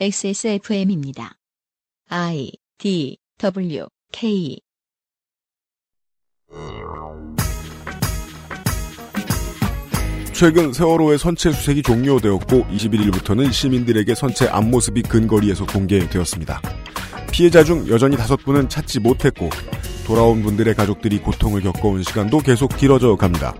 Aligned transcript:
XSFM입니다. 0.00 1.34
I 2.08 2.50
D 2.78 3.18
W 3.38 3.86
K 4.10 4.58
최근 10.32 10.72
세월호의 10.72 11.18
선체 11.18 11.52
수색이 11.52 11.82
종료되었고 11.82 12.64
21일부터는 12.64 13.52
시민들에게 13.52 14.14
선체 14.14 14.48
앞모습이 14.48 15.02
근거리에서 15.02 15.66
공개되었습니다. 15.66 16.60
피해자 17.30 17.62
중 17.62 17.86
여전히 17.88 18.16
다섯 18.16 18.36
분은 18.38 18.68
찾지 18.70 19.00
못했고 19.00 19.50
돌아온 20.06 20.42
분들의 20.42 20.74
가족들이 20.74 21.18
고통을 21.18 21.60
겪어온 21.60 22.02
시간도 22.02 22.38
계속 22.38 22.76
길어져 22.76 23.14
갑니다. 23.14 23.54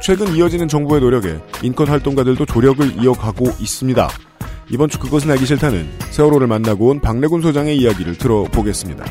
최근 0.00 0.36
이어지는 0.36 0.68
정부의 0.68 1.00
노력에 1.00 1.40
인권 1.62 1.88
활동가들도 1.88 2.44
조력을 2.46 3.02
이어가고 3.02 3.46
있습니다. 3.58 4.25
이번 4.70 4.88
주 4.88 4.98
그것은 4.98 5.30
알기 5.30 5.46
싫다는 5.46 5.88
세월호를 6.10 6.46
만나고 6.46 6.88
온 6.88 7.00
박래군 7.00 7.40
소장의 7.42 7.76
이야기를 7.78 8.18
들어보겠습니다. 8.18 9.04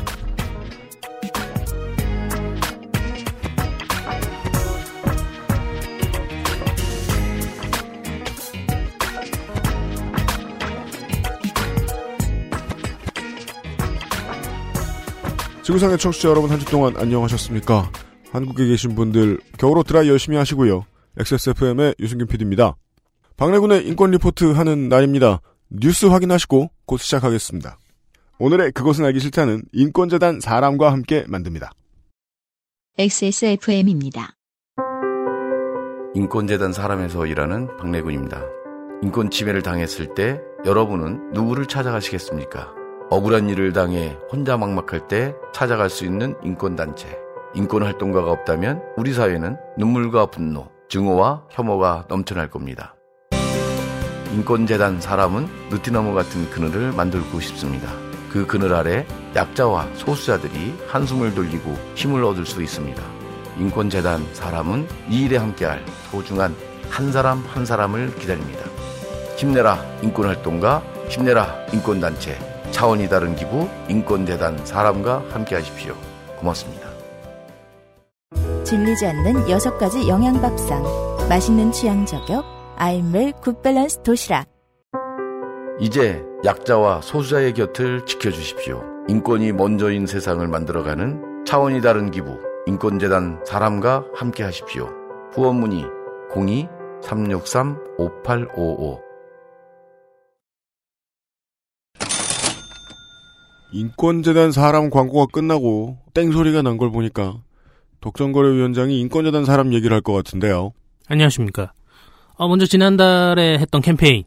지구상의 15.62 15.98
청취자 15.98 16.28
여러분 16.28 16.50
한 16.50 16.60
주 16.60 16.66
동안 16.66 16.96
안녕하셨습니까? 16.96 17.90
한국에 18.30 18.66
계신 18.66 18.94
분들 18.94 19.38
겨울옷 19.58 19.86
드라이 19.86 20.08
열심히 20.08 20.36
하시고요. 20.36 20.84
XSFM의 21.18 21.96
유승균 21.98 22.26
PD입니다. 22.28 22.76
박래군의 23.36 23.86
인권 23.86 24.12
리포트 24.12 24.52
하는 24.52 24.88
날입니다. 24.88 25.42
뉴스 25.68 26.06
확인하시고 26.06 26.70
곧 26.86 26.96
시작하겠습니다. 26.96 27.78
오늘의 28.38 28.72
그것은 28.72 29.04
알기 29.04 29.20
싫다는 29.20 29.62
인권재단 29.72 30.40
사람과 30.40 30.90
함께 30.90 31.24
만듭니다. 31.28 31.70
XSFM입니다. 32.98 34.30
인권재단 36.14 36.72
사람에서 36.72 37.26
일하는 37.26 37.76
박래군입니다. 37.76 38.42
인권 39.02 39.30
침해를 39.30 39.60
당했을 39.60 40.14
때 40.14 40.40
여러분은 40.64 41.32
누구를 41.32 41.66
찾아가시겠습니까? 41.66 42.72
억울한 43.10 43.50
일을 43.50 43.74
당해 43.74 44.16
혼자 44.32 44.56
막막할 44.56 45.08
때 45.08 45.34
찾아갈 45.52 45.90
수 45.90 46.06
있는 46.06 46.34
인권단체. 46.42 47.06
인권활동가가 47.54 48.30
없다면 48.30 48.80
우리 48.96 49.12
사회는 49.12 49.58
눈물과 49.76 50.26
분노, 50.26 50.70
증오와 50.88 51.44
혐오가 51.50 52.06
넘쳐날 52.08 52.48
겁니다. 52.48 52.95
인권재단 54.36 55.00
사람은 55.00 55.48
느티나무 55.70 56.12
같은 56.12 56.50
그늘을 56.50 56.92
만들고 56.92 57.40
싶습니다. 57.40 57.90
그 58.28 58.46
그늘 58.46 58.74
아래 58.74 59.06
약자와 59.34 59.88
소수자들이 59.94 60.74
한숨을 60.88 61.34
돌리고 61.34 61.74
힘을 61.94 62.22
얻을 62.22 62.44
수 62.44 62.62
있습니다. 62.62 63.02
인권재단 63.58 64.26
사람은 64.34 64.86
이 65.08 65.22
일에 65.22 65.38
함께할 65.38 65.82
소중한 66.10 66.54
한 66.90 67.12
사람 67.12 67.42
한 67.46 67.64
사람을 67.64 68.14
기다립니다. 68.16 68.66
힘내라 69.38 69.82
인권활동가, 70.02 70.82
힘내라 71.08 71.56
인권단체, 71.72 72.38
차원이 72.72 73.08
다른 73.08 73.34
기부 73.36 73.66
인권재단 73.88 74.66
사람과 74.66 75.24
함께하십시오. 75.30 75.96
고맙습니다. 76.36 76.90
질리지 78.64 79.06
않는 79.06 79.48
여섯 79.48 79.78
가지 79.78 80.06
영양밥상, 80.06 80.84
맛있는 81.26 81.72
취향 81.72 82.04
저격, 82.04 82.55
아임웰 82.76 83.32
굿밸런스 83.42 84.02
도시락. 84.02 84.46
이제 85.80 86.22
약자와 86.44 87.00
소수자의 87.02 87.52
곁을 87.54 88.04
지켜주십시오. 88.06 88.82
인권이 89.08 89.52
먼저인 89.52 90.06
세상을 90.06 90.46
만들어가는 90.46 91.44
차원이 91.46 91.80
다른 91.80 92.10
기부 92.10 92.38
인권재단 92.66 93.42
사람과 93.46 94.04
함께 94.14 94.42
하십시오. 94.42 94.90
후원 95.32 95.60
문의 95.60 95.84
02-363-5855 96.32 99.00
인권재단 103.72 104.52
사람 104.52 104.90
광고가 104.90 105.26
끝나고 105.32 105.98
땡소리가 106.14 106.62
난 106.62 106.78
걸 106.78 106.90
보니까 106.90 107.42
독점거래위원장이 108.00 109.00
인권재단 109.00 109.44
사람 109.44 109.72
얘기를 109.74 109.94
할 109.94 110.00
것 110.00 110.12
같은데요. 110.12 110.72
안녕하십니까. 111.08 111.72
어, 112.36 112.48
먼저 112.48 112.66
지난달에 112.66 113.58
했던 113.58 113.80
캠페인 113.80 114.24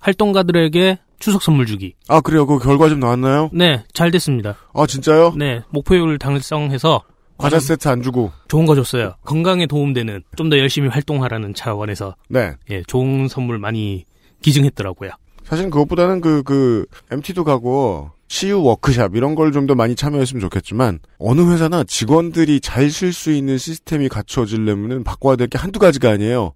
활동가들에게 0.00 0.98
추석 1.18 1.42
선물 1.42 1.66
주기. 1.66 1.94
아 2.08 2.20
그래요? 2.20 2.46
그 2.46 2.58
결과 2.58 2.88
좀 2.88 3.00
나왔나요? 3.00 3.50
네, 3.52 3.84
잘 3.92 4.10
됐습니다. 4.10 4.56
아 4.72 4.86
진짜요? 4.86 5.34
네, 5.36 5.62
목표율 5.70 6.18
달성해서 6.18 7.02
과자 7.36 7.58
세트 7.60 7.88
안 7.88 8.02
주고. 8.02 8.32
좋은 8.48 8.66
거 8.66 8.74
줬어요. 8.74 9.14
건강에 9.24 9.66
도움되는 9.66 10.22
좀 10.36 10.48
더 10.50 10.58
열심히 10.58 10.88
활동하라는 10.88 11.54
차원에서 11.54 12.14
네. 12.28 12.52
예, 12.70 12.82
좋은 12.86 13.28
선물 13.28 13.58
많이 13.58 14.04
기증했더라고요. 14.42 15.10
사실 15.44 15.70
그것보다는 15.70 16.20
그, 16.20 16.42
그, 16.42 16.84
MT도 17.10 17.42
가고, 17.44 18.10
CU 18.28 18.62
워크샵 18.62 19.16
이런 19.16 19.34
걸 19.34 19.50
좀 19.52 19.66
더 19.66 19.74
많이 19.74 19.94
참여했으면 19.96 20.40
좋겠지만, 20.42 20.98
어느 21.18 21.40
회사나 21.50 21.84
직원들이 21.84 22.60
잘쓸수 22.60 23.32
있는 23.32 23.56
시스템이 23.56 24.08
갖춰지려면은 24.10 25.04
바꿔야 25.04 25.36
될 25.36 25.48
게 25.48 25.56
한두 25.58 25.78
가지가 25.78 26.10
아니에요. 26.10 26.52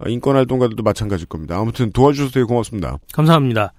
아, 0.00 0.08
인권활동가들도 0.08 0.82
마찬가지일 0.82 1.28
겁니다. 1.28 1.58
아무튼 1.58 1.92
도와주셔서 1.92 2.32
되게 2.32 2.44
고맙습니다. 2.44 2.98
감사합니다. 3.12 3.72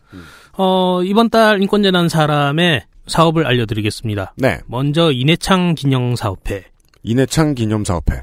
어, 0.58 1.02
이번 1.04 1.30
달 1.30 1.62
인권재단 1.62 2.10
사람의 2.10 2.86
사업을 3.08 3.48
알려드리겠습니다. 3.48 4.34
네. 4.38 4.60
먼저 4.68 5.12
인해창 5.12 5.74
기념사업회를 5.76 6.66
인해창 7.04 7.56
기념사업회. 7.56 8.22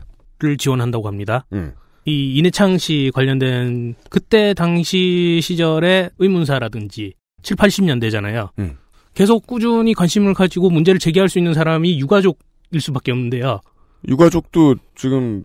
지원한다고 0.56 1.08
합니다. 1.08 1.47
음. 1.53 1.72
이 2.04 2.37
인해창 2.37 2.78
씨 2.78 3.10
관련된 3.12 3.97
그때 4.08 4.54
당시 4.54 5.41
시절의 5.42 6.10
의문사라든지 6.19 7.14
7, 7.42 7.56
80년대잖아요. 7.56 8.50
음. 8.60 8.76
계속 9.14 9.47
꾸준히 9.47 9.94
관심을 9.94 10.32
가지고 10.32 10.70
문제를 10.70 11.00
제기할 11.00 11.28
수 11.28 11.38
있는 11.38 11.54
사람이 11.54 11.98
유가족일 11.98 12.81
수밖에 12.81 13.10
없는데요. 13.10 13.60
유가족도 14.06 14.76
지금 14.94 15.42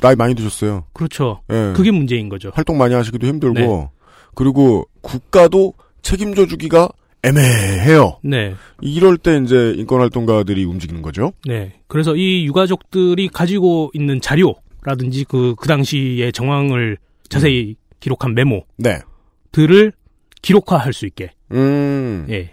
나이 0.00 0.14
많이 0.16 0.34
드셨어요. 0.34 0.84
그렇죠. 0.92 1.40
예. 1.50 1.72
그게 1.76 1.90
문제인 1.90 2.28
거죠. 2.28 2.50
활동 2.54 2.78
많이 2.78 2.94
하시기도 2.94 3.26
힘들고, 3.26 3.58
네. 3.60 3.88
그리고 4.34 4.86
국가도 5.02 5.74
책임져 6.02 6.46
주기가 6.46 6.88
애매해요. 7.22 8.18
네. 8.22 8.54
이럴 8.80 9.18
때 9.18 9.38
이제 9.44 9.74
인권 9.76 10.00
활동가들이 10.00 10.64
움직이는 10.64 11.02
거죠. 11.02 11.32
네. 11.46 11.74
그래서 11.86 12.16
이 12.16 12.46
유가족들이 12.46 13.28
가지고 13.28 13.90
있는 13.92 14.20
자료라든지 14.20 15.24
그, 15.28 15.54
그 15.58 15.68
당시의 15.68 16.32
정황을 16.32 16.96
자세히 17.28 17.76
기록한 18.00 18.34
메모들을 18.34 18.64
네. 18.78 19.90
기록화할 20.40 20.92
수 20.94 21.04
있게. 21.06 21.32
음. 21.52 22.26
예. 22.30 22.52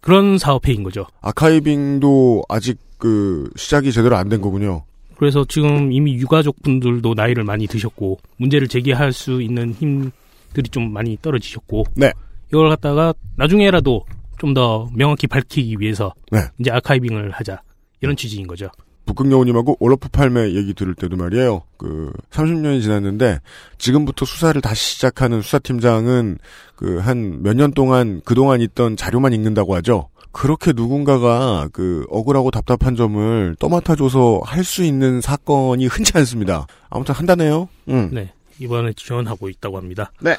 그런 0.00 0.38
사업회인 0.38 0.82
거죠. 0.82 1.04
아카이빙도 1.20 2.44
아직 2.48 2.78
그 2.96 3.50
시작이 3.56 3.92
제대로 3.92 4.16
안 4.16 4.28
된 4.30 4.40
거군요. 4.40 4.84
그래서 5.20 5.44
지금 5.46 5.92
이미 5.92 6.14
유가족 6.14 6.62
분들도 6.62 7.12
나이를 7.12 7.44
많이 7.44 7.66
드셨고 7.66 8.18
문제를 8.38 8.68
제기할 8.68 9.12
수 9.12 9.42
있는 9.42 9.74
힘들이 9.74 10.70
좀 10.70 10.90
많이 10.94 11.18
떨어지셨고 11.20 11.84
네. 11.94 12.10
이걸 12.48 12.70
갖다가 12.70 13.12
나중에라도 13.36 14.06
좀 14.38 14.54
더 14.54 14.88
명확히 14.94 15.26
밝히기 15.26 15.76
위해서 15.78 16.14
네. 16.32 16.38
이제 16.58 16.70
아카이빙을 16.70 17.32
하자 17.32 17.60
이런 18.00 18.16
취지인 18.16 18.46
거죠. 18.46 18.70
북극여우님하고 19.04 19.76
올러프 19.78 20.08
팔매 20.08 20.54
얘기 20.54 20.72
들을 20.72 20.94
때도 20.94 21.18
말이에요. 21.18 21.64
그 21.76 22.10
30년이 22.30 22.80
지났는데 22.80 23.40
지금부터 23.76 24.24
수사를 24.24 24.58
다시 24.62 24.94
시작하는 24.94 25.42
수사팀장은 25.42 26.38
그 26.76 26.98
한 27.02 27.42
몇 27.42 27.54
년 27.54 27.72
동안 27.72 28.22
그동안 28.24 28.62
있던 28.62 28.96
자료만 28.96 29.34
읽는다고 29.34 29.74
하죠. 29.76 30.08
그렇게 30.32 30.72
누군가가 30.72 31.68
그 31.72 32.06
억울하고 32.08 32.50
답답한 32.50 32.94
점을 32.96 33.56
떠맡아줘서 33.58 34.40
할 34.44 34.64
수 34.64 34.84
있는 34.84 35.20
사건이 35.20 35.86
흔치 35.86 36.12
않습니다. 36.18 36.66
아무튼 36.88 37.14
한다네요. 37.14 37.68
음. 37.88 38.10
네 38.12 38.32
이번에 38.58 38.92
지원하고 38.94 39.48
있다고 39.48 39.76
합니다. 39.78 40.12
네. 40.20 40.36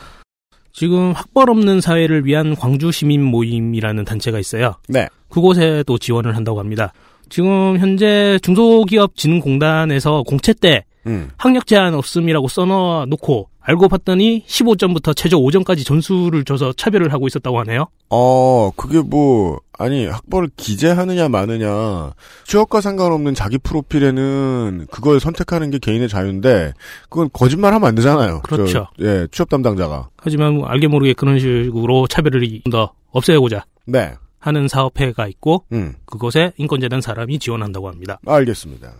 지금 0.73 1.11
학벌 1.11 1.49
없는 1.49 1.81
사회를 1.81 2.25
위한 2.25 2.55
광주 2.55 2.91
시민 2.91 3.21
모임이라는 3.23 4.05
단체가 4.05 4.39
있어요. 4.39 4.75
네. 4.87 5.09
그곳에도 5.29 5.97
지원을 5.97 6.35
한다고 6.35 6.59
합니다. 6.59 6.93
지금 7.29 7.77
현재 7.79 8.39
중소기업진흥공단에서 8.41 10.23
공채 10.23 10.53
때 10.53 10.85
음. 11.07 11.29
학력 11.37 11.65
제한 11.67 11.93
없음이라고 11.95 12.47
써놓아 12.47 13.05
놓고 13.07 13.49
알고 13.63 13.87
봤더니 13.89 14.43
15점부터 14.47 15.15
최저 15.15 15.37
5점까지 15.37 15.85
전수를 15.85 16.43
줘서 16.45 16.73
차별을 16.73 17.13
하고 17.13 17.27
있었다고 17.27 17.59
하네요. 17.59 17.87
어, 18.09 18.71
그게 18.75 18.99
뭐, 19.01 19.59
아니, 19.77 20.07
학벌을 20.07 20.49
기재하느냐, 20.57 21.29
마느냐, 21.29 22.11
취업과 22.45 22.81
상관없는 22.81 23.35
자기 23.35 23.57
프로필에는 23.59 24.87
그걸 24.91 25.19
선택하는 25.19 25.69
게 25.69 25.77
개인의 25.77 26.09
자유인데, 26.09 26.73
그건 27.09 27.29
거짓말 27.31 27.73
하면 27.75 27.87
안 27.87 27.95
되잖아요. 27.95 28.41
그렇죠. 28.41 28.87
저, 28.97 29.05
예, 29.05 29.27
취업 29.31 29.49
담당자가. 29.49 30.09
하지만 30.17 30.55
뭐 30.55 30.67
알게 30.67 30.87
모르게 30.87 31.13
그런 31.13 31.39
식으로 31.39 32.07
차별을 32.07 32.61
더 32.71 32.91
없애고자. 33.11 33.65
네. 33.85 34.13
하는 34.39 34.67
사업회가 34.67 35.27
있고, 35.27 35.65
음. 35.71 35.93
그곳에 36.05 36.51
인권재단 36.57 36.99
사람이 36.99 37.37
지원한다고 37.37 37.89
합니다. 37.89 38.19
알겠습니다. 38.25 38.91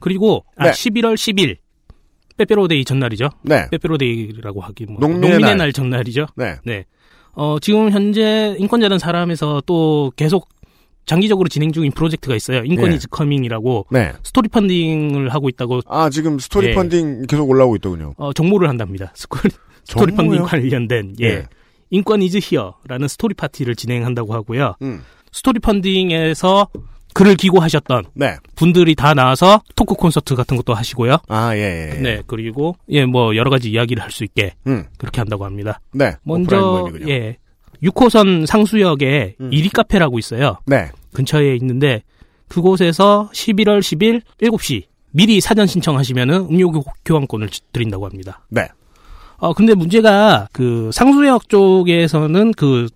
그리고, 0.00 0.44
아, 0.56 0.64
네. 0.64 0.70
11월 0.70 1.14
10일, 1.14 1.58
빼빼로데이 2.40 2.84
전날이죠. 2.86 3.28
네. 3.42 3.68
빼빼로데이라고 3.70 4.62
하기 4.62 4.86
뭐 4.86 4.96
농민의 5.00 5.20
농민의, 5.20 5.40
날. 5.40 5.58
날. 5.58 5.72
전날이죠. 5.72 6.26
네. 6.36 6.56
네. 6.64 6.86
어, 7.32 7.58
지금 7.60 7.90
현재 7.90 8.56
인권재단 8.58 8.98
사람에서 8.98 9.62
또 9.66 10.10
계속 10.16 10.48
장기적으로 11.04 11.48
진행 11.48 11.72
중인 11.72 11.92
프로젝트가 11.92 12.34
있어요. 12.34 12.62
인권 12.64 12.90
네. 12.90 12.96
is 12.96 13.08
coming이라고 13.08 13.86
네. 13.90 14.12
스토리 14.22 14.48
펀딩을 14.48 15.28
하고 15.28 15.48
있다고 15.48 15.80
아, 15.86 16.08
지금 16.08 16.38
스토리 16.38 16.68
예. 16.68 16.74
펀딩 16.74 17.26
계속 17.26 17.48
올라오고 17.48 17.76
있더군요. 17.76 18.14
어, 18.16 18.32
정모를 18.32 18.68
한답니다. 18.68 19.12
스토리, 19.16 19.52
스토리 19.84 20.14
펀딩? 20.14 20.42
관련된 20.44 21.16
예. 21.20 21.26
예. 21.26 21.46
인권 21.90 22.22
is 22.22 22.38
here라는 22.40 23.08
스토리 23.08 23.34
파티를 23.34 23.74
진행한다고 23.76 24.32
하고요. 24.32 24.76
음. 24.82 25.02
스토리 25.32 25.58
펀딩에서 25.60 26.68
글을 27.14 27.34
기고하셨던 27.36 28.04
네. 28.14 28.36
분들이 28.54 28.94
다 28.94 29.14
나와서 29.14 29.62
토크 29.76 29.94
콘서트 29.94 30.34
같은 30.36 30.56
것도 30.56 30.74
하시고요. 30.74 31.18
아, 31.28 31.54
예, 31.56 31.60
예. 31.60 31.96
예. 31.96 32.00
네, 32.00 32.22
그리고 32.26 32.76
예, 32.88 33.04
뭐 33.04 33.34
여러 33.36 33.50
가지 33.50 33.70
이야기를 33.70 34.02
할 34.02 34.10
수 34.10 34.24
있게 34.24 34.54
음. 34.66 34.84
그렇게 34.98 35.20
한다고 35.20 35.44
합니다. 35.44 35.80
네. 35.92 36.12
먼저. 36.22 36.88
예. 37.08 37.36
6호선 37.82 38.46
상수역에 38.46 39.36
음. 39.40 39.50
이리 39.52 39.68
카페라고 39.70 40.18
있어요. 40.18 40.58
네. 40.66 40.90
근처에 41.14 41.54
있는데 41.56 42.02
그곳에서 42.48 43.30
11월 43.32 43.80
10일 43.80 44.22
7시 44.42 44.84
미리 45.12 45.40
사전 45.40 45.66
신청하시면은 45.66 46.48
음료 46.50 46.70
교- 46.70 46.84
교환권을 47.04 47.48
지- 47.48 47.60
드린다고 47.72 48.06
합니다. 48.06 48.44
네. 48.50 48.68
어 49.38 49.52
근데 49.54 49.74
문제가 49.74 50.46
그 50.52 50.90
상수역 50.92 51.48
쪽에서는 51.48 52.52
그 52.52 52.88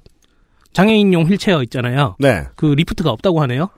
장애인용 0.73 1.23
휠체어 1.25 1.63
있잖아요. 1.65 2.17
네. 2.19 2.43
그 2.57 2.67
리프트가 2.67 3.11
없다고 3.11 3.41
하네요. 3.43 3.71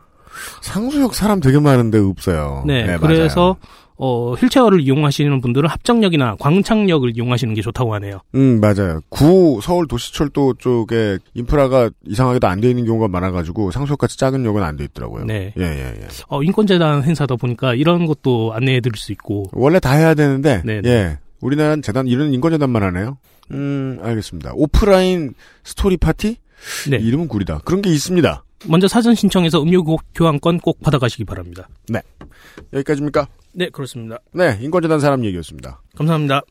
상수역 0.62 1.14
사람 1.14 1.40
되게 1.40 1.58
많은데 1.58 1.98
없어요. 1.98 2.64
네, 2.66 2.84
맞아요. 2.86 2.98
그래서 3.00 3.56
어 3.98 4.34
휠체어를 4.34 4.80
이용하시는 4.82 5.40
분들은 5.40 5.70
합정역이나 5.70 6.36
광창역을 6.38 7.12
이용하시는 7.16 7.54
게 7.54 7.62
좋다고 7.62 7.94
하네요. 7.94 8.20
음, 8.34 8.60
맞아요. 8.60 9.00
구 9.08 9.58
서울 9.62 9.88
도시철도 9.88 10.54
쪽에 10.58 11.16
인프라가 11.32 11.88
이상하게도 12.04 12.46
안 12.46 12.60
돼 12.60 12.68
있는 12.68 12.84
경우가 12.84 13.08
많아가지고 13.08 13.70
상수역같이 13.70 14.18
작은 14.18 14.44
역은 14.44 14.62
안 14.62 14.76
돼 14.76 14.84
있더라고요. 14.84 15.24
네. 15.24 15.54
예, 15.58 15.62
예, 15.62 15.94
예. 16.02 16.06
어 16.28 16.42
인권재단 16.42 17.04
행사다 17.04 17.36
보니까 17.36 17.74
이런 17.74 18.04
것도 18.06 18.52
안내해 18.54 18.80
드릴 18.82 18.96
수 18.98 19.12
있고 19.12 19.44
원래 19.52 19.80
다 19.80 19.92
해야 19.92 20.12
되는데, 20.12 20.60
네, 20.66 20.82
네. 20.82 20.90
예. 20.90 21.18
우리나라는 21.40 21.80
재단, 21.82 22.06
이런 22.06 22.34
인권재단만 22.34 22.82
하네요. 22.82 23.16
음, 23.52 23.98
알겠습니다. 24.02 24.52
오프라인 24.54 25.32
스토리 25.64 25.96
파티? 25.96 26.36
네. 26.90 26.96
이름은 26.96 27.28
구리다. 27.28 27.60
그런 27.64 27.80
게 27.80 27.90
있습니다. 27.90 28.42
먼저 28.64 28.88
사전 28.88 29.14
신청해서 29.14 29.62
음료 29.62 29.82
교- 29.84 29.98
교환권 30.14 30.60
꼭 30.60 30.80
받아가시기 30.80 31.24
바랍니다. 31.24 31.68
여기까지입니까? 32.72 33.28
네, 33.52 33.68
그렇습니다. 33.70 34.18
네, 34.32 34.58
인권재단 34.60 34.98
사람 35.00 35.24
얘기였습니다. 35.24 35.80
감사합니다. 35.94 36.42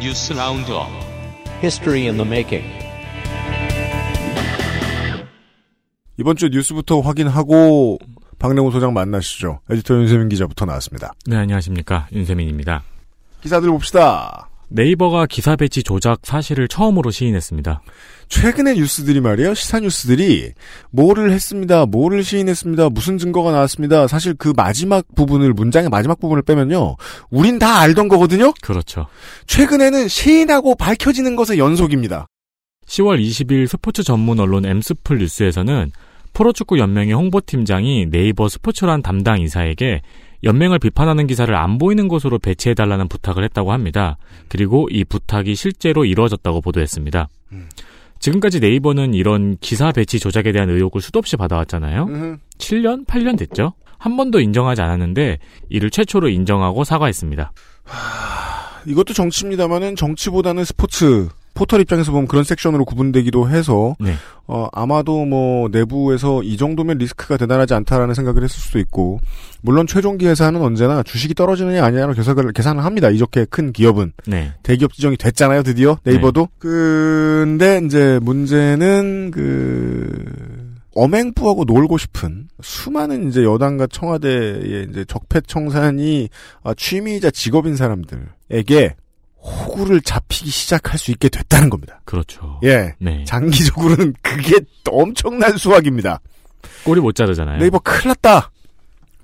뉴스 0.00 0.32
roundup 0.32 0.88
History 1.62 2.02
in 2.06 2.16
the 2.16 2.26
Making. 2.26 2.64
이번 6.18 6.36
주 6.36 6.48
뉴스부터 6.48 7.00
확인하고 7.00 7.98
박래군 8.38 8.70
소장 8.70 8.92
만나시죠. 8.92 9.60
에디터 9.70 9.94
윤세민 9.94 10.28
기자부터 10.28 10.64
나왔습니다. 10.64 11.12
네, 11.26 11.36
안녕하십니까. 11.36 12.06
윤세민입니다. 12.12 12.82
기사들 13.40 13.68
봅시다. 13.70 14.47
네이버가 14.70 15.26
기사 15.26 15.56
배치 15.56 15.82
조작 15.82 16.20
사실을 16.22 16.68
처음으로 16.68 17.10
시인했습니다. 17.10 17.80
최근의 18.28 18.76
뉴스들이 18.76 19.20
말이에요. 19.20 19.54
시사 19.54 19.80
뉴스들이 19.80 20.52
뭐를 20.90 21.32
했습니다. 21.32 21.86
뭐를 21.86 22.22
시인했습니다. 22.22 22.90
무슨 22.90 23.16
증거가 23.18 23.50
나왔습니다. 23.50 24.06
사실 24.06 24.34
그 24.34 24.52
마지막 24.54 25.04
부분을 25.14 25.54
문장의 25.54 25.88
마지막 25.88 26.20
부분을 26.20 26.42
빼면요. 26.42 26.96
우린 27.30 27.58
다 27.58 27.80
알던 27.80 28.08
거거든요. 28.08 28.52
그렇죠. 28.60 29.06
최근에는 29.46 30.08
시인하고 30.08 30.74
밝혀지는 30.74 31.36
것의 31.36 31.58
연속입니다. 31.58 32.26
10월 32.86 33.20
20일 33.20 33.66
스포츠 33.66 34.02
전문 34.02 34.40
언론 34.40 34.66
엠스플 34.66 35.18
뉴스에서는 35.18 35.90
프로축구 36.34 36.78
연맹의 36.78 37.14
홍보팀장이 37.14 38.06
네이버 38.10 38.48
스포츠란 38.48 39.02
담당 39.02 39.40
이사에게 39.40 40.02
연맹을 40.44 40.78
비판하는 40.78 41.26
기사를 41.26 41.54
안 41.54 41.78
보이는 41.78 42.08
곳으로 42.08 42.38
배치해달라는 42.38 43.08
부탁을 43.08 43.44
했다고 43.44 43.72
합니다. 43.72 44.16
그리고 44.48 44.88
이 44.90 45.04
부탁이 45.04 45.54
실제로 45.54 46.04
이루어졌다고 46.04 46.60
보도했습니다. 46.60 47.28
지금까지 48.20 48.60
네이버는 48.60 49.14
이런 49.14 49.56
기사 49.60 49.92
배치 49.92 50.18
조작에 50.18 50.52
대한 50.52 50.70
의혹을 50.70 51.00
수도 51.00 51.18
없이 51.18 51.36
받아왔잖아요. 51.36 52.04
음흠. 52.04 52.36
7년, 52.58 53.06
8년 53.06 53.38
됐죠? 53.38 53.74
한 53.98 54.16
번도 54.16 54.40
인정하지 54.40 54.82
않았는데 54.82 55.38
이를 55.68 55.90
최초로 55.90 56.28
인정하고 56.28 56.84
사과했습니다. 56.84 57.52
이것도 58.86 59.12
정치입니다만은 59.14 59.96
정치보다는 59.96 60.64
스포츠 60.64 61.28
포털 61.58 61.80
입장에서 61.80 62.12
보면 62.12 62.28
그런 62.28 62.44
섹션으로 62.44 62.84
구분되기도 62.84 63.50
해서 63.50 63.96
네. 63.98 64.12
어, 64.46 64.68
아마도 64.72 65.24
뭐 65.24 65.68
내부에서 65.72 66.40
이 66.44 66.56
정도면 66.56 66.98
리스크가 66.98 67.36
대단하지 67.36 67.74
않다라는 67.74 68.14
생각을 68.14 68.44
했을 68.44 68.60
수도 68.60 68.78
있고 68.78 69.18
물론 69.60 69.88
최종기 69.88 70.24
회사는 70.28 70.62
언제나 70.62 71.02
주식이 71.02 71.34
떨어지느냐 71.34 71.84
아니냐로 71.84 72.14
계산을 72.14 72.52
계산을 72.52 72.84
합니다. 72.84 73.10
이렇게 73.10 73.44
큰 73.44 73.72
기업은 73.72 74.12
네. 74.28 74.52
대기업 74.62 74.92
지정이 74.92 75.16
됐잖아요, 75.16 75.64
드디어 75.64 75.98
네이버도. 76.04 76.48
근데 76.60 77.80
이제 77.84 78.20
문제는 78.22 79.32
그 79.32 80.78
엄행부하고 80.94 81.64
놀고 81.64 81.98
싶은 81.98 82.46
수많은 82.62 83.28
이제 83.28 83.42
여당과 83.42 83.88
청와대의 83.88 84.86
이제 84.90 85.04
적폐 85.08 85.40
청산이 85.40 86.28
아, 86.62 86.72
취미이자 86.74 87.32
직업인 87.32 87.74
사람들에게 87.74 88.94
호구를 89.48 90.00
잡히기 90.02 90.50
시작할 90.50 90.98
수 90.98 91.10
있게 91.10 91.28
됐다는 91.28 91.70
겁니다. 91.70 92.00
그렇죠. 92.04 92.60
예. 92.64 92.94
네. 92.98 93.24
장기적으로는 93.24 94.14
그게 94.22 94.60
엄청난 94.90 95.56
수확입니다. 95.56 96.20
꼬리 96.84 97.00
못 97.00 97.14
자르잖아요. 97.14 97.58
네이버 97.58 97.78
큰일 97.78 98.08
났다. 98.08 98.50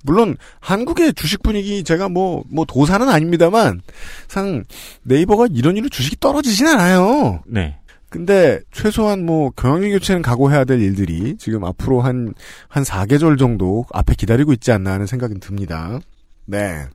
물론 0.03 0.37
한국의 0.59 1.13
주식 1.13 1.41
분위기 1.41 1.83
제가 1.83 2.09
뭐뭐 2.09 2.65
도사는 2.67 3.07
아닙니다만 3.09 3.81
상 4.27 4.63
네이버가 5.03 5.47
이런 5.51 5.75
일로 5.77 5.89
주식이 5.89 6.17
떨어지진 6.19 6.67
않아요. 6.67 7.41
네. 7.47 7.77
근데 8.09 8.61
최소한 8.71 9.25
뭐 9.25 9.49
경영진 9.51 9.91
교체는 9.91 10.21
각오해야 10.21 10.63
될 10.63 10.79
일들이 10.79 11.35
지금 11.37 11.65
앞으로 11.65 12.01
한한 12.01 12.33
4계절 12.69 13.37
정도 13.37 13.85
앞에 13.91 14.13
기다리고 14.15 14.53
있지 14.53 14.71
않나 14.71 14.93
하는 14.93 15.05
생각은 15.07 15.39
듭니다. 15.39 15.99
네. 16.45 16.85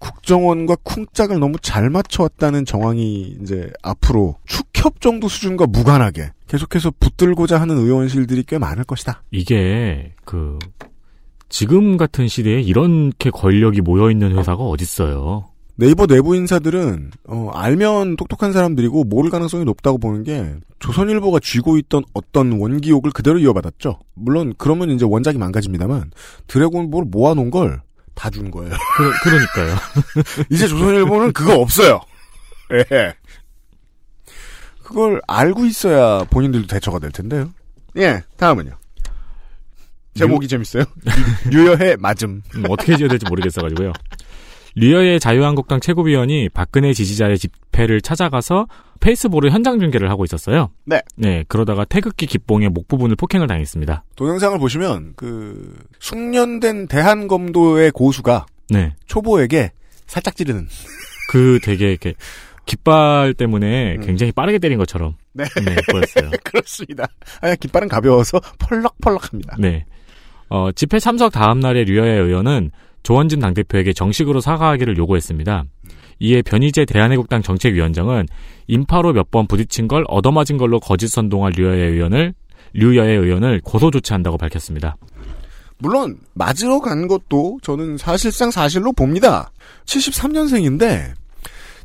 국정원과 0.00 0.76
쿵짝을 0.82 1.38
너무 1.38 1.56
잘 1.62 1.88
맞춰왔다는 1.90 2.64
정황이 2.64 3.36
이제 3.40 3.70
앞으로 3.82 4.36
축협 4.46 5.00
정도 5.00 5.28
수준과 5.28 5.66
무관하게 5.66 6.32
계속해서 6.48 6.92
붙들고자 6.98 7.60
하는 7.60 7.78
의원실들이 7.78 8.44
꽤 8.48 8.58
많을 8.58 8.82
것이다. 8.84 9.22
이게 9.30 10.14
그 10.24 10.58
지금 11.48 11.96
같은 11.96 12.26
시대에 12.26 12.60
이렇게 12.60 13.30
권력이 13.30 13.82
모여 13.82 14.10
있는 14.10 14.36
회사가 14.36 14.64
어딨어요. 14.64 15.50
네이버 15.76 16.06
내부 16.06 16.36
인사들은 16.36 17.10
어, 17.28 17.50
알면 17.54 18.16
똑똑한 18.16 18.52
사람들이고 18.52 19.04
모를 19.04 19.30
가능성이 19.30 19.64
높다고 19.64 19.98
보는 19.98 20.24
게 20.24 20.54
조선일보가 20.78 21.40
쥐고 21.40 21.78
있던 21.78 22.04
어떤 22.12 22.52
원기욕을 22.60 23.12
그대로 23.12 23.38
이어받았죠. 23.38 23.98
물론 24.14 24.52
그러면 24.58 24.90
이제 24.90 25.06
원작이 25.06 25.38
망가집니다만 25.38 26.10
드래곤볼 26.48 27.06
모아놓은 27.10 27.50
걸 27.50 27.80
다 28.14 28.28
준 28.30 28.50
거예요. 28.50 28.74
그, 29.22 29.28
러니까요 29.28 29.76
이제 30.50 30.66
조선일보는 30.68 31.32
그거 31.32 31.54
없어요. 31.58 32.00
예. 32.72 33.14
그걸 34.82 35.20
알고 35.26 35.64
있어야 35.66 36.24
본인들도 36.24 36.66
대처가 36.66 36.98
될 36.98 37.10
텐데요. 37.12 37.52
예, 37.96 38.22
다음은요. 38.36 38.72
제목이 40.14 40.48
재밌어요. 40.48 40.84
유여해 41.52 41.96
맞음. 41.96 42.42
음, 42.56 42.64
어떻게 42.68 42.96
지어야 42.96 43.08
될지 43.08 43.24
모르겠어가지고요. 43.26 43.92
류여의 44.76 45.20
자유한국당 45.20 45.80
최고위원이 45.80 46.48
박근혜 46.50 46.92
지지자의 46.92 47.38
집회를 47.38 48.00
찾아가서 48.00 48.66
페이스볼을 49.00 49.50
현장 49.50 49.80
중계를 49.80 50.10
하고 50.10 50.24
있었어요. 50.24 50.70
네. 50.84 51.00
네, 51.16 51.44
그러다가 51.48 51.84
태극기 51.84 52.26
깃봉의 52.26 52.68
목 52.68 52.86
부분을 52.86 53.16
폭행을 53.16 53.46
당했습니다. 53.46 54.04
동영상을 54.16 54.58
보시면 54.58 55.14
그 55.16 55.76
숙련된 55.98 56.86
대한검도의 56.88 57.90
고수가 57.92 58.46
네. 58.70 58.94
초보에게 59.06 59.72
살짝 60.06 60.36
찌르는 60.36 60.68
그 61.30 61.58
되게 61.62 61.90
이렇게 61.90 62.14
깃발 62.66 63.34
때문에 63.34 63.96
음. 63.96 64.00
굉장히 64.02 64.32
빠르게 64.32 64.58
때린 64.58 64.78
것처럼 64.78 65.16
네, 65.32 65.44
네, 65.64 65.76
보였어요. 65.90 66.30
그렇습니다. 66.44 67.06
아니 67.40 67.56
깃발은 67.56 67.88
가벼워서 67.88 68.40
펄럭펄럭합니다. 68.60 69.56
네. 69.58 69.86
어, 70.48 70.70
집회 70.72 70.98
참석 70.98 71.32
다음 71.32 71.60
날에 71.60 71.84
류여야 71.84 72.22
의원은 72.24 72.70
조원진 73.02 73.40
당대표에게 73.40 73.92
정식으로 73.92 74.40
사과하기를 74.40 74.96
요구했습니다. 74.98 75.64
이에 76.20 76.42
변희재 76.42 76.84
대한애국당 76.84 77.42
정책위원장은 77.42 78.26
인파로 78.66 79.12
몇 79.14 79.30
번 79.30 79.46
부딪힌 79.46 79.88
걸 79.88 80.04
얻어맞은 80.08 80.58
걸로 80.58 80.78
거짓 80.80 81.08
선동할 81.08 81.52
류여야 81.56 81.86
의원을 81.88 82.34
류여야 82.74 83.10
의원을 83.20 83.60
고소 83.64 83.90
조치한다고 83.90 84.36
밝혔습니다. 84.36 84.96
물론 85.78 86.18
맞으러 86.34 86.80
간 86.80 87.08
것도 87.08 87.58
저는 87.62 87.96
사실상 87.96 88.50
사실로 88.50 88.92
봅니다. 88.92 89.50
73년생인데 89.86 91.14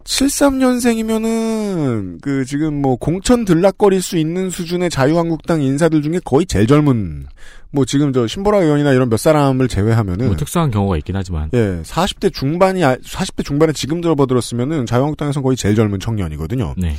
73년생이면은 0.06 2.22
그 2.22 2.46
지금 2.46 2.82
뭐 2.82 2.96
공천 2.96 3.46
들락거릴 3.46 4.02
수 4.02 4.18
있는 4.18 4.50
수준의 4.50 4.90
자유한국당 4.90 5.62
인사들 5.62 6.02
중에 6.02 6.20
거의 6.24 6.46
제일 6.46 6.68
젊은 6.68 7.26
뭐 7.72 7.86
지금 7.86 8.14
저 8.14 8.26
신보라 8.28 8.60
의원이나 8.60 8.94
이런 8.94 9.10
몇 9.10 9.18
사람을 9.18 9.68
제외하면은 9.68 10.28
뭐 10.28 10.36
특수한 10.36 10.72
경우가 10.72 10.98
있긴 10.98 11.16
하지만 11.16 11.50
예 11.54 11.82
40대 11.84 12.34
중반이 12.34 12.84
아- 12.86 12.96
40대 12.98 13.44
중반에 13.44 13.74
지금 13.74 14.00
들어보들었으면은 14.02 14.86
자유한국당에서 14.86 15.42
거의 15.42 15.58
제일 15.58 15.76
젊은 15.76 16.00
청년이거든요. 16.00 16.76
네. 16.78 16.96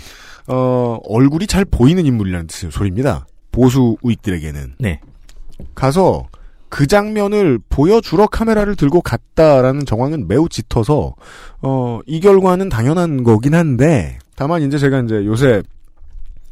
어 0.48 0.98
얼굴이 1.04 1.46
잘 1.46 1.64
보이는 1.64 2.04
인물이라는 2.04 2.46
뜻- 2.48 2.70
소리입니다. 2.70 3.26
보수 3.52 3.96
우익들에게는 4.02 4.74
네. 4.78 5.00
가서 5.74 6.26
그 6.68 6.86
장면을 6.86 7.58
보여주러 7.68 8.26
카메라를 8.26 8.76
들고 8.76 9.00
갔다라는 9.00 9.86
정황은 9.86 10.28
매우 10.28 10.48
짙어서 10.48 11.14
어, 11.62 12.00
이 12.06 12.20
결과는 12.20 12.68
당연한 12.68 13.22
거긴 13.24 13.54
한데 13.54 14.18
다만 14.34 14.62
이제 14.62 14.78
제가 14.78 15.00
이제 15.00 15.24
요새 15.24 15.62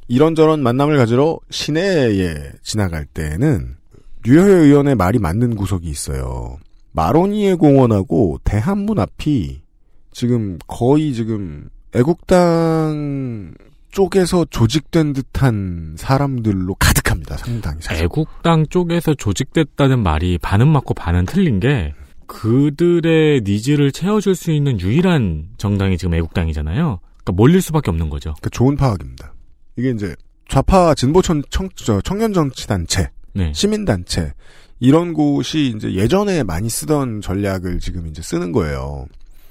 이런저런 0.09 0.62
만남을 0.62 0.97
가지러 0.97 1.38
시내에 1.50 2.52
지나갈 2.62 3.04
때는 3.06 3.76
류효 4.25 4.49
의원의 4.49 4.94
말이 4.94 5.18
맞는 5.18 5.56
구석이 5.56 5.88
있어요. 5.88 6.59
마로니에 6.92 7.54
공원하고 7.54 8.38
대한문 8.44 8.99
앞이 8.99 9.61
지금 10.12 10.59
거의 10.66 11.12
지금 11.12 11.68
애국당 11.94 13.52
쪽에서 13.94 14.44
조직된 14.44 15.12
듯한 15.12 15.94
사람들로 15.96 16.74
가득합니다. 16.74 17.36
상당히. 17.36 17.78
사실. 17.80 18.04
애국당 18.04 18.66
쪽에서 18.66 19.14
조직됐다는 19.14 20.02
말이 20.02 20.36
반은 20.36 20.66
맞고 20.66 20.94
반은 20.94 21.26
틀린 21.26 21.60
게 21.60 21.94
그들의 22.26 23.42
needs를 23.44 23.92
채워줄 23.92 24.34
수 24.34 24.50
있는 24.50 24.80
유일한 24.80 25.46
정당이 25.58 25.96
지금 25.96 26.14
애국당이잖아요. 26.14 26.98
그러니까 27.02 27.32
몰릴 27.32 27.62
수밖에 27.62 27.90
없는 27.92 28.10
거죠. 28.10 28.34
그 28.42 28.50
좋은 28.50 28.76
파악입니다. 28.76 29.32
이게 29.76 29.90
이제 29.90 30.16
좌파 30.48 30.94
진보 30.94 31.22
청, 31.22 31.42
청, 31.48 31.68
저, 31.76 32.00
청년 32.00 32.32
정치 32.32 32.66
단체, 32.66 33.10
네. 33.32 33.52
시민 33.54 33.84
단체 33.84 34.32
이런 34.80 35.12
곳이 35.12 35.72
이제 35.76 35.94
예전에 35.94 36.42
많이 36.42 36.68
쓰던 36.68 37.20
전략을 37.20 37.78
지금 37.78 38.08
이제 38.08 38.22
쓰는 38.22 38.50
거예요. 38.50 39.06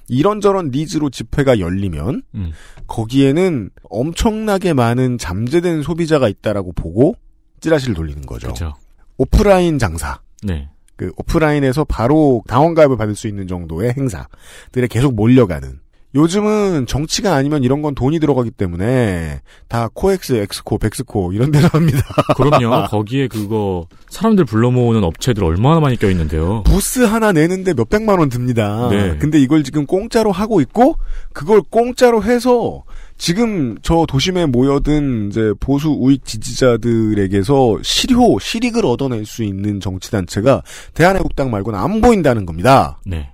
이런저런 0.07 0.72
needs로 0.72 1.10
집회가 1.10 1.60
열리면 1.60 2.24
음. 2.36 2.51
거기에는 2.88 3.69
엄청나게 3.89 4.74
많은 4.74 5.17
잠재된 5.17 5.81
소비자가 5.81 6.27
있다라고 6.27 6.74
보고 6.74 7.15
찌라시를 7.62 7.95
돌리는 7.95 8.22
거죠. 8.25 8.48
그렇죠. 8.48 8.74
오프라인 9.17 9.79
장사. 9.79 10.19
네. 10.43 10.69
그 10.95 11.12
오프라인에서 11.17 11.86
바로 11.86 12.43
당원 12.48 12.74
가입을 12.74 12.98
받을 12.98 13.15
수 13.15 13.27
있는 13.27 13.48
정도의 13.48 13.93
행사들에 13.98 14.88
계속 14.89 15.15
몰려가는. 15.15 15.79
요즘은 16.15 16.86
정치가 16.86 17.34
아니면 17.36 17.63
이런 17.63 17.82
건 17.82 17.96
돈이 17.96 18.20
들어가기 18.20 18.51
때문에 18.51 19.41
다 19.67 19.89
코엑스, 19.93 20.34
엑스코, 20.34 20.77
벡스코 20.77 21.33
이런 21.34 21.51
데서 21.51 21.67
합니다. 21.70 22.01
그럼요. 22.38 22.88
거기에 22.88 23.27
그거 23.27 23.88
사람들 24.10 24.46
불러 24.46 24.70
모으는 24.70 25.03
업체들 25.03 25.43
얼마나 25.43 25.79
많이 25.79 25.98
껴 25.98 26.10
있는데요. 26.12 26.63
부스 26.63 27.00
하나 27.00 27.32
내는데 27.32 27.74
몇 27.74 27.89
백만 27.89 28.20
원 28.20 28.29
듭니다. 28.29 28.89
네. 28.91 29.17
근데 29.17 29.39
이걸 29.39 29.63
지금 29.63 29.86
공짜로 29.86 30.32
하고 30.32 30.62
있고 30.62 30.98
그걸 31.34 31.62
공짜로 31.62 32.24
해서 32.24 32.84
지금 33.17 33.75
저 33.82 34.05
도심에 34.08 34.46
모여든 34.46 35.29
이제 35.29 35.53
보수 35.60 35.89
우익 35.89 36.25
지지자들에게서 36.25 37.79
실효, 37.82 38.38
실익을 38.39 38.86
얻어낼 38.86 39.25
수 39.25 39.43
있는 39.43 39.79
정치 39.79 40.12
단체가 40.12 40.62
대한애국당 40.93 41.50
말고는 41.50 41.79
안 41.79 42.01
보인다는 42.01 42.46
겁니다. 42.46 43.00
네. 43.05 43.32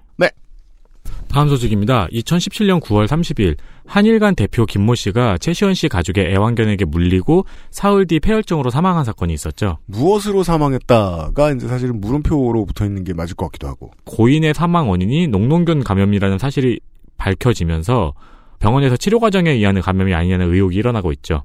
네. 1.29 1.33
다음 1.33 1.47
소식입니다. 1.47 2.07
2017년 2.11 2.81
9월 2.81 3.07
30일 3.07 3.55
한일간 3.85 4.35
대표 4.35 4.65
김모 4.65 4.95
씨가 4.95 5.37
최시원 5.37 5.73
씨 5.73 5.87
가족의 5.87 6.33
애완견에게 6.33 6.85
물리고 6.85 7.45
사흘 7.71 8.07
뒤 8.07 8.19
폐혈증으로 8.19 8.69
사망한 8.69 9.05
사건이 9.05 9.33
있었죠. 9.33 9.77
무엇으로 9.85 10.43
사망했다가 10.43 11.51
이제 11.53 11.67
사실은 11.67 12.01
물음표로 12.01 12.65
붙어 12.65 12.85
있는 12.85 13.03
게 13.03 13.13
맞을 13.13 13.35
것 13.35 13.45
같기도 13.45 13.67
하고. 13.67 13.91
고인의 14.05 14.53
사망 14.53 14.89
원인이 14.89 15.27
녹농균 15.27 15.83
감염이라는 15.83 16.39
사실이 16.39 16.79
밝혀지면서 17.17 18.13
병원에서 18.59 18.97
치료 18.97 19.19
과정에 19.19 19.51
의한 19.51 19.79
감염이 19.79 20.13
아니냐는 20.13 20.51
의혹이 20.51 20.75
일어나고 20.75 21.11
있죠. 21.13 21.43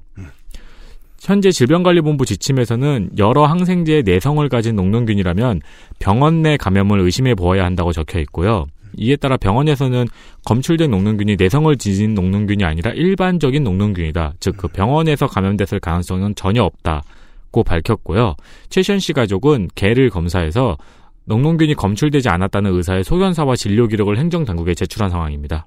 현재 1.21 1.51
질병관리본부 1.51 2.25
지침에서는 2.25 3.11
여러 3.17 3.45
항생제의 3.45 4.03
내성을 4.03 4.47
가진 4.49 4.75
녹농균이라면 4.75 5.61
병원 5.97 6.41
내 6.41 6.57
감염을 6.57 6.99
의심해 6.99 7.33
보아야 7.33 7.65
한다고 7.65 7.93
적혀 7.93 8.19
있고요. 8.19 8.67
이에 8.97 9.15
따라 9.15 9.37
병원에서는 9.37 10.05
검출된 10.45 10.91
녹농균이 10.91 11.35
내성을 11.37 11.75
지닌 11.77 12.13
녹농균이 12.13 12.63
아니라 12.63 12.91
일반적인 12.91 13.63
녹농균이다. 13.63 14.33
즉, 14.39 14.57
그 14.57 14.67
병원에서 14.67 15.27
감염됐을 15.27 15.79
가능성은 15.79 16.35
전혀 16.35 16.63
없다고 16.63 17.63
밝혔고요. 17.63 18.35
최시현 18.69 18.99
씨 18.99 19.13
가족은 19.13 19.69
개를 19.75 20.09
검사해서 20.09 20.77
녹농균이 21.25 21.73
검출되지 21.75 22.29
않았다는 22.29 22.73
의사의 22.75 23.03
소견사와 23.03 23.55
진료 23.55 23.87
기록을 23.87 24.17
행정 24.17 24.45
당국에 24.45 24.73
제출한 24.73 25.09
상황입니다. 25.09 25.65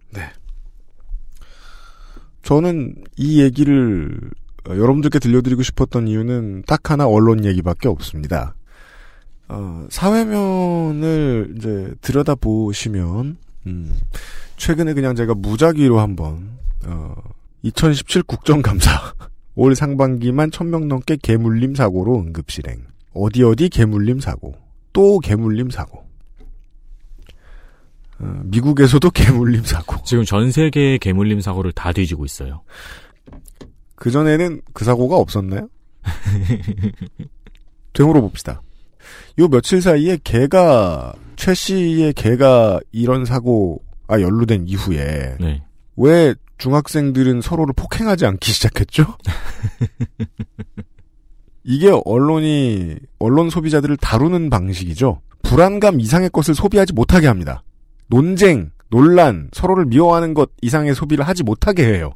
저는 2.42 2.94
이 3.16 3.42
얘기를 3.42 4.18
어, 4.68 4.72
여러분들께 4.72 5.18
들려드리고 5.18 5.62
싶었던 5.62 6.08
이유는 6.08 6.62
딱 6.66 6.90
하나 6.90 7.06
언론 7.06 7.44
얘기밖에 7.44 7.88
없습니다. 7.88 8.54
어, 9.48 9.86
사회면을 9.90 11.54
이제 11.56 11.94
들여다 12.02 12.34
보시면, 12.34 13.38
음, 13.66 13.98
최근에 14.56 14.94
그냥 14.94 15.16
제가 15.16 15.34
무작위로 15.34 16.00
한번, 16.00 16.58
어, 16.84 17.14
2017 17.62 18.22
국정감사, 18.24 18.90
올 19.54 19.74
상반기만 19.74 20.50
1000명 20.50 20.86
넘게 20.86 21.16
개물림 21.22 21.74
사고로 21.74 22.20
응급 22.20 22.50
실행. 22.50 22.84
어디 23.14 23.42
어디 23.42 23.68
개물림 23.68 24.20
사고. 24.20 24.54
또 24.92 25.18
개물림 25.18 25.70
사고. 25.70 26.06
어, 28.20 28.40
미국에서도 28.44 29.10
개물림 29.10 29.64
사고. 29.64 29.96
지금 30.04 30.24
전 30.24 30.52
세계의 30.52 30.98
개물림 30.98 31.40
사고를 31.40 31.72
다 31.72 31.92
뒤지고 31.92 32.24
있어요. 32.24 32.62
그전에는 33.96 34.60
그 34.72 34.84
사고가 34.84 35.16
없었나요? 35.16 35.68
되물어 37.92 38.20
봅시다. 38.20 38.62
요 39.38 39.48
며칠 39.48 39.80
사이에 39.80 40.18
개가, 40.22 41.14
최 41.36 41.54
씨의 41.54 42.12
개가 42.14 42.80
이런 42.92 43.24
사고가 43.24 44.20
연루된 44.20 44.64
이후에, 44.66 45.36
네. 45.40 45.62
왜 45.96 46.34
중학생들은 46.58 47.40
서로를 47.40 47.72
폭행하지 47.74 48.26
않기 48.26 48.52
시작했죠? 48.52 49.04
이게 51.64 51.90
언론이, 52.04 52.96
언론 53.18 53.50
소비자들을 53.50 53.96
다루는 53.98 54.50
방식이죠. 54.50 55.20
불안감 55.42 56.00
이상의 56.00 56.30
것을 56.30 56.54
소비하지 56.54 56.92
못하게 56.92 57.26
합니다. 57.26 57.62
논쟁, 58.08 58.70
논란, 58.90 59.48
서로를 59.52 59.86
미워하는 59.86 60.34
것 60.34 60.50
이상의 60.62 60.94
소비를 60.94 61.26
하지 61.26 61.42
못하게 61.42 61.84
해요. 61.84 62.12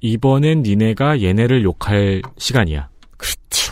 이번엔 0.00 0.62
니네가 0.62 1.22
얘네를 1.22 1.64
욕할 1.64 2.22
시간이야. 2.36 2.88
그렇죠. 3.16 3.65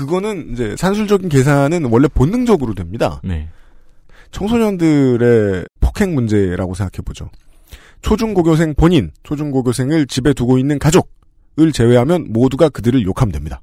그거는 0.00 0.52
이제 0.52 0.74
산술적인 0.78 1.28
계산은 1.28 1.84
원래 1.84 2.08
본능적으로 2.08 2.74
됩니다. 2.74 3.20
네. 3.22 3.48
청소년들의 4.30 5.66
폭행 5.80 6.14
문제라고 6.14 6.72
생각해 6.74 7.02
보죠. 7.04 7.28
초중고교생 8.00 8.74
본인, 8.76 9.10
초중고교생을 9.24 10.06
집에 10.06 10.32
두고 10.32 10.56
있는 10.56 10.78
가족을 10.78 11.72
제외하면 11.74 12.28
모두가 12.30 12.70
그들을 12.70 13.02
욕하면 13.04 13.32
됩니다. 13.32 13.60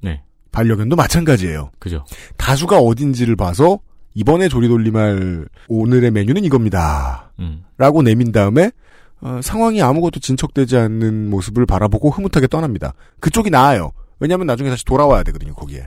네. 0.00 0.22
반려견도 0.52 0.94
마찬가지예요. 0.94 1.72
그죠. 1.80 2.04
다수가 2.36 2.78
어딘지를 2.78 3.34
봐서 3.34 3.80
이번에 4.14 4.48
조리돌림할 4.48 5.48
오늘의 5.66 6.12
메뉴는 6.12 6.44
이겁니다. 6.44 7.32
음. 7.40 7.64
라고 7.78 8.02
내민 8.02 8.30
다음에 8.30 8.70
어, 9.20 9.40
상황이 9.42 9.82
아무것도 9.82 10.20
진척되지 10.20 10.76
않는 10.76 11.30
모습을 11.30 11.66
바라보고 11.66 12.10
흐뭇하게 12.10 12.46
떠납니다. 12.46 12.94
그쪽이 13.18 13.50
나아요. 13.50 13.90
왜냐하면 14.24 14.46
나중에 14.46 14.70
다시 14.70 14.86
돌아와야 14.86 15.22
되거든요. 15.24 15.52
거기에. 15.52 15.86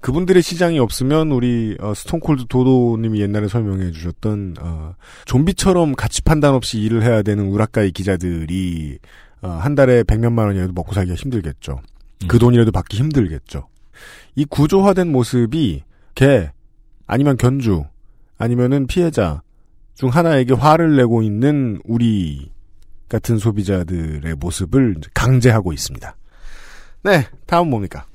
그분들의 0.00 0.42
시장이 0.42 0.80
없으면 0.80 1.30
우리 1.30 1.76
어, 1.80 1.94
스톤콜드 1.94 2.46
도도님이 2.48 3.20
옛날에 3.20 3.46
설명해 3.46 3.92
주셨던 3.92 4.56
어, 4.60 4.94
좀비처럼 5.26 5.94
가치 5.94 6.20
판단 6.22 6.54
없이 6.54 6.80
일을 6.80 7.04
해야 7.04 7.22
되는 7.22 7.46
우라카이 7.46 7.92
기자들이 7.92 8.98
어, 9.40 9.50
한 9.50 9.76
달에 9.76 10.02
백몇만 10.02 10.46
원이라도 10.46 10.72
먹고 10.72 10.94
살기가 10.94 11.14
힘들겠죠. 11.14 11.80
음. 12.24 12.26
그 12.26 12.40
돈이라도 12.40 12.72
받기 12.72 12.96
힘들겠죠. 12.96 13.68
이 14.34 14.44
구조화된 14.46 15.12
모습이 15.12 15.84
개 16.16 16.50
아니면 17.06 17.36
견주 17.36 17.84
아니면은 18.36 18.88
피해자 18.88 19.42
중 19.94 20.08
하나에게 20.08 20.54
화를 20.54 20.96
내고 20.96 21.22
있는 21.22 21.80
우리 21.84 22.50
같은 23.08 23.38
소비자들의 23.38 24.34
모습을 24.34 24.96
강제하고 25.14 25.72
있습니다. 25.72 26.16
네, 27.04 27.26
다음 27.46 27.68
뭡니까? 27.68 28.06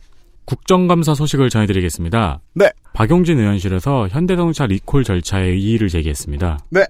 국정감사 0.46 1.13
소식을 1.13 1.51
전해드리겠습니다. 1.51 2.41
네. 2.55 2.72
박용진 2.93 3.39
의원실에서 3.39 4.08
현대자동차 4.08 4.65
리콜 4.65 5.03
절차에 5.03 5.55
이의를 5.55 5.89
제기했습니다. 5.89 6.58
네. 6.72 6.86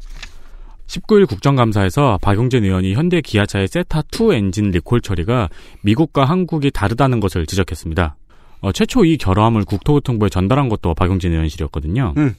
19일 0.88 1.28
국정감사에서 1.28 2.18
박용진 2.22 2.64
의원이 2.64 2.94
현대 2.94 3.20
기아차의 3.20 3.68
세타2 3.68 4.34
엔진 4.34 4.72
리콜 4.72 5.02
처리가 5.02 5.50
미국과 5.82 6.24
한국이 6.24 6.72
다르다는 6.72 7.20
것을 7.20 7.46
지적했습니다. 7.46 8.16
어, 8.62 8.72
최초 8.72 9.04
이 9.04 9.18
결함을 9.18 9.66
국토교통부에 9.66 10.30
전달한 10.30 10.70
것도 10.70 10.94
박용진 10.94 11.34
의원실이었거든요. 11.34 12.14
음. 12.16 12.36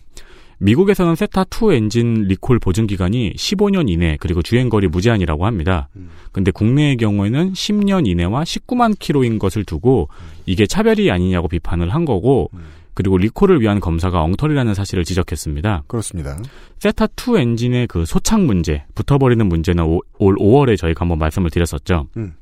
미국에서는 0.60 1.14
세타2 1.14 1.72
엔진 1.74 2.24
리콜 2.24 2.58
보증 2.58 2.86
기간이 2.86 3.32
15년 3.32 3.88
이내 3.88 4.18
그리고 4.20 4.42
주행거리 4.42 4.88
무제한이라고 4.88 5.46
합니다. 5.46 5.88
음. 5.96 6.10
근데 6.32 6.50
국내의 6.50 6.98
경우에는 6.98 7.54
10년 7.54 8.06
이내와 8.06 8.42
19만 8.42 8.98
킬로인 8.98 9.38
것을 9.38 9.64
두고 9.64 10.08
이게 10.44 10.66
차별이 10.66 11.10
아니냐고 11.10 11.48
비판을 11.48 11.94
한 11.94 12.04
거고 12.04 12.50
음. 12.52 12.60
그리고 12.92 13.16
리콜을 13.16 13.62
위한 13.62 13.80
검사가 13.80 14.20
엉터리라는 14.20 14.74
사실을 14.74 15.04
지적했습니다. 15.04 15.84
그렇습니다. 15.86 16.36
세타2 16.80 17.40
엔진의 17.40 17.86
그 17.86 18.04
소착 18.04 18.42
문제, 18.42 18.84
붙어버리는 18.94 19.46
문제는 19.46 19.84
오, 19.84 20.00
올 20.18 20.36
5월에 20.36 20.76
저희가 20.76 21.02
한번 21.02 21.18
말씀을 21.18 21.48
드렸었죠. 21.48 22.08
음. 22.18 22.34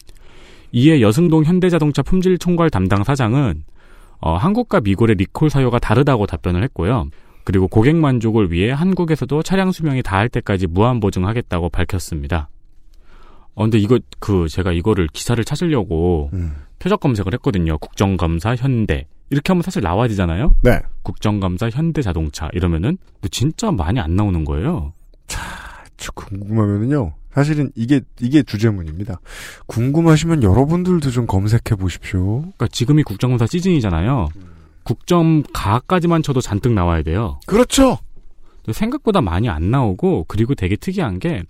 이에 0.72 1.00
여승동 1.00 1.44
현대자동차 1.44 2.02
품질 2.02 2.36
총괄 2.36 2.68
담당 2.68 3.04
사장은 3.04 3.62
어, 4.20 4.36
한국과 4.36 4.80
미국의 4.80 5.14
리콜 5.14 5.48
사유가 5.50 5.78
다르다고 5.78 6.26
답변을 6.26 6.64
했고요. 6.64 7.06
그리고 7.48 7.66
고객 7.66 7.96
만족을 7.96 8.52
위해 8.52 8.70
한국에서도 8.72 9.42
차량 9.42 9.72
수명이 9.72 10.02
닿을 10.02 10.28
때까지 10.28 10.66
무한 10.66 11.00
보증하겠다고 11.00 11.70
밝혔습니다. 11.70 12.50
어, 13.54 13.62
근데 13.62 13.78
이거, 13.78 13.98
그, 14.18 14.50
제가 14.50 14.72
이거를 14.72 15.06
기사를 15.14 15.42
찾으려고 15.42 16.28
음. 16.34 16.56
표적 16.78 17.00
검색을 17.00 17.32
했거든요. 17.32 17.78
국정감사 17.78 18.54
현대. 18.56 19.06
이렇게 19.30 19.50
하면 19.50 19.62
사실 19.62 19.80
나와야 19.80 20.08
되잖아요? 20.08 20.52
네. 20.62 20.78
국정감사 21.04 21.70
현대 21.70 22.02
자동차. 22.02 22.50
이러면은, 22.52 22.98
진짜 23.30 23.70
많이 23.70 23.98
안 23.98 24.14
나오는 24.14 24.44
거예요. 24.44 24.92
자, 25.26 26.10
궁금하면은요. 26.14 27.14
사실은 27.32 27.70
이게, 27.74 28.02
이게 28.20 28.42
주제문입니다. 28.42 29.20
궁금하시면 29.64 30.42
여러분들도 30.42 31.10
좀 31.10 31.26
검색해 31.26 31.76
보십시오. 31.78 32.40
그러니까 32.40 32.68
지금이 32.68 33.04
국정감사 33.04 33.46
시즌이잖아요. 33.46 34.28
음. 34.36 34.57
국점 34.88 35.42
가까지만 35.52 36.22
쳐도 36.22 36.40
잔뜩 36.40 36.72
나와야 36.72 37.02
돼요. 37.02 37.38
그렇죠. 37.46 37.98
생각보다 38.72 39.20
많이 39.20 39.50
안 39.50 39.70
나오고 39.70 40.24
그리고 40.28 40.54
되게 40.54 40.76
특이한 40.76 41.18
게 41.18 41.42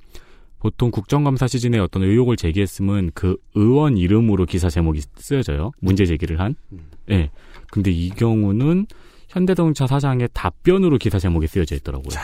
보통 0.58 0.90
국정감사 0.90 1.46
시즌에 1.46 1.78
어떤 1.78 2.02
의혹을 2.02 2.36
제기했으면 2.36 3.12
그 3.14 3.36
의원 3.54 3.96
이름으로 3.96 4.44
기사 4.44 4.68
제목이 4.68 5.02
쓰여져요. 5.18 5.70
문제 5.78 6.04
제기를 6.04 6.40
한. 6.40 6.56
음. 6.72 6.90
예. 7.10 7.16
네. 7.16 7.30
근데 7.70 7.92
이 7.92 8.10
경우는 8.10 8.88
현대자동차 9.28 9.86
사장의 9.86 10.30
답변으로 10.32 10.98
기사 10.98 11.20
제목이 11.20 11.46
쓰여져 11.46 11.76
있더라고요. 11.76 12.08
자, 12.08 12.20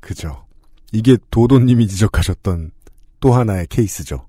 그죠. 0.00 0.46
이게 0.90 1.18
도도님이 1.30 1.86
지적하셨던 1.86 2.70
또 3.20 3.34
하나의 3.34 3.66
케이스죠. 3.68 4.26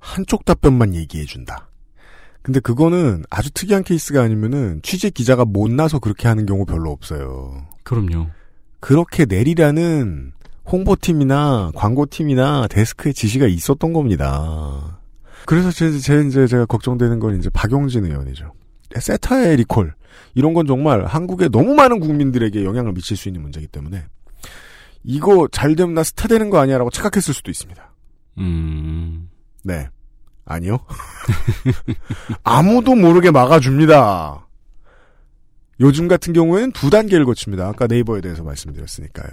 한쪽 0.00 0.44
답변만 0.44 0.96
얘기해준다. 0.96 1.67
근데 2.42 2.60
그거는 2.60 3.24
아주 3.30 3.50
특이한 3.50 3.84
케이스가 3.84 4.22
아니면은 4.22 4.80
취재 4.82 5.10
기자가 5.10 5.44
못 5.44 5.70
나서 5.70 5.98
그렇게 5.98 6.28
하는 6.28 6.46
경우 6.46 6.64
별로 6.64 6.90
없어요. 6.90 7.66
그럼요. 7.82 8.28
그렇게 8.80 9.24
내리라는 9.24 10.32
홍보팀이나 10.70 11.72
광고팀이나 11.74 12.68
데스크의 12.68 13.14
지시가 13.14 13.46
있었던 13.46 13.92
겁니다. 13.92 15.00
그래서 15.46 15.70
제, 15.70 15.90
제 15.98 16.22
이제 16.26 16.46
제가 16.46 16.66
걱정되는 16.66 17.18
건 17.20 17.38
이제 17.38 17.48
박용진 17.50 18.04
의원이죠. 18.04 18.52
세타의 18.98 19.56
리콜 19.56 19.94
이런 20.34 20.54
건 20.54 20.66
정말 20.66 21.04
한국의 21.04 21.50
너무 21.50 21.74
많은 21.74 22.00
국민들에게 22.00 22.64
영향을 22.64 22.92
미칠 22.92 23.16
수 23.16 23.28
있는 23.28 23.42
문제이기 23.42 23.68
때문에 23.68 24.04
이거 25.04 25.48
잘 25.50 25.74
되면 25.74 25.94
나 25.94 26.02
스타 26.02 26.28
되는 26.28 26.50
거 26.50 26.58
아니야라고 26.58 26.90
착각했을 26.90 27.34
수도 27.34 27.50
있습니다. 27.50 27.94
음. 28.38 29.30
네. 29.64 29.88
아니요. 30.48 30.78
아무도 32.42 32.94
모르게 32.94 33.30
막아줍니다. 33.30 34.46
요즘 35.80 36.08
같은 36.08 36.32
경우에는 36.32 36.72
두 36.72 36.90
단계를 36.90 37.24
거칩니다. 37.24 37.68
아까 37.68 37.86
네이버에 37.86 38.20
대해서 38.20 38.42
말씀드렸으니까요. 38.42 39.30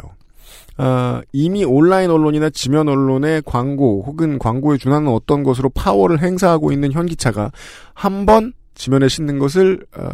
아, 0.78 1.22
이미 1.32 1.64
온라인 1.64 2.12
언론이나 2.12 2.50
지면 2.50 2.88
언론의 2.90 3.44
광고 3.46 4.04
혹은 4.06 4.38
광고에 4.38 4.78
준하는 4.78 5.08
어떤 5.08 5.42
것으로 5.44 5.70
파워를 5.70 6.22
행사하고 6.22 6.72
있는 6.72 6.92
현기차가 6.92 7.52
한 7.94 8.26
번 8.26 8.54
지면에 8.76 9.08
싣는 9.08 9.40
것을 9.40 9.86
어, 9.98 10.10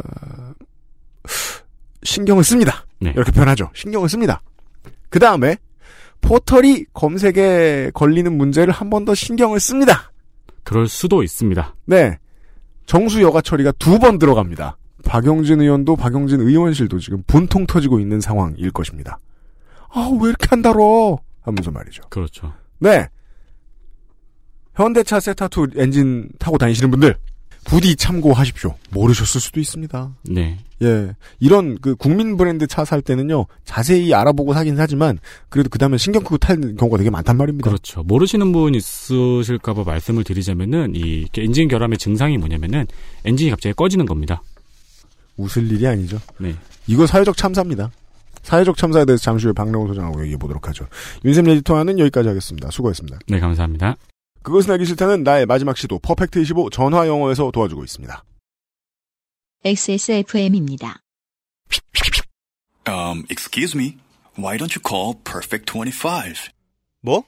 신경을 2.04 2.44
씁니다. 2.44 2.86
네. 3.00 3.12
이렇게 3.16 3.32
표현하죠. 3.32 3.70
신경을 3.74 4.08
씁니다. 4.08 4.42
그 5.10 5.18
다음에 5.20 5.58
포털이 6.22 6.86
검색에 6.94 7.90
걸리는 7.94 8.32
문제를 8.38 8.72
한 8.72 8.90
번 8.92 9.04
더 9.06 9.16
신경을 9.16 9.60
씁니다. 9.60 10.12
그럴 10.64 10.88
수도 10.88 11.24
있습니다. 11.24 11.76
네. 11.86 12.18
정수 12.86 13.22
여가 13.22 13.42
처리가 13.42 13.72
두 13.74 14.00
번 14.00 14.18
들어갑니다. 14.20 14.78
박용진 15.06 15.62
의원도 15.62 15.96
박용진 15.96 16.42
의원실도 16.42 17.00
지금 17.00 17.24
분통 17.26 17.66
터지고 17.66 18.00
있는 18.00 18.22
상황일 18.22 18.72
것입니다. 18.72 19.18
아, 19.90 20.10
왜 20.22 20.30
이렇게 20.30 20.48
한다로? 20.50 21.20
하면서 21.42 21.72
말이죠. 21.72 22.04
그렇죠. 22.10 22.54
네. 22.80 23.08
현대차 24.76 25.18
세타2 25.20 25.78
엔진 25.80 26.30
타고 26.40 26.58
다니시는 26.58 26.92
분들, 26.92 27.16
부디 27.64 27.96
참고하십시오. 27.96 28.76
모르셨을 28.90 29.40
수도 29.40 29.60
있습니다. 29.60 30.12
네. 30.24 30.58
예. 30.82 31.16
이런 31.40 31.78
그 31.80 31.96
국민 31.96 32.36
브랜드 32.36 32.68
차 32.68 32.84
살 32.86 33.02
때는요, 33.02 33.46
자세히 33.66 34.14
알아보고 34.14 34.54
사긴 34.54 34.76
사지만, 34.76 35.20
그래도 35.50 35.70
그 35.70 35.78
다음에 35.78 35.98
신경 35.98 36.24
끄고 36.24 36.38
탈 36.38 36.58
경우가 36.76 36.98
되게 36.98 37.10
많단 37.10 37.38
말입니다. 37.38 37.70
그렇죠. 37.70 38.04
모르시는 38.04 38.52
분 38.52 38.74
있으실까 38.76 39.74
봐 39.74 39.84
말씀을 39.84 40.24
드리자면은, 40.24 40.94
이 40.96 41.28
엔진 41.38 41.68
결함의 41.68 41.98
증상이 41.98 42.38
뭐냐면은, 42.38 42.88
엔진이 43.26 43.52
갑자기 43.52 43.74
꺼지는 43.74 44.06
겁니다. 44.06 44.42
웃을 45.38 45.72
일이 45.72 45.88
아니죠. 45.88 46.20
네. 46.40 46.56
이거 46.88 47.06
사회적 47.08 47.38
참사입니다. 47.38 47.92
사회적 48.44 48.76
참사에 48.76 49.06
대해서 49.06 49.22
잠시 49.22 49.46
후에 49.46 49.54
박명호 49.54 49.88
소장하고 49.88 50.22
얘기해 50.24 50.38
보도록 50.38 50.68
하죠. 50.70 50.88
윤샘 51.24 51.48
에디터와는 51.48 52.00
여기까지 52.00 52.28
하겠습니다. 52.28 52.72
수고했습니다. 52.72 53.20
네, 53.28 53.40
감사합니다. 53.40 53.96
그것은 54.44 54.72
알기 54.72 54.86
싫다는 54.86 55.24
나의 55.24 55.46
마지막 55.46 55.78
시도 55.78 56.00
퍼펙트25 56.00 56.72
전화 56.72 57.08
영어에서 57.08 57.52
도와주고 57.52 57.84
있습니다. 57.84 58.24
XSFM입니다. 59.64 61.02
Um, 62.88 63.26
excuse 63.30 63.76
me. 63.78 63.98
Why 64.38 64.58
don't 64.58 64.74
you 64.76 64.82
call 64.82 65.14
Perfect 65.24 65.72
25? 65.72 66.52
뭐? 67.02 67.24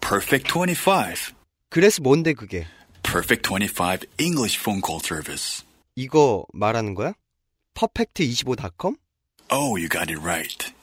Perfect 0.00 0.50
25. 0.52 1.34
그래서 1.70 2.02
뭔데 2.02 2.32
그게? 2.32 2.66
Perfect 3.02 3.48
25 3.48 4.06
English 4.18 4.58
phone 4.58 4.82
call 4.84 5.00
service. 5.02 5.64
이거 5.94 6.44
말하는 6.52 6.94
거야? 6.94 7.14
perfect25.com? 7.74 8.96
Oh, 9.50 9.76
you 9.76 9.88
got 9.88 10.10
it 10.10 10.18
right. 10.20 10.74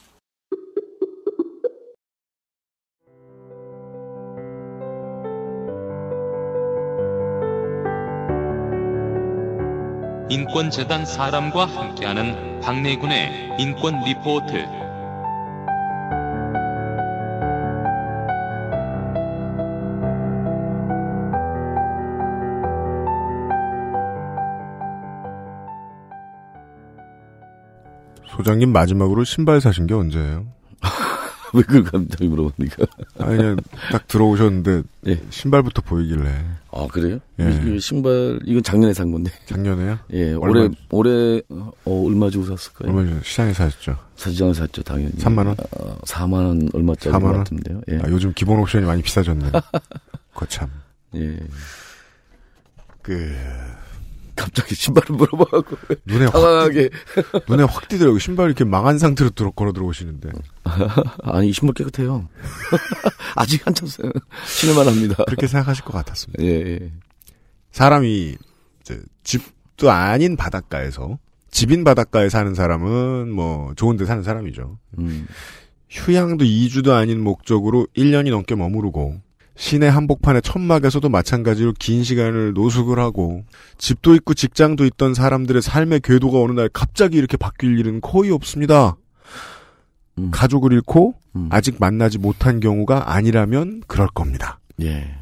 인권재단 10.29 11.05
사람과 11.05 11.65
함께하는 11.65 12.61
박내군의 12.61 13.57
인권 13.59 14.03
리포트. 14.03 14.83
소장님 28.25 28.73
마지막으로 28.73 29.23
신발 29.23 29.61
사신 29.61 29.85
게 29.87 29.93
언제예요? 29.93 30.47
왜 31.55 31.61
그걸 31.61 31.83
갑자기 31.83 32.27
물어보니까. 32.27 32.85
아니, 33.19 33.37
그냥 33.37 33.57
딱 33.91 34.07
들어오셨는데, 34.07 34.81
예. 35.07 35.21
신발부터 35.29 35.83
보이길래. 35.83 36.43
아, 36.71 36.87
그래요? 36.91 37.19
예. 37.39 37.79
신발, 37.79 38.39
이건 38.45 38.63
작년에 38.63 38.93
산 38.93 39.11
건데. 39.11 39.31
작년에요? 39.45 39.99
예, 40.13 40.33
얼마- 40.33 40.47
올해, 40.49 40.69
올해, 40.89 41.41
어, 41.49 41.71
얼마 41.85 42.29
주고 42.31 42.45
샀을까요? 42.45 42.89
얼마 42.91 43.07
전에 43.07 43.21
시장에 43.23 43.53
사셨죠? 43.53 43.95
사지장을 44.15 44.55
샀죠, 44.55 44.81
당연히. 44.81 45.11
3만원? 45.13 45.55
어, 45.79 45.97
4만 46.05 46.33
원 46.33 46.69
얼마짜리 46.73 47.13
4만 47.13 47.21
것 47.21 47.25
원? 47.27 47.37
같은데요. 47.39 47.81
예. 47.89 47.97
아, 47.97 48.03
요즘 48.09 48.33
기본 48.33 48.59
옵션이 48.59 48.85
많이 48.85 49.01
비싸졌네. 49.03 49.51
거참. 50.33 50.69
예. 51.15 51.37
그, 53.03 53.31
갑자기 54.35 54.75
신발을 54.75 55.15
물어봐갖고. 55.15 55.77
눈에 56.05 56.25
확, 56.25 56.33
당황하게. 56.33 56.89
눈에 57.49 57.63
확 57.63 57.87
띄더라고요. 57.87 58.19
신발 58.19 58.47
이렇게 58.47 58.63
망한 58.63 58.97
상태로 58.99 59.31
들어, 59.31 59.51
걸어 59.51 59.73
들어오시는데. 59.73 60.29
아니, 61.23 61.49
이 61.49 61.53
신발 61.53 61.73
깨끗해요. 61.73 62.27
아직 63.35 63.65
한참 63.65 63.87
신을만 64.45 64.87
합니다. 64.87 65.23
그렇게 65.25 65.47
생각하실 65.47 65.85
것 65.85 65.93
같았습니다. 65.93 66.43
예, 66.43 66.49
예. 66.49 66.91
사람이, 67.71 68.35
이제, 68.81 69.01
집도 69.23 69.91
아닌 69.91 70.35
바닷가에서, 70.35 71.19
집인 71.51 71.83
바닷가에 71.83 72.29
사는 72.29 72.53
사람은 72.55 73.31
뭐, 73.31 73.73
좋은 73.75 73.97
데 73.97 74.05
사는 74.05 74.23
사람이죠. 74.23 74.77
음. 74.99 75.27
휴양도 75.89 76.43
2주도 76.43 76.91
아닌 76.91 77.21
목적으로 77.23 77.87
1년이 77.95 78.31
넘게 78.31 78.55
머무르고, 78.55 79.21
시내 79.55 79.87
한복판의 79.87 80.41
천막에서도 80.41 81.07
마찬가지로 81.09 81.73
긴 81.77 82.03
시간을 82.03 82.53
노숙을 82.53 82.99
하고, 82.99 83.43
집도 83.77 84.15
있고 84.15 84.33
직장도 84.33 84.85
있던 84.85 85.13
사람들의 85.13 85.61
삶의 85.61 86.01
궤도가 86.01 86.41
어느 86.41 86.53
날 86.53 86.69
갑자기 86.69 87.17
이렇게 87.17 87.37
바뀔 87.37 87.77
일은 87.77 88.01
거의 88.01 88.31
없습니다. 88.31 88.97
음. 90.17 90.31
가족을 90.31 90.73
잃고, 90.73 91.15
음. 91.35 91.49
아직 91.51 91.77
만나지 91.79 92.17
못한 92.17 92.59
경우가 92.59 93.13
아니라면 93.13 93.83
그럴 93.87 94.07
겁니다. 94.07 94.59
예. 94.81 95.15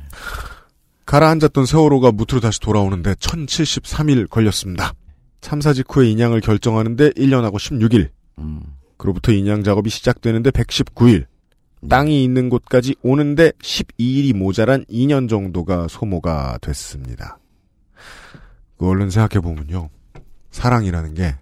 가라앉았던 1.05 1.65
세월호가 1.65 2.13
무트로 2.13 2.39
다시 2.39 2.59
돌아오는데 2.61 3.15
1073일 3.15 4.29
걸렸습니다. 4.29 4.93
참사 5.41 5.73
직후에 5.73 6.09
인양을 6.09 6.39
결정하는데 6.39 7.11
1년하고 7.11 7.55
16일. 7.55 8.09
음. 8.39 8.61
그로부터 8.95 9.31
인양 9.31 9.63
작업이 9.63 9.89
시작되는데 9.89 10.51
119일. 10.51 11.25
땅이 11.89 12.23
있는 12.23 12.49
곳까지 12.49 12.95
오는데 13.01 13.51
12일이 13.61 14.35
모자란 14.35 14.85
2년 14.85 15.27
정도가 15.27 15.87
소모가 15.87 16.59
됐습니다. 16.61 17.39
그 18.77 18.87
얼른 18.87 19.09
생각해보면요. 19.09 19.89
사랑이라는 20.51 21.13
게 21.13 21.35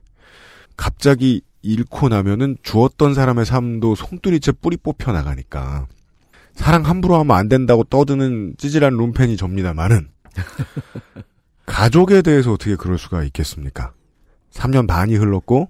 갑자기 0.78 1.42
잃고 1.62 2.10
나면은 2.10 2.58
주었던 2.64 3.14
사람의 3.14 3.46
삶도 3.46 3.96
송두리째 3.96 4.54
뿌리 4.62 4.78
뽑혀 4.78 5.12
나가니까 5.12 5.88
사랑 6.54 6.86
함부로 6.86 7.18
하면 7.20 7.36
안 7.36 7.50
된다고 7.50 7.84
떠드는 7.84 8.56
찌질한 8.58 8.94
룸펜이 8.96 9.36
접니다만은 9.38 10.10
가족에 11.66 12.22
대해서 12.22 12.54
어떻게 12.54 12.76
그럴 12.76 12.98
수가 12.98 13.24
있겠습니까? 13.24 13.94
3년 14.52 14.88
반이 14.88 15.16
흘렀고 15.16 15.70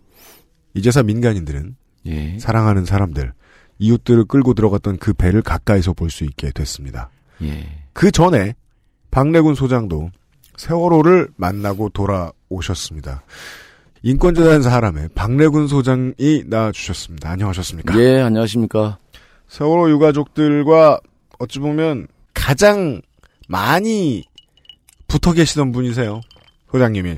이제서 0.73 1.03
민간인들은 1.03 1.75
예. 2.05 2.39
사랑하는 2.39 2.85
사람들, 2.85 3.33
이웃들을 3.79 4.25
끌고 4.25 4.53
들어갔던 4.53 4.97
그 4.97 5.13
배를 5.13 5.41
가까이서 5.41 5.93
볼 5.93 6.09
수 6.09 6.23
있게 6.23 6.51
됐습니다. 6.51 7.09
예. 7.41 7.65
그 7.93 8.11
전에 8.11 8.53
박래군 9.11 9.55
소장도 9.55 10.11
세월호를 10.57 11.29
만나고 11.37 11.89
돌아오셨습니다. 11.89 13.23
인권재단 14.03 14.61
사람의 14.61 15.09
박래군 15.15 15.67
소장이 15.67 16.43
나와주셨습니다. 16.45 17.29
안녕하셨습니까? 17.31 17.97
예, 17.99 18.21
안녕하십니까. 18.21 18.97
세월호 19.47 19.89
유가족들과 19.91 20.99
어찌 21.39 21.59
보면 21.59 22.07
가장 22.33 23.01
많이 23.47 24.23
붙어 25.07 25.33
계시던 25.33 25.71
분이세요. 25.71 26.21
소장님이. 26.71 27.17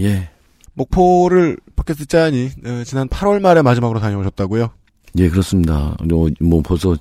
예. 0.00 0.30
목포를 0.74 1.58
팟캐스트 1.76 2.06
짜니 2.06 2.50
어, 2.66 2.84
지난 2.84 3.08
8월 3.08 3.40
말에 3.40 3.62
마지막으로 3.62 4.00
다녀오셨다고요? 4.00 4.70
예, 5.16 5.28
그렇습니다. 5.28 5.96
뭐, 6.04 6.28
뭐 6.40 6.62
벌써 6.62 6.96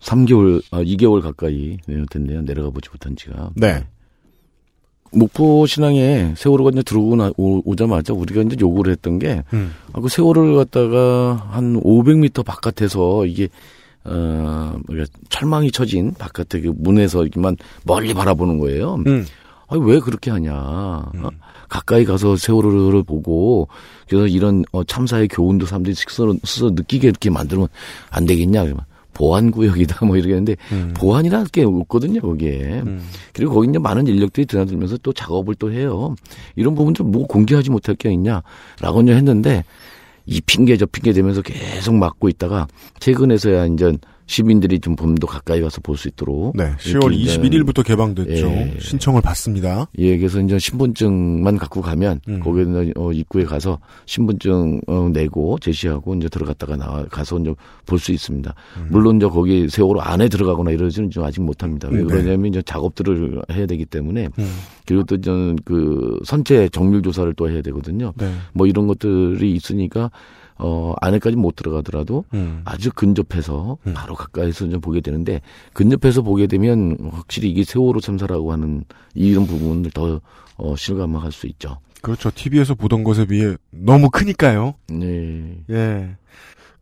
3개월, 0.00 0.62
아, 0.70 0.82
2개월 0.82 1.22
가까이 1.22 1.78
됐네요. 2.10 2.42
내려가 2.42 2.70
보지 2.70 2.88
못한 2.90 3.16
지가. 3.16 3.50
네. 3.54 3.84
목포 5.12 5.66
신앙에 5.66 6.34
세월호가 6.36 6.70
이제 6.70 6.82
들어오고 6.82 7.16
나, 7.16 7.32
오, 7.36 7.74
자마자 7.74 8.12
우리가 8.12 8.42
이제 8.42 8.56
요구를 8.60 8.92
했던 8.92 9.18
게, 9.18 9.42
음. 9.52 9.74
아, 9.92 10.00
그 10.00 10.08
세월호를 10.08 10.56
갖다가 10.56 11.48
한 11.50 11.80
500m 11.80 12.44
바깥에서 12.44 13.26
이게, 13.26 13.48
어, 14.04 14.78
철망이 15.28 15.70
쳐진 15.72 16.14
바깥에 16.14 16.60
그 16.60 16.72
문에서 16.76 17.22
이렇게만 17.22 17.56
멀리 17.84 18.14
바라보는 18.14 18.58
거예요. 18.58 19.02
음. 19.06 19.26
아니, 19.66 19.82
왜 19.84 20.00
그렇게 20.00 20.30
하냐. 20.30 20.52
어? 20.54 21.28
가까이 21.68 22.04
가서 22.04 22.36
세월호를 22.36 23.02
보고, 23.02 23.68
그래서 24.10 24.26
이런 24.26 24.64
어, 24.72 24.82
참사의 24.82 25.28
교훈도 25.28 25.66
사람들이 25.66 25.94
스스로, 25.94 26.34
스스로 26.42 26.70
느끼게 26.70 27.06
이렇게 27.06 27.30
만들면 27.30 27.68
안 28.10 28.26
되겠냐. 28.26 28.64
그러면 28.64 28.84
보안구역이다, 29.14 30.02
뭐 30.06 30.16
이러겠는데, 30.16 30.56
음. 30.72 30.94
보안이라는 30.96 31.46
게 31.52 31.62
없거든요, 31.62 32.20
거기에. 32.20 32.82
그리고 33.32 33.54
거기 33.54 33.68
이제 33.68 33.78
많은 33.78 34.06
인력들이 34.06 34.46
드나들면서 34.46 34.96
또 34.98 35.12
작업을 35.12 35.54
또 35.56 35.70
해요. 35.70 36.16
이런 36.56 36.74
부분들 36.74 37.04
뭐 37.04 37.26
공개하지 37.26 37.70
못할 37.70 37.94
게 37.94 38.10
있냐라고 38.12 39.02
이제 39.02 39.14
했는데, 39.14 39.64
이 40.26 40.40
핑계 40.40 40.76
저 40.76 40.86
핑계 40.86 41.12
대면서 41.12 41.42
계속 41.42 41.94
막고 41.94 42.28
있다가, 42.28 42.66
최근에서야 42.98 43.66
이제 43.66 43.96
시민들이 44.30 44.78
좀좀더 44.78 45.26
가까이 45.26 45.60
가서 45.60 45.80
볼 45.80 45.96
수 45.96 46.06
있도록. 46.06 46.56
네, 46.56 46.72
10월 46.78 47.12
이렇게 47.12 47.16
이제 47.16 47.38
21일부터 47.40 47.84
개방됐죠. 47.84 48.46
예. 48.46 48.76
신청을 48.78 49.20
받습니다. 49.20 49.88
예, 49.98 50.16
그래서 50.16 50.40
이제 50.40 50.56
신분증만 50.56 51.58
갖고 51.58 51.82
가면 51.82 52.20
음. 52.28 52.38
거기는 52.40 52.92
어, 52.96 53.10
입구에 53.12 53.44
가서 53.44 53.80
신분증 54.06 54.82
어, 54.86 55.10
내고 55.12 55.58
제시하고 55.58 56.14
이제 56.14 56.28
들어갔다가 56.28 56.76
나와 56.76 57.04
가서 57.06 57.38
이제 57.40 57.52
볼 57.86 57.98
수 57.98 58.12
있습니다. 58.12 58.54
물론 58.88 59.16
이제 59.16 59.26
거기 59.26 59.68
세월호 59.68 60.00
안에 60.00 60.28
들어가거나 60.28 60.70
이러지는 60.70 61.10
좀 61.10 61.24
아직 61.24 61.42
못합니다. 61.42 61.88
왜 61.88 61.98
음, 62.00 62.06
네. 62.06 62.14
그러냐면 62.14 62.46
이제 62.46 62.62
작업들을 62.62 63.42
해야 63.52 63.66
되기 63.66 63.84
때문에 63.84 64.28
음. 64.38 64.52
그리고 64.86 65.02
또 65.04 65.20
저는 65.20 65.56
그 65.64 66.18
선체 66.24 66.68
정밀 66.70 67.02
조사를 67.02 67.34
또 67.34 67.50
해야 67.50 67.60
되거든요. 67.62 68.12
네. 68.16 68.32
뭐 68.54 68.66
이런 68.68 68.86
것들이 68.86 69.52
있으니까 69.54 70.10
어 70.62 70.94
안에까지 71.00 71.36
못 71.36 71.56
들어가더라도 71.56 72.24
음. 72.34 72.60
아주 72.64 72.92
근접해서 72.92 73.78
바로 73.94 74.14
가까이서 74.14 74.68
좀 74.68 74.80
보게 74.80 75.00
되는데 75.00 75.40
근접해서 75.72 76.22
보게 76.22 76.46
되면 76.46 76.96
확실히 77.10 77.50
이게 77.50 77.64
세월호 77.64 78.00
참사라고 78.00 78.52
하는 78.52 78.84
이런 79.14 79.46
부분을 79.46 79.90
더 79.92 80.20
어, 80.56 80.76
실감할 80.76 81.32
수 81.32 81.46
있죠. 81.46 81.78
그렇죠. 82.02 82.30
TV에서 82.34 82.74
보던 82.74 83.04
것에 83.04 83.26
비해 83.26 83.56
너무 83.70 84.10
크니까요. 84.10 84.74
네. 84.88 85.56
예. 85.70 86.16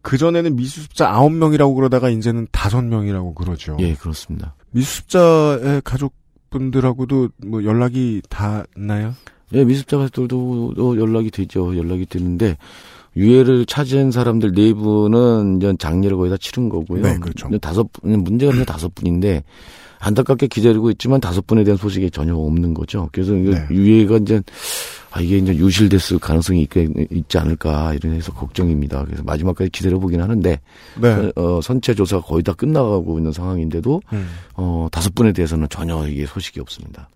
그전에는 0.03 0.57
미수습자 0.57 1.13
9명이라고 1.13 1.75
그러다가 1.75 2.09
이제는 2.09 2.47
5명이라고 2.49 3.35
그러죠. 3.35 3.77
예, 3.81 3.95
그렇습니다. 3.95 4.55
미수습자의 4.71 5.83
가족분들하고도 5.85 7.29
뭐 7.47 7.65
연락이 7.65 8.23
닿나요? 8.29 9.15
예, 9.55 9.65
미습자 9.65 9.99
가족들도 9.99 10.75
또 10.77 10.99
연락이 10.99 11.31
되죠. 11.31 11.77
연락이 11.77 12.07
되는데 12.07 12.57
유해를 13.19 13.67
찾은 13.67 14.13
사람들 14.13 14.53
네 14.53 14.73
분은 14.73 15.57
이제 15.57 15.75
장례를 15.79 16.17
거의 16.17 16.31
다 16.31 16.37
치른 16.41 16.69
거고요. 16.69 17.03
네, 17.03 17.19
그렇죠. 17.19 17.49
다섯 17.59 17.93
분 17.93 18.23
문제가 18.23 18.65
다섯 18.65 18.95
분인데 18.95 19.43
안타깝게 19.99 20.47
기다리고 20.47 20.91
있지만 20.93 21.21
다섯 21.21 21.45
분에 21.45 21.65
대한 21.65 21.77
소식이 21.77 22.13
전혀 22.13 22.37
없는 22.37 22.75
거죠. 22.75 23.09
그래서 23.11 23.33
네. 23.33 23.67
유해가 23.71 24.19
이제 24.19 24.41
아 25.11 25.21
이게 25.21 25.39
이제 25.39 25.57
유실됐을 25.57 26.21
가능성이 26.21 26.63
있, 26.63 26.69
있지 27.11 27.39
않을까 27.39 27.95
이런 27.95 28.15
해서 28.15 28.33
걱정입니다. 28.33 29.05
그래서 29.05 29.25
마지막까지 29.25 29.71
기다려 29.71 29.99
보긴 29.99 30.23
하는데 30.23 30.61
네. 31.01 31.33
어, 31.35 31.61
선체 31.61 31.95
조사가 31.95 32.23
거의 32.23 32.45
다 32.45 32.53
끝나가고 32.53 33.19
있는 33.19 33.33
상황인데도 33.33 34.01
음. 34.13 34.29
어, 34.55 34.87
다섯 34.93 35.13
분에 35.17 35.33
대해서는 35.33 35.67
전혀 35.71 36.07
이게 36.07 36.25
소식이 36.25 36.61
없습니다. 36.61 37.09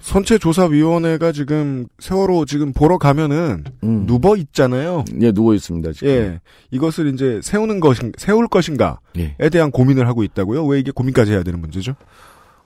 선체조사위원회가 0.00 1.32
지금 1.32 1.86
세월호 1.98 2.44
지금 2.46 2.72
보러 2.72 2.98
가면은 2.98 3.64
음. 3.82 4.06
누워 4.06 4.36
있잖아요. 4.36 5.04
예, 5.20 5.32
누워 5.32 5.54
있습니다 5.54 5.92
지금. 5.92 6.08
예. 6.08 6.40
이것을 6.70 7.12
이제 7.12 7.40
세우는 7.42 7.80
것인, 7.80 8.12
세울 8.16 8.48
것인가에 8.48 8.96
예. 9.18 9.48
대한 9.50 9.70
고민을 9.70 10.08
하고 10.08 10.22
있다고요? 10.22 10.64
왜 10.66 10.80
이게 10.80 10.90
고민까지 10.90 11.32
해야 11.32 11.42
되는 11.42 11.60
문제죠? 11.60 11.94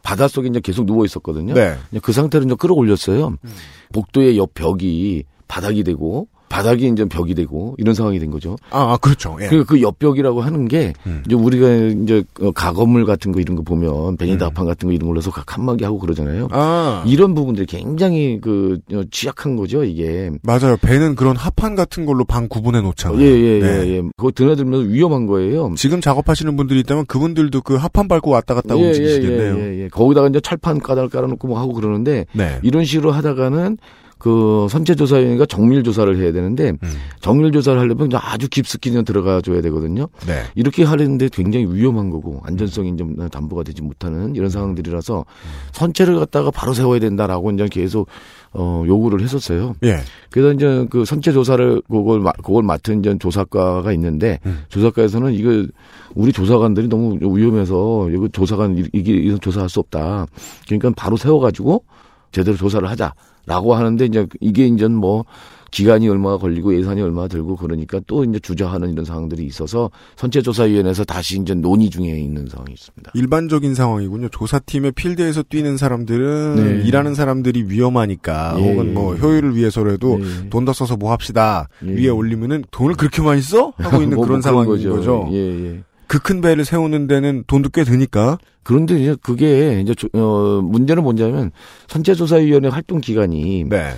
바닷속에 0.02 0.48
이제 0.48 0.60
계속 0.60 0.84
누워 0.86 1.04
있었거든요. 1.04 1.54
네. 1.54 1.76
그 2.02 2.12
상태로 2.12 2.44
이제 2.44 2.54
끌어올렸어요. 2.58 3.36
복도의 3.92 4.36
옆 4.36 4.52
벽이 4.54 5.24
바닥이 5.48 5.82
되고 5.82 6.28
바닥이 6.54 6.86
이제 6.86 7.04
벽이 7.04 7.34
되고 7.34 7.74
이런 7.78 7.96
상황이 7.96 8.20
된 8.20 8.30
거죠. 8.30 8.56
아, 8.70 8.92
아 8.92 8.96
그렇죠. 8.96 9.36
예. 9.40 9.48
그, 9.48 9.64
그 9.64 9.82
옆벽이라고 9.82 10.40
하는 10.40 10.68
게 10.68 10.92
음. 11.04 11.24
이제 11.26 11.34
우리가 11.34 11.68
이제 11.68 12.22
어, 12.40 12.52
가건물 12.52 13.06
같은 13.06 13.32
거 13.32 13.40
이런 13.40 13.56
거 13.56 13.62
보면 13.62 14.16
베니다판 14.16 14.64
같은 14.64 14.88
거 14.88 14.92
이런 14.92 15.08
걸로 15.08 15.18
해서 15.18 15.32
칸막이 15.32 15.82
하고 15.82 15.98
그러잖아요. 15.98 16.44
음. 16.44 16.48
아. 16.52 17.02
이런 17.08 17.34
부분들이 17.34 17.66
굉장히 17.66 18.38
그 18.40 18.78
어, 18.92 19.02
취약한 19.10 19.56
거죠 19.56 19.82
이게. 19.82 20.30
맞아요. 20.44 20.76
배는 20.80 21.16
그런 21.16 21.34
합판 21.34 21.74
같은 21.74 22.06
걸로 22.06 22.24
방 22.24 22.46
구분해 22.46 22.82
놓잖아요. 22.82 23.20
예예예 23.20 23.56
예, 23.56 23.60
네. 23.60 23.96
예, 23.96 24.02
그거 24.16 24.30
드나들면서 24.30 24.86
위험한 24.90 25.26
거예요. 25.26 25.74
지금 25.76 26.00
작업하시는 26.00 26.56
분들이 26.56 26.78
있다면 26.80 27.06
그분들도 27.06 27.62
그 27.62 27.74
합판 27.74 28.06
밟고 28.06 28.30
왔다 28.30 28.54
갔다 28.54 28.78
예, 28.78 28.86
움직이시겠네요. 28.86 29.58
예, 29.58 29.60
예, 29.60 29.82
예. 29.82 29.88
거기다가 29.88 30.28
이제 30.28 30.38
철판 30.38 30.78
까달 30.78 31.08
깔아놓고 31.08 31.48
뭐 31.48 31.58
하고 31.58 31.72
그러는데 31.72 32.26
네. 32.32 32.60
이런 32.62 32.84
식으로 32.84 33.10
하다가는 33.10 33.76
그 34.18 34.66
선체조사위원회가 34.70 35.44
정밀조사를 35.46 36.16
해야 36.18 36.32
되는데 36.32 36.70
음. 36.70 36.92
정밀조사를 37.20 37.78
하려면 37.78 38.08
아주 38.14 38.48
깊숙이 38.48 38.92
좀 38.92 39.04
들어가 39.04 39.40
줘야 39.40 39.60
되거든요. 39.62 40.08
네. 40.26 40.42
이렇게 40.54 40.84
하려는데 40.84 41.28
굉장히 41.30 41.66
위험한 41.66 42.10
거고 42.10 42.40
안전성이 42.44 42.96
좀 42.96 43.16
담보가 43.28 43.64
되지 43.64 43.82
못하는 43.82 44.34
이런 44.34 44.48
상황들이라서 44.48 45.24
선체를 45.72 46.18
갖다가 46.18 46.50
바로 46.50 46.72
세워야 46.72 47.00
된다라고 47.00 47.50
이제 47.50 47.66
계속 47.70 48.08
어 48.52 48.84
요구를 48.86 49.20
했었어요. 49.20 49.74
예. 49.82 49.98
그래서 50.30 50.52
이제 50.52 50.86
그 50.88 51.04
선체 51.04 51.32
조사를 51.32 51.82
그걸 51.90 52.20
마- 52.20 52.32
그걸 52.32 52.62
맡은 52.62 53.00
이제 53.00 53.16
조사과가 53.18 53.92
있는데 53.92 54.38
음. 54.46 54.62
조사과에서는 54.68 55.34
이거 55.34 55.66
우리 56.14 56.32
조사관들이 56.32 56.88
너무 56.88 57.18
위험해서 57.20 58.08
이거 58.10 58.28
조사관 58.28 58.78
이- 58.78 58.84
이게 58.92 59.12
이거 59.12 59.36
조사할 59.38 59.68
수 59.68 59.80
없다. 59.80 60.26
그러니까 60.66 60.92
바로 60.96 61.16
세워가지고 61.16 61.82
제대로 62.30 62.56
조사를 62.56 62.88
하자 62.88 63.12
라고 63.46 63.74
하는데 63.74 64.04
이제 64.04 64.26
이게 64.40 64.66
이제 64.66 64.88
뭐 64.88 65.24
기간이 65.74 66.08
얼마가 66.08 66.38
걸리고 66.38 66.76
예산이 66.76 67.02
얼마가 67.02 67.26
들고 67.26 67.56
그러니까 67.56 68.00
또 68.06 68.22
이제 68.22 68.38
주저하는 68.38 68.92
이런 68.92 69.04
상황들이 69.04 69.44
있어서 69.44 69.90
선체조사위원회에서 70.14 71.02
다시 71.02 71.40
이제 71.40 71.52
논의 71.52 71.90
중에 71.90 72.16
있는 72.16 72.46
상황이 72.46 72.72
있습니다. 72.72 73.10
일반적인 73.14 73.74
상황이군요. 73.74 74.28
조사팀의 74.28 74.92
필드에서 74.92 75.42
뛰는 75.42 75.76
사람들은 75.76 76.54
네. 76.54 76.86
일하는 76.86 77.16
사람들이 77.16 77.64
위험하니까 77.64 78.54
예, 78.58 78.70
혹은 78.70 78.94
뭐 78.94 79.16
효율을 79.16 79.56
위해서라도 79.56 80.20
예. 80.20 80.48
돈더 80.48 80.72
써서 80.72 80.96
뭐 80.96 81.10
합시다 81.10 81.68
예. 81.84 81.90
위에 81.90 82.08
올리면은 82.08 82.64
돈을 82.70 82.94
그렇게 82.94 83.20
많이 83.20 83.42
써 83.42 83.72
하고 83.76 83.96
있는 84.02 84.16
뭐, 84.16 84.26
그런 84.26 84.38
뭐 84.38 84.42
상황인 84.42 84.88
거죠. 84.88 85.28
예, 85.32 85.36
예. 85.36 85.82
그 86.06 86.18
큰 86.20 86.40
배를 86.40 86.64
세우는 86.64 87.06
데는 87.06 87.44
돈도 87.46 87.70
꽤 87.70 87.84
드니까. 87.84 88.38
그런데 88.62 88.98
이제 88.98 89.16
그게 89.22 89.80
이제 89.80 89.94
조- 89.94 90.08
어 90.14 90.60
문제는 90.62 91.02
뭐냐면 91.02 91.50
선체조사위원회 91.88 92.68
활동 92.68 93.00
기간이 93.00 93.64
네. 93.68 93.90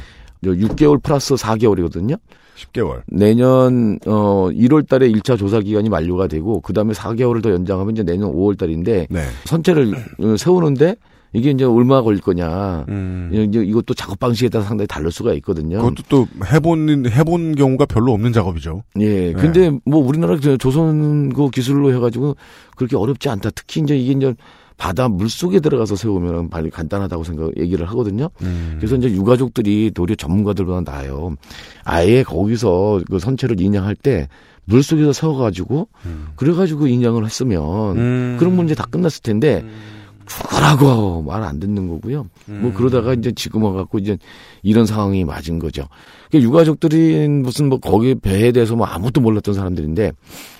6개월 0.44 1.02
플러스 1.02 1.34
4개월이거든요. 1.34 2.18
10개월. 2.56 3.02
내년 3.06 3.98
어 4.06 4.48
1월 4.50 4.88
달에 4.88 5.08
1차 5.10 5.38
조사 5.38 5.60
기간이 5.60 5.88
만료가 5.88 6.26
되고 6.26 6.60
그다음에 6.60 6.94
4개월을 6.94 7.42
더 7.42 7.50
연장하면 7.50 7.92
이제 7.94 8.02
내년 8.02 8.32
5월 8.32 8.58
달인데 8.58 9.06
네. 9.10 9.20
선체를 9.44 9.94
어, 10.20 10.36
세우는데 10.36 10.96
이게 11.32 11.50
이제 11.50 11.64
얼마 11.64 12.02
걸릴 12.02 12.20
거냐. 12.20 12.86
음. 12.88 13.30
이제 13.32 13.62
이것도 13.62 13.94
작업 13.94 14.18
방식에 14.18 14.48
따라 14.48 14.64
상당히 14.64 14.86
다를 14.86 15.10
수가 15.10 15.34
있거든요. 15.34 15.78
그것도 15.78 16.02
또 16.08 16.26
해본 16.52 17.06
해본 17.10 17.54
경우가 17.56 17.86
별로 17.86 18.12
없는 18.12 18.32
작업이죠. 18.32 18.82
예. 19.00 19.32
근데 19.32 19.70
뭐 19.84 20.00
우리나라 20.06 20.38
저 20.40 20.56
조선 20.56 21.32
그 21.32 21.50
기술로 21.50 21.92
해가지고 21.94 22.36
그렇게 22.76 22.96
어렵지 22.96 23.28
않다. 23.28 23.50
특히 23.50 23.80
이제 23.80 23.96
이게 23.96 24.12
이제 24.12 24.34
바다 24.78 25.08
물 25.08 25.30
속에 25.30 25.60
들어가서 25.60 25.96
세우면 25.96 26.50
빨리 26.50 26.70
간단하다고 26.70 27.24
생각 27.24 27.58
얘기를 27.58 27.88
하거든요. 27.90 28.28
음. 28.42 28.76
그래서 28.78 28.96
이제 28.96 29.10
유가족들이 29.10 29.92
도리어 29.94 30.16
전문가들보다 30.16 30.90
나아요. 30.90 31.36
아예 31.84 32.22
거기서 32.22 33.00
그 33.10 33.18
선체를 33.18 33.60
인양할 33.60 33.94
때 33.94 34.28
물 34.66 34.82
속에서 34.82 35.12
세워가지고 35.12 35.88
그래가지고 36.34 36.88
인양을 36.88 37.24
했으면 37.24 37.96
음. 37.96 38.36
그런 38.38 38.54
문제 38.54 38.74
다 38.74 38.84
끝났을 38.90 39.22
텐데 39.22 39.64
죽어라고 40.26 41.22
말 41.22 41.46
안 41.46 41.60
듣는 41.60 41.86
거고요. 41.88 42.26
음. 42.48 42.58
뭐 42.62 42.72
그러다가 42.72 43.14
이제 43.14 43.30
지금 43.32 43.62
와갖고 43.62 43.98
이제 43.98 44.18
이런 44.62 44.84
상황이 44.84 45.24
맞은 45.24 45.58
거죠. 45.60 45.84
그러니까 46.28 46.48
유가족들이 46.48 47.28
무슨 47.28 47.68
뭐 47.68 47.78
거기 47.78 48.16
배에 48.16 48.50
대해서 48.50 48.74
뭐 48.74 48.84
아무것도 48.86 49.20
몰랐던 49.20 49.54
사람들인데 49.54 50.12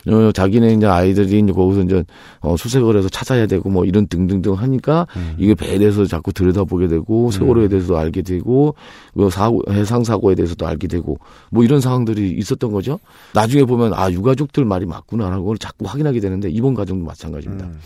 어 0.09 0.31
자기네 0.33 0.75
이제 0.75 0.87
아이들이 0.87 1.41
이제 1.41 1.53
거기서 1.53 1.83
이제 1.83 2.05
어 2.41 2.57
수색을 2.57 2.97
해서 2.97 3.09
찾아야 3.09 3.47
되고 3.47 3.69
뭐 3.69 3.85
이런 3.85 4.07
등등등 4.07 4.55
하니까 4.55 5.09
음. 5.17 5.35
이게 5.39 5.55
배에 5.57 5.79
대해서 5.79 6.05
자꾸 6.05 6.33
들여다보게 6.33 6.87
되고 6.87 7.31
세월호에 7.33 7.67
대해서도 7.69 7.99
알게 7.99 8.23
되고 8.23 8.77
뭐 9.15 9.29
사고 9.29 9.63
해상 9.71 10.05
사고에 10.05 10.37
대해서도 10.37 10.67
알게 10.67 10.87
되고 10.87 11.19
뭐 11.51 11.65
이런 11.65 11.81
상황들이 11.81 12.31
있었던 12.39 12.71
거죠. 12.71 13.01
나중에 13.35 13.65
보면 13.65 13.93
아 13.95 14.11
유가족들 14.13 14.65
말이 14.65 14.87
맞구나라는 14.87 15.45
걸 15.45 15.59
자꾸 15.59 15.87
확인하게 15.87 16.21
되는데 16.21 16.49
이번 16.49 16.75
과정도 16.75 17.05
마찬가지입니다. 17.05 17.67
음. 17.67 17.81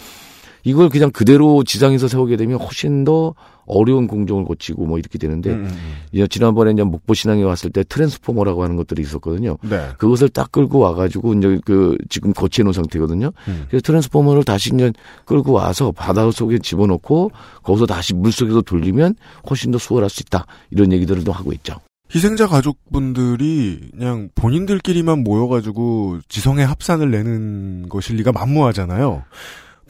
이걸 0.65 0.89
그냥 0.89 1.11
그대로 1.11 1.65
지상에서 1.65 2.09
세우게 2.09 2.37
되면 2.37 2.59
훨씬 2.59 3.05
더 3.05 3.35
어려운 3.67 4.07
공정을 4.07 4.45
거치고 4.45 4.85
뭐 4.85 4.99
이렇게 4.99 5.19
되는데 5.19 5.51
음, 5.51 5.69
음, 5.71 5.93
이제 6.13 6.27
지난번에 6.27 6.73
이제 6.73 6.83
목포 6.83 7.15
신항에 7.15 7.43
왔을 7.43 7.71
때 7.71 7.85
트랜스포머라고 7.85 8.65
하는 8.65 8.77
것들이 8.77 9.03
있었거든요. 9.03 9.57
음. 9.63 9.71
네. 9.71 9.89
그것을 9.99 10.29
딱 10.29 10.51
끌고 10.51 10.79
와가지고 10.79 11.35
이제 11.35 11.61
그 11.65 11.97
지금 12.09 12.33
거치해 12.33 12.65
놓은 12.65 12.73
상태거든요. 12.73 13.33
음. 13.49 13.67
그래서 13.69 13.83
트랜스포머를 13.83 14.45
다시 14.45 14.75
이제 14.75 14.93
끌고 15.25 15.53
와서 15.53 15.93
바다 15.93 16.29
속에 16.31 16.59
집어넣고 16.59 17.31
거기서 17.63 17.87
다시 17.87 18.15
물 18.15 18.33
속에서 18.33 18.61
돌리면 18.61 19.15
훨씬 19.49 19.71
더 19.71 19.79
수월할 19.79 20.11
수 20.11 20.23
있다 20.27 20.47
이런 20.71 20.93
얘기들을 20.93 21.25
또 21.25 21.33
하고 21.33 21.53
있죠. 21.53 21.77
희생자 22.13 22.49
가족분들이 22.49 23.91
그냥 23.93 24.31
본인들끼리만 24.35 25.23
모여가지고 25.23 26.19
지성의 26.29 26.67
합산을 26.67 27.11
내는 27.11 27.89
것일 27.89 28.17
리가 28.17 28.33
만무하잖아요. 28.33 29.23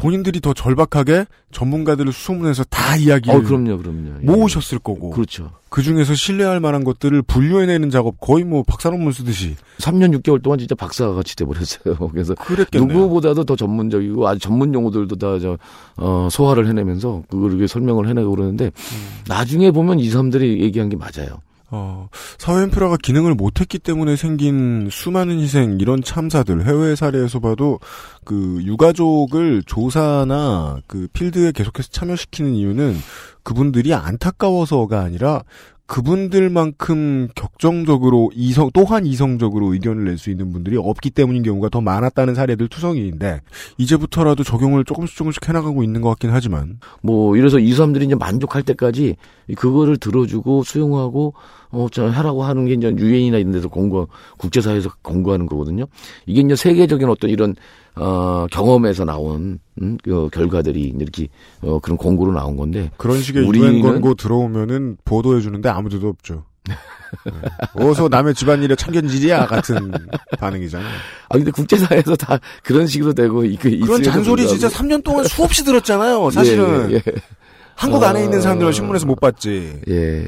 본인들이 0.01 0.41
더 0.41 0.55
절박하게 0.55 1.27
전문가들을 1.53 2.11
수소문해서 2.11 2.65
다 2.65 2.97
이야기를 2.97 3.37
어, 3.37 3.43
그럼요, 3.43 3.77
그럼요. 3.77 4.09
예. 4.23 4.25
모으셨을 4.25 4.79
거고 4.79 5.11
그렇죠. 5.11 5.51
그 5.69 5.83
중에서 5.83 6.15
신뢰할 6.15 6.59
만한 6.59 6.85
것들을 6.85 7.21
분류해내는 7.21 7.91
작업 7.91 8.19
거의 8.19 8.45
뭐 8.45 8.63
박사 8.63 8.89
논문 8.89 9.13
쓰듯이 9.13 9.57
3년 9.79 10.19
6개월 10.19 10.43
동안 10.43 10.59
진짜 10.59 10.75
박사가 10.75 11.13
같이 11.13 11.37
돼버렸어요. 11.37 11.97
그래서 12.13 12.35
그랬겠네요. 12.35 12.91
누구보다도 12.91 13.45
더 13.45 13.57
전문적이고 13.57 14.27
아주 14.27 14.41
전문 14.41 14.73
용어들도 14.73 15.17
다 15.17 15.39
저, 15.39 15.59
어, 15.99 16.29
소화를 16.31 16.67
해내면서 16.67 17.25
그걸 17.29 17.51
이렇게 17.51 17.67
설명을 17.67 18.09
해내고 18.09 18.31
그러는데 18.31 18.67
음. 18.67 19.21
나중에 19.29 19.71
보면 19.71 20.01
이 20.01 20.09
사람들이 20.09 20.63
얘기한 20.63 20.89
게 20.89 20.97
맞아요. 20.97 21.43
어, 21.71 22.09
사회 22.39 22.65
인프라가 22.65 22.97
기능을 22.97 23.35
못했기 23.35 23.79
때문에 23.79 24.17
생긴 24.17 24.89
수많은 24.91 25.39
희생 25.39 25.79
이런 25.81 26.03
참사들 26.03 26.67
해외 26.67 26.97
사례에서 26.97 27.39
봐도 27.39 27.79
그 28.25 28.61
유가족을 28.63 29.63
조사나 29.67 30.81
그 30.87 31.07
필드에 31.13 31.53
계속해서 31.53 31.91
참여시키는 31.93 32.55
이유는 32.55 32.97
그분들이 33.43 33.95
안타까워서가 33.95 35.01
아니라 35.01 35.43
그분들만큼 35.91 37.31
격정적으로 37.35 38.31
이성 38.33 38.71
또한 38.73 39.05
이성적으로 39.05 39.73
의견을 39.73 40.05
낼 40.05 40.21
수 40.21 40.31
있는 40.31 40.53
분들이 40.53 40.77
없기 40.77 41.11
때문인 41.11 41.43
경우가 41.43 41.69
더 41.69 41.81
많았다는 41.81 42.35
사례들 42.35 42.69
투성이인데 42.69 43.41
이제부터라도 43.79 44.45
적용을 44.45 44.85
조금씩 44.85 45.17
조금씩 45.17 45.49
해나가고 45.49 45.83
있는 45.83 46.01
것 46.01 46.11
같긴 46.11 46.31
하지만 46.31 46.79
뭐 47.03 47.37
이래서 47.37 47.59
이 47.59 47.73
사람들이 47.73 48.05
이제 48.05 48.15
만족할 48.15 48.63
때까지 48.63 49.17
그거를 49.57 49.97
들어주고 49.97 50.63
수용하고 50.63 51.35
어저 51.71 52.07
하라고 52.09 52.45
하는 52.45 52.67
게 52.67 52.75
이제 52.75 52.89
유엔이나 52.97 53.39
이런 53.39 53.53
데서 53.53 53.69
공고 53.69 54.09
국제사회에서 54.39 54.91
공고하는 55.03 55.47
거거든요. 55.47 55.87
이게 56.27 56.41
이제 56.41 56.55
세계적인 56.55 57.09
어떤 57.09 57.31
이런 57.31 57.57
어 57.97 58.47
경험에서 58.51 59.05
나온 59.05 59.59
음, 59.83 59.99
그 60.03 60.29
결과들이 60.33 60.95
이렇게 60.99 61.29
어 61.63 61.79
그런 61.81 61.97
공고로 61.97 62.33
나온 62.33 62.57
건데 62.57 62.91
그런 62.97 63.21
식의 63.21 63.45
우리는 63.47 63.73
유엔 63.75 63.83
권고 63.83 64.15
들어오면은 64.15 64.97
보도해 65.05 65.41
주는데 65.41 65.69
아무 65.69 65.89
데도 65.89 66.09
없죠. 66.09 66.45
네. 66.69 66.75
어서 67.75 68.09
남의 68.09 68.35
집안일에 68.35 68.77
참견질이야 68.77 69.47
같은 69.47 69.93
반응이잖아요. 70.39 70.89
아 71.29 71.35
근데 71.37 71.51
국제사회에서 71.51 72.15
다 72.17 72.39
그런 72.63 72.87
식으로 72.87 73.13
되고 73.13 73.45
이- 73.45 73.57
그 73.57 73.77
그런 73.81 74.03
잔소리 74.03 74.47
진짜 74.47 74.69
불구하고 74.69 74.89
3년 74.89 75.05
동안 75.05 75.25
수없이 75.27 75.65
들었잖아요. 75.65 76.31
사실은 76.31 76.91
예, 76.93 76.95
예, 76.95 77.03
예. 77.07 77.13
한국 77.81 78.05
안에 78.05 78.21
아. 78.21 78.25
있는 78.25 78.43
사람들은 78.43 78.73
신문에서 78.73 79.07
못 79.07 79.19
봤지. 79.19 79.73
예. 79.89 80.23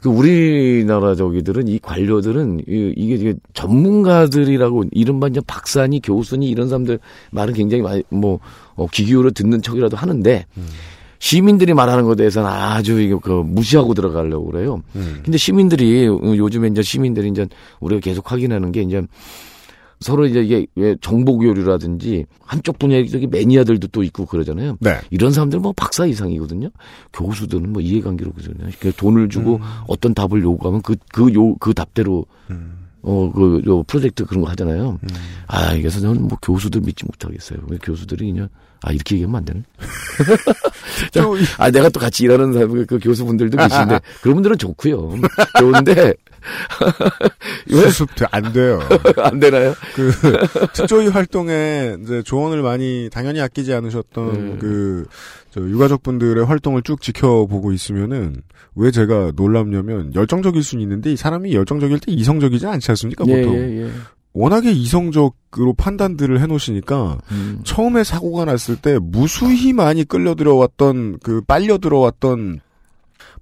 그 0.00 0.08
우리나라 0.08 1.14
저기들은 1.14 1.68
이 1.68 1.78
관료들은 1.78 2.60
이- 2.66 2.94
이게 2.96 3.14
이게 3.16 3.34
전문가들이라고 3.52 4.84
이른바 4.92 5.28
이제 5.28 5.42
박사니 5.46 6.00
교수니 6.00 6.48
이런 6.48 6.68
사람들 6.70 6.98
말은 7.30 7.52
굉장히 7.52 7.82
많이 7.82 8.02
뭐 8.08 8.40
어, 8.74 8.86
귀 8.90 9.04
기울여 9.04 9.32
듣는 9.32 9.60
척이라도 9.60 9.98
하는데 9.98 10.46
시민들이 11.18 11.74
말하는 11.74 12.04
것에 12.04 12.16
대해서는 12.16 12.48
아주 12.48 13.00
이거 13.02 13.18
그 13.18 13.30
무시하고 13.32 13.92
들어가려고 13.92 14.50
그래요. 14.50 14.82
음. 14.94 15.20
근데 15.24 15.36
시민들이 15.36 16.08
어, 16.08 16.18
요즘에 16.22 16.68
이제 16.68 16.80
시민들이 16.80 17.28
이제 17.28 17.46
우리가 17.80 18.00
계속 18.00 18.32
확인하는 18.32 18.72
게 18.72 18.80
이제 18.80 19.02
서로 20.00 20.26
이제 20.26 20.42
이게 20.42 20.66
왜 20.74 20.94
정보 21.00 21.38
교류라든지 21.38 22.26
한쪽 22.40 22.78
분야의 22.78 23.08
저기 23.08 23.26
매니아들도 23.26 23.88
또 23.88 24.02
있고 24.02 24.26
그러잖아요. 24.26 24.76
네. 24.80 25.00
이런 25.10 25.32
사람들은 25.32 25.62
뭐 25.62 25.72
박사 25.74 26.06
이상이거든요. 26.06 26.68
교수들은 27.12 27.72
뭐 27.72 27.80
이해관계로 27.80 28.32
그러잖아요. 28.32 28.70
그러니까 28.78 29.00
돈을 29.00 29.28
주고 29.28 29.56
음. 29.56 29.62
어떤 29.88 30.14
답을 30.14 30.42
요구하면 30.42 30.82
그 30.82 30.96
그 31.16 31.32
요그 31.32 31.72
답대로 31.72 32.26
어, 33.02 33.32
그, 33.32 33.62
요 33.66 33.82
프로젝트 33.84 34.24
그런 34.24 34.42
거 34.42 34.50
하잖아요. 34.50 34.98
음. 35.02 35.08
아, 35.46 35.72
이게서 35.74 36.00
저는 36.00 36.22
뭐 36.22 36.36
교수들 36.42 36.80
믿지 36.80 37.04
못하겠어요. 37.06 37.60
왜 37.70 37.78
교수들이 37.78 38.32
그냥, 38.32 38.48
아, 38.82 38.90
이렇게 38.92 39.14
얘기하면 39.14 39.36
안 39.36 39.44
되네. 39.44 39.62
자, 41.12 41.24
아, 41.56 41.70
내가 41.70 41.88
또 41.88 42.00
같이 42.00 42.24
일하는 42.24 42.52
사람, 42.52 42.84
그 42.84 42.98
교수분들도 42.98 43.56
계신데, 43.56 44.00
그런 44.22 44.34
분들은 44.34 44.58
좋고요 44.58 45.12
좋은데, 45.58 46.14
수습 47.68 48.08
안 48.30 48.52
돼요. 48.52 48.80
안 49.18 49.38
되나요? 49.40 49.74
그 49.94 50.10
특조위 50.72 51.08
활동에 51.08 51.96
이제 52.02 52.22
조언을 52.22 52.62
많이 52.62 53.08
당연히 53.12 53.40
아끼지 53.40 53.72
않으셨던 53.74 54.28
음. 54.28 54.58
그저 54.58 55.66
유가족분들의 55.68 56.44
활동을 56.44 56.82
쭉 56.82 57.00
지켜보고 57.00 57.72
있으면은 57.72 58.42
왜 58.74 58.90
제가 58.90 59.32
놀랍냐면 59.34 60.14
열정적일 60.14 60.62
수는 60.62 60.82
있는데 60.82 61.12
이 61.12 61.16
사람이 61.16 61.54
열정적일 61.54 61.98
때 61.98 62.12
이성적이지 62.12 62.66
않지 62.66 62.90
않습니까 62.90 63.24
예, 63.26 63.42
보통 63.42 63.56
예, 63.56 63.82
예. 63.84 63.90
워낙에 64.34 64.70
이성적으로 64.70 65.72
판단들을 65.78 66.40
해놓으시니까 66.42 67.18
음. 67.32 67.60
처음에 67.64 68.04
사고가 68.04 68.44
났을 68.44 68.76
때 68.76 68.98
무수히 69.00 69.72
많이 69.72 70.04
끌려 70.04 70.34
들어왔던 70.34 71.20
그 71.22 71.40
빨려 71.40 71.78
들어왔던 71.78 72.60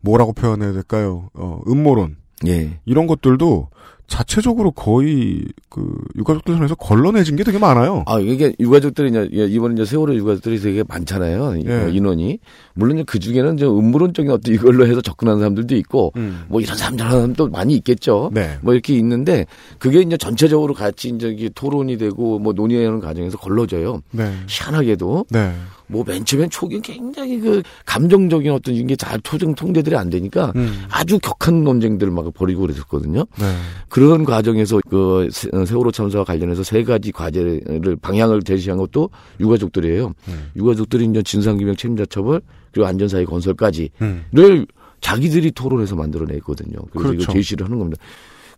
뭐라고 0.00 0.32
표현해야 0.32 0.72
될까요? 0.72 1.30
어, 1.34 1.60
음모론 1.66 2.16
예. 2.46 2.78
이런 2.84 3.06
것들도 3.06 3.68
자체적으로 4.06 4.70
거의 4.70 5.42
그 5.70 5.90
유가족들 6.16 6.54
손에서 6.56 6.74
걸러내진 6.74 7.36
게 7.36 7.42
되게 7.42 7.58
많아요. 7.58 8.04
아, 8.06 8.20
이게 8.20 8.54
유가족들이 8.60 9.08
이제, 9.08 9.28
예, 9.32 9.46
이번에 9.46 9.72
이제 9.74 9.86
세월호 9.86 10.14
유가족들이 10.14 10.60
되게 10.60 10.84
많잖아요. 10.86 11.56
이- 11.56 11.64
예. 11.66 11.88
인원이. 11.90 12.38
물론 12.74 13.02
그 13.06 13.18
중에는 13.18 13.56
좀 13.56 13.78
음모론적인 13.78 14.30
어떤 14.30 14.54
이걸로 14.54 14.86
해서 14.86 15.00
접근하는 15.00 15.40
사람들도 15.40 15.74
있고, 15.76 16.12
음. 16.16 16.44
뭐 16.48 16.60
이런 16.60 16.76
사람 16.76 16.98
저런 16.98 17.12
사람도 17.12 17.48
많이 17.48 17.74
있겠죠. 17.76 18.30
네. 18.34 18.58
뭐 18.60 18.74
이렇게 18.74 18.94
있는데, 18.94 19.46
그게 19.78 20.00
이제 20.02 20.18
전체적으로 20.18 20.74
같이 20.74 21.08
이제 21.08 21.48
토론이 21.54 21.96
되고 21.96 22.38
뭐 22.38 22.52
논의하는 22.52 23.00
과정에서 23.00 23.38
걸러져요. 23.38 24.02
네. 24.10 24.30
희한하게도. 24.46 25.26
네. 25.30 25.54
뭐 25.86 26.02
맨 26.04 26.24
처음엔 26.24 26.48
초기 26.50 26.80
굉장히 26.80 27.38
그 27.40 27.62
감정적인 27.86 28.50
어떤 28.52 28.74
이게 28.74 28.96
잘 28.96 29.20
토정 29.20 29.54
통제들이 29.54 29.96
안 29.96 30.08
되니까 30.10 30.52
음. 30.56 30.84
아주 30.90 31.18
격한 31.18 31.62
논쟁들을 31.64 32.10
막 32.12 32.32
벌이고 32.32 32.62
그랬었거든요. 32.62 33.24
네. 33.38 33.56
그런 33.88 34.24
과정에서 34.24 34.80
그 34.88 35.28
세- 35.30 35.48
세월호 35.66 35.90
참사와 35.92 36.24
관련해서 36.24 36.62
세 36.62 36.82
가지 36.84 37.12
과제를 37.12 37.96
방향을 38.00 38.42
제시한 38.42 38.78
것도 38.78 39.10
유가족들이에요. 39.40 40.12
음. 40.28 40.50
유가족들이 40.56 41.04
이제 41.06 41.22
진상규명 41.22 41.76
책임자 41.76 42.04
처벌 42.06 42.40
그리고 42.72 42.86
안전사회 42.86 43.24
건설까지를 43.24 43.90
음. 44.02 44.66
자기들이 45.00 45.50
토론해서 45.52 45.96
만들어냈거든요. 45.96 46.78
그래서 46.90 47.08
그렇죠. 47.10 47.22
이거 47.24 47.32
제시를 47.34 47.66
하는 47.66 47.78
겁니다. 47.78 48.02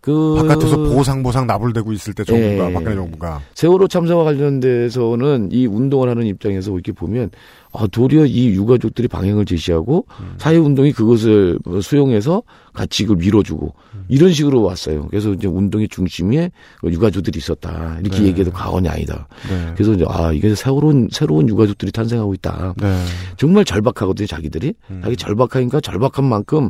그 0.07 0.35
바깥에서 0.37 0.77
보상 0.77 1.21
보상 1.21 1.45
나불대고 1.47 1.91
있을 1.91 2.13
때 2.13 2.23
정부가 2.23 2.69
예. 2.69 2.73
박근혜 2.73 2.95
정부가 2.95 3.41
세월호 3.55 3.89
참사와 3.89 4.23
관련돼서는 4.23 5.49
이 5.51 5.65
운동을 5.65 6.07
하는 6.07 6.25
입장에서 6.25 6.71
이렇게 6.71 6.93
보면 6.93 7.29
아, 7.73 7.85
도리어 7.87 8.25
이 8.25 8.47
유가족들이 8.51 9.09
방향을 9.09 9.43
제시하고 9.43 10.05
음. 10.21 10.35
사회운동이 10.37 10.93
그것을 10.93 11.59
수용해서 11.83 12.41
같이 12.71 13.03
이걸 13.03 13.17
밀어주고 13.17 13.73
음. 13.95 14.05
이런 14.07 14.31
식으로 14.31 14.63
왔어요. 14.63 15.07
그래서 15.09 15.33
이제 15.33 15.49
운동의 15.49 15.89
중심에 15.89 16.51
그 16.79 16.89
유가족들이 16.89 17.37
있었다. 17.37 17.97
이렇게 17.99 18.21
네. 18.21 18.27
얘기해도 18.27 18.51
과언이 18.51 18.87
아니다. 18.87 19.27
네. 19.49 19.73
그래서 19.73 19.93
이제 19.93 20.05
아, 20.07 20.31
이게 20.31 20.55
새로운, 20.55 21.09
새로운 21.11 21.49
유가족들이 21.49 21.91
탄생하고 21.91 22.33
있다. 22.35 22.75
네. 22.77 23.03
정말 23.35 23.65
절박하거든요, 23.65 24.25
자기들이. 24.25 24.73
음. 24.89 25.01
자기 25.03 25.17
절박하니까 25.17 25.81
절박한 25.81 26.23
만큼 26.23 26.69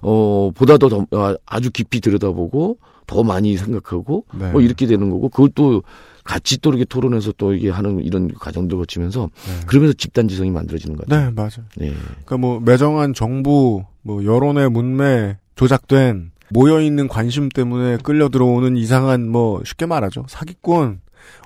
어, 0.00 0.50
보다 0.54 0.78
더, 0.78 0.88
더 0.88 1.06
아, 1.12 1.36
아주 1.46 1.70
깊이 1.70 2.00
들여다보고 2.00 2.78
더 3.06 3.22
많이 3.22 3.56
생각하고 3.56 4.24
네. 4.34 4.50
뭐 4.52 4.60
이렇게 4.60 4.86
되는 4.86 5.10
거고 5.10 5.28
그걸 5.28 5.50
또 5.54 5.82
같이 6.24 6.60
또 6.60 6.70
이렇게 6.70 6.84
토론해서 6.84 7.32
또 7.38 7.54
이게 7.54 7.70
하는 7.70 8.00
이런 8.04 8.28
과정들 8.34 8.76
거치면서 8.76 9.30
네. 9.46 9.66
그러면서 9.66 9.94
집단 9.94 10.28
지성이 10.28 10.50
만들어지는 10.50 10.96
거죠. 10.96 11.14
네, 11.14 11.30
맞아요. 11.30 11.64
네. 11.76 11.94
그러니까 12.10 12.36
뭐 12.36 12.60
매정한 12.60 13.14
정부, 13.14 13.84
뭐 14.02 14.24
여론의 14.24 14.70
문매 14.70 15.38
조작된 15.56 16.32
모여 16.50 16.80
있는 16.80 17.08
관심 17.08 17.48
때문에 17.48 17.98
끌려 18.02 18.28
들어오는 18.28 18.76
이상한 18.76 19.28
뭐 19.28 19.62
쉽게 19.64 19.86
말하죠 19.86 20.24
사기꾼 20.28 21.00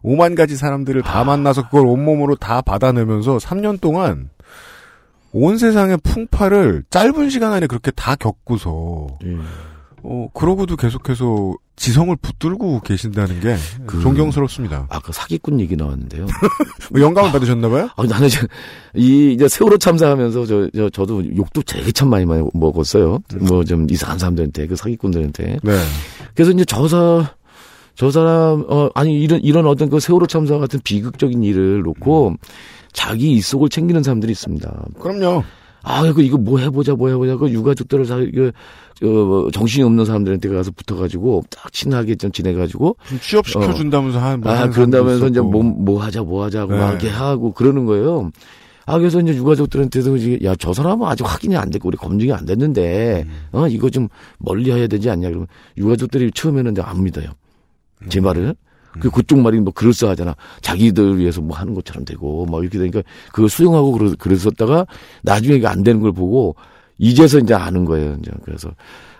5만 0.05 0.37
가지 0.37 0.57
사람들을 0.57 1.03
다 1.03 1.25
만나서 1.25 1.65
그걸 1.67 1.87
온몸으로 1.87 2.37
다 2.37 2.61
받아내면서 2.61 3.39
3년 3.39 3.81
동안 3.81 4.31
온 5.33 5.59
세상의 5.59 5.99
풍파를 6.03 6.85
짧은 6.91 7.31
시간 7.31 7.53
안에 7.53 7.67
그렇게 7.67 7.91
다 7.91 8.15
겪고서 8.17 9.07
예. 9.25 9.37
어 10.05 10.29
그러고도 10.35 10.77
계속해서 10.77 11.55
지성을 11.77 12.15
붙들고 12.17 12.81
계신다는 12.81 13.41
게 13.41 13.57
그- 13.87 14.01
존경스럽습니다. 14.03 14.87
아까 14.91 15.13
사기꾼 15.13 15.59
얘기 15.61 15.75
나왔는데요. 15.77 16.27
뭐 16.93 17.01
영감을 17.01 17.33
받으셨나봐요? 17.33 17.89
아, 17.97 18.03
나는 18.05 18.27
이제 18.27 18.41
이 18.95 19.33
이제 19.33 19.49
세월호 19.49 19.79
참사하면서 19.79 20.47
저, 20.47 20.69
저 20.75 20.91
저도 20.91 21.25
욕도 21.37 21.63
되게 21.63 21.91
참 21.93 22.11
많이 22.11 22.25
많이 22.27 22.47
먹었어요. 22.53 23.21
뭐 23.49 23.65
좀 23.65 23.87
이상한 23.91 24.19
사람들한테 24.19 24.67
그 24.67 24.77
사기꾼들한테. 24.77 25.59
네. 25.63 25.79
그래서 26.35 26.51
이제 26.51 26.65
저사 26.65 27.35
저 27.95 28.11
사람 28.11 28.65
어 28.69 28.89
아니 28.95 29.21
이런 29.21 29.41
이런 29.41 29.67
어떤 29.67 29.91
그 29.91 30.01
세월호 30.01 30.27
참사 30.27 30.59
같은 30.59 30.81
비극적인 30.83 31.43
일을 31.43 31.83
놓고 31.83 32.37
자기 32.93 33.33
입속을 33.33 33.69
챙기는 33.69 34.03
사람들이 34.03 34.33
있습니다. 34.33 34.87
그럼요. 34.99 35.43
아, 35.85 36.13
그 36.13 36.23
이거 36.23 36.39
뭐 36.39 36.59
해보자, 36.59 36.95
뭐 36.95 37.09
해보자. 37.09 37.37
그 37.37 37.51
유가족들을 37.51 38.05
사, 38.05 38.17
그, 38.17 38.53
저, 39.01 39.51
정신이 39.53 39.85
없는 39.85 40.05
사람들한테 40.05 40.49
가서 40.49 40.71
붙어가지고 40.71 41.43
딱 41.51 41.73
친하게 41.73 42.15
좀 42.15 42.31
지내가지고. 42.31 42.97
좀 43.09 43.19
취업시켜 43.21 43.75
준다면서 43.75 44.21
한, 44.21 44.41
뭐 44.41 44.53
아, 44.53 44.69
그런다면서 44.69 45.29
이제. 45.29 45.41
뭐, 45.41 45.63
뭐 45.63 46.01
하자, 46.01 46.23
뭐 46.23 46.45
하자, 46.45 46.67
고 46.67 46.73
네. 46.73 46.79
막 46.79 46.91
이렇게 46.91 47.09
하고 47.09 47.53
그러는 47.53 47.85
거예요. 47.85 48.31
아, 48.87 48.99
그래서 48.99 49.21
이제 49.21 49.35
유가족들한테도 49.35 50.17
이제, 50.17 50.39
야, 50.45 50.55
저 50.57 50.73
사람은 50.73 51.07
아직 51.07 51.25
확인이 51.25 51.57
안 51.57 51.71
됐고, 51.71 51.89
우리 51.89 51.97
검증이 51.97 52.33
안 52.33 52.45
됐는데, 52.45 53.25
음. 53.27 53.33
어, 53.53 53.69
이거 53.69 53.91
좀 53.91 54.09
멀리 54.39 54.71
해야 54.71 54.87
되지 54.87 55.11
않냐. 55.11 55.29
그러면 55.29 55.47
유가족들이 55.77 56.31
처음에는 56.33 56.73
이제 56.73 56.83
안 56.83 57.03
믿어요. 57.03 57.27
제 58.09 58.21
음. 58.21 58.25
말을. 58.25 58.55
그, 59.01 59.09
그쪽 59.11 59.39
말이 59.41 59.59
뭐 59.59 59.73
그럴싸하잖아. 59.73 60.37
자기들 60.61 61.17
위해서 61.19 61.41
뭐 61.41 61.57
하는 61.57 61.73
것처럼 61.73 62.05
되고, 62.05 62.45
막 62.45 62.61
이렇게 62.61 62.79
되니까 62.79 63.01
그걸 63.33 63.49
수용하고 63.49 63.93
그러, 63.93 64.15
그랬었다가 64.19 64.87
나중에 65.23 65.55
이게 65.57 65.67
안 65.67 65.83
되는 65.83 66.01
걸 66.03 66.13
보고, 66.13 66.57
이제서 66.99 67.39
이제 67.39 67.55
아는 67.55 67.87
거예요. 67.87 68.19
이제 68.21 68.31
그래서, 68.45 68.69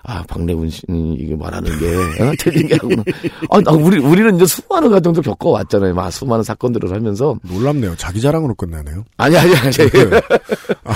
아, 0.03 0.23
박래군 0.29 0.69
씨는 0.69 1.15
이게 1.19 1.35
말하는 1.35 1.71
게, 1.79 1.87
어? 2.23 2.33
틀린 2.39 2.67
게 2.69 2.75
아구나. 2.75 3.03
아, 3.49 3.61
나 3.63 3.71
우리, 3.73 3.99
우리는 3.99 4.37
이제 4.37 4.45
수많은 4.45 4.91
과정도 4.91 5.23
겪어 5.23 5.49
왔잖아요. 5.51 5.95
막 5.95 6.11
수많은 6.11 6.45
사건들을 6.45 6.93
하면서. 6.93 7.39
놀랍네요. 7.43 7.95
자기 7.97 8.21
자랑으로 8.21 8.55
끝내네요. 8.55 9.05
아니, 9.17 9.39
아니, 9.39 9.55
아니. 9.57 9.73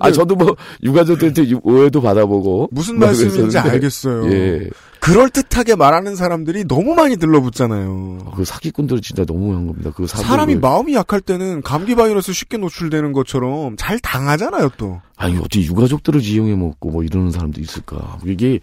아, 0.00 0.10
저도 0.10 0.34
뭐, 0.34 0.56
유가족들한테 0.82 1.50
유- 1.50 1.60
오해도 1.62 2.00
받아보고. 2.00 2.68
무슨 2.72 2.98
뭐 2.98 3.06
말씀인지. 3.06 3.58
알겠어요. 3.58 4.32
예. 4.32 4.68
그럴듯하게 5.00 5.76
말하는 5.76 6.14
사람들이 6.16 6.64
너무 6.68 6.94
많이 6.94 7.16
들러붙잖아요. 7.16 8.32
그 8.36 8.44
사기꾼들 8.44 9.00
진짜 9.00 9.24
너무한 9.26 9.66
겁니다. 9.66 9.90
그 9.94 10.06
사람이 10.06 10.54
그- 10.54 10.60
마음이 10.60 10.94
약할 10.94 11.20
때는 11.20 11.62
감기 11.62 11.94
바이러스 11.94 12.32
쉽게 12.32 12.58
노출되는 12.58 13.12
것처럼 13.12 13.76
잘 13.76 13.98
당하잖아요, 13.98 14.70
또. 14.76 15.00
아니, 15.16 15.36
어떻게 15.38 15.62
유가족들을 15.62 16.20
지형해 16.20 16.54
먹고 16.54 16.90
뭐 16.90 17.02
이러는 17.02 17.30
사람도 17.30 17.60
있을까. 17.60 18.18
이게. 18.26 18.60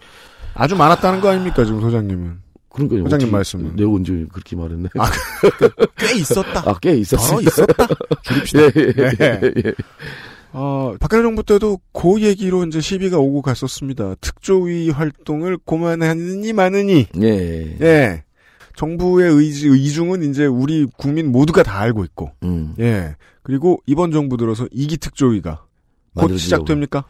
아주 0.54 0.74
많았다는 0.76 1.20
거 1.20 1.28
아닙니까, 1.28 1.64
지금 1.64 1.80
소장님은? 1.80 2.38
그러니까 2.70 3.02
소장님 3.02 3.30
말씀은. 3.32 3.76
내가 3.76 3.90
언제 3.90 4.26
그렇게 4.32 4.54
말했네. 4.56 4.88
아, 4.98 5.10
꽤 5.96 6.14
있었다. 6.16 6.62
아, 6.70 6.74
꽤 6.80 6.94
있었어. 6.96 7.34
더 7.36 7.40
있었다. 7.42 7.86
줄입시다. 8.22 8.60
예, 8.62 8.70
예, 9.20 9.40
예. 9.66 9.72
어, 10.52 10.94
박근혜 10.98 11.22
정부 11.22 11.42
때도 11.42 11.78
그 11.92 12.22
얘기로 12.22 12.64
이제 12.64 12.80
시비가 12.80 13.18
오고 13.18 13.42
갔었습니다. 13.42 14.14
특조위 14.20 14.90
활동을 14.90 15.58
고만하느니 15.58 16.52
마느니. 16.52 17.06
예. 17.20 17.76
예. 17.80 18.22
정부의 18.76 19.32
의지, 19.32 19.66
의중은 19.66 20.22
이제 20.30 20.46
우리 20.46 20.86
국민 20.96 21.32
모두가 21.32 21.62
다 21.62 21.80
알고 21.80 22.04
있고. 22.04 22.30
음. 22.44 22.74
예. 22.78 23.16
그리고 23.42 23.82
이번 23.86 24.12
정부 24.12 24.36
들어서 24.36 24.68
이기 24.70 24.96
특조위가 24.98 25.64
곧. 26.14 26.36
시작됩니까? 26.36 27.04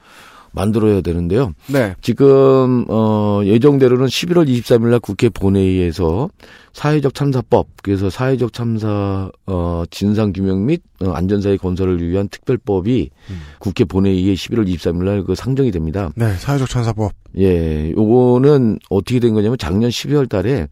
만들어야 0.52 1.00
되는데요. 1.00 1.52
네. 1.68 1.94
지금 2.00 2.84
어 2.88 3.40
예정대로는 3.44 4.06
11월 4.06 4.48
23일 4.48 4.86
날 4.88 5.00
국회 5.00 5.28
본회의에서 5.28 6.28
사회적 6.72 7.14
참사법 7.14 7.66
그래서 7.82 8.08
사회적 8.10 8.52
참사 8.52 9.30
어 9.46 9.82
진상 9.90 10.32
규명 10.32 10.66
및 10.66 10.82
어, 11.02 11.10
안전사회 11.10 11.56
건설을 11.56 12.00
위한 12.08 12.28
특별법이 12.28 13.10
음. 13.30 13.40
국회 13.58 13.84
본회의에 13.84 14.34
11월 14.34 14.68
23일 14.72 15.04
날 15.04 15.18
그 15.24 15.34
상정이 15.34 15.70
됩니다. 15.70 16.10
네, 16.14 16.32
사회적 16.34 16.68
천사법. 16.68 17.12
예, 17.38 17.90
요거는 17.90 18.78
어떻게 18.88 19.20
된 19.20 19.34
거냐면 19.34 19.58
작년 19.58 19.90
12월 19.90 20.28
달에 20.28 20.68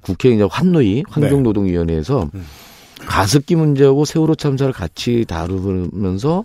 국회 0.00 0.30
이제 0.30 0.46
환노위 0.50 1.04
환경노동위원회에서 1.08 2.28
가습기 3.06 3.56
문제하고 3.56 4.04
세월호 4.04 4.34
참사를 4.34 4.72
같이 4.72 5.24
다루면서 5.26 6.44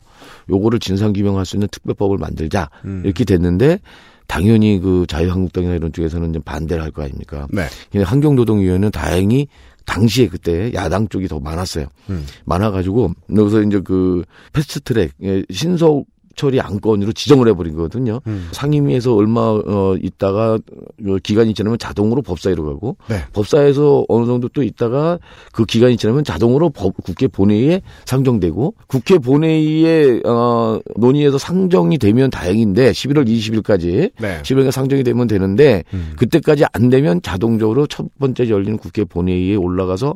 요거를 0.50 0.80
진상 0.80 1.14
규명할 1.14 1.46
수 1.46 1.56
있는 1.56 1.68
특별법을 1.72 2.18
만들자 2.18 2.70
음. 2.86 3.02
이렇게 3.06 3.24
됐는데 3.24 3.80
당연히 4.28 4.80
그 4.80 5.06
자유한국당이나 5.08 5.76
이런 5.76 5.94
쪽에서는 5.94 6.34
좀 6.34 6.42
반대를 6.42 6.84
할 6.84 6.92
거 6.92 7.04
아닙니까? 7.04 7.48
네. 7.52 7.68
환경노동위원회는 8.02 8.92
다행히 8.92 9.48
당시에 9.86 10.28
그때 10.28 10.72
야당 10.74 11.08
쪽이 11.08 11.28
더 11.28 11.40
많았어요. 11.40 11.86
음. 12.10 12.26
많아가지고 12.46 13.12
여기서 13.36 13.62
이제 13.62 13.82
그 13.82 14.24
패스트트랙 14.54 15.12
예, 15.24 15.44
신속 15.52 16.08
처리 16.36 16.60
안건으로 16.62 17.14
지정을 17.14 17.48
해버린 17.50 17.76
거거든요. 17.76 18.22
음. 18.28 18.50
상임위에서 18.52 19.16
얼마 19.16 19.42
어 19.42 19.96
있다가 20.02 20.60
어, 21.08 21.18
기간이 21.24 21.54
지나면 21.54 21.78
자동으로 21.80 22.22
법사위로 22.22 22.66
가고 22.66 22.98
네. 23.08 23.20
법사에서 23.34 24.06
어느 24.08 24.26
정도 24.26 24.48
또 24.50 24.64
있다가 24.64 25.20
그 25.52 25.66
기간이 25.66 25.98
지나면 25.98 26.24
자동으로 26.24 26.70
법, 26.70 26.96
국회 27.04 27.28
본회의에 27.28 27.82
상정되고 28.06 28.76
국회 28.88 29.18
본회의에 29.18 30.22
어 30.26 30.80
논의에서 30.96 31.38
상정이 31.38 31.98
되면 31.98 32.30
다행인데 32.30 32.92
11월 32.92 33.28
20일까지 33.28 34.12
네. 34.20 34.42
11월 34.42 34.72
상정이 34.72 35.04
되면 35.04 35.28
되는데 35.28 35.84
음. 35.94 36.14
그때까지 36.18 36.66
안 36.72 36.90
되면 36.90 37.22
자동적으로 37.22 37.88
첫 37.88 38.08
번째 38.20 38.50
열리는 38.50 38.78
국회 38.78 39.04
본회의에 39.04 39.56
올라가서 39.56 40.16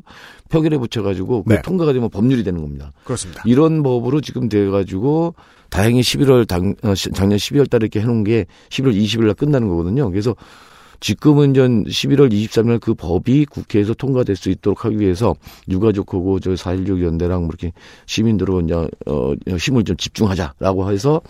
표결에 0.50 0.78
붙여가지고 0.78 1.44
그 1.44 1.54
네. 1.54 1.62
통과가 1.62 1.94
되면 1.94 2.10
법률이 2.10 2.44
되는 2.44 2.62
겁니다. 2.62 2.92
그렇습니다. 3.04 3.44
이런 3.46 3.84
법으로 3.84 4.22
지금 4.22 4.50
돼가지고 4.50 5.36
다행히 5.70 6.02
11월 6.02 6.48
당, 6.48 6.76
어, 6.84 6.96
시- 6.96 7.12
작년 7.12 7.38
12월 7.38 7.70
달에 7.70 7.86
이렇게 7.86 8.02
해놓은 8.02 8.24
게 8.24 8.46
11월 8.70 8.96
20일 8.96 9.26
날 9.26 9.34
끝나는 9.36 9.68
거거든요. 9.70 10.10
그래서 10.10 10.36
지금은 11.00 11.54
전 11.54 11.86
11월 11.86 12.32
23일 12.32 12.82
그 12.82 12.94
법이 12.94 13.46
국회에서 13.46 13.94
통과될 13.94 14.36
수 14.36 14.50
있도록 14.50 14.84
하기 14.84 15.00
위해서 15.00 15.34
유가족하고 15.70 16.40
저 16.42 16.52
4.16 16.52 17.02
연대랑 17.04 17.42
뭐 17.42 17.50
이렇게 17.50 17.72
시민들로 18.06 18.60
이제 18.62 18.74
어, 19.06 19.34
힘을 19.58 19.84
좀 19.86 19.96
집중하자라고 19.96 20.92
해서 20.92 21.22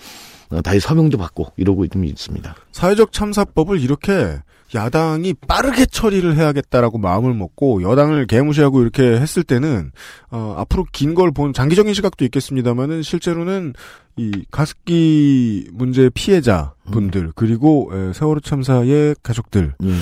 어, 0.49 0.61
다시 0.61 0.79
서명도 0.79 1.17
받고 1.19 1.53
이러고 1.57 1.85
좀 1.87 2.03
있습니다. 2.05 2.55
사회적 2.71 3.11
참사법을 3.11 3.79
이렇게 3.79 4.39
야당이 4.75 5.33
빠르게 5.47 5.85
처리를 5.85 6.35
해야겠다라고 6.37 6.97
마음을 6.99 7.33
먹고 7.33 7.81
여당을 7.81 8.27
개무시하고 8.27 8.81
이렇게 8.81 9.03
했을 9.03 9.43
때는 9.43 9.91
어, 10.31 10.55
앞으로 10.57 10.85
긴 10.91 11.15
걸 11.15 11.31
본 11.31 11.53
장기적인 11.53 11.93
시각도 11.93 12.23
있겠습니다만은 12.25 13.01
실제로는 13.01 13.73
이 14.17 14.45
가습기 14.51 15.69
문제 15.73 16.09
피해자 16.13 16.73
분들 16.91 17.31
그리고 17.35 17.89
에, 17.93 18.13
세월호 18.13 18.41
참사의 18.41 19.15
가족들 19.23 19.73
음. 19.81 20.01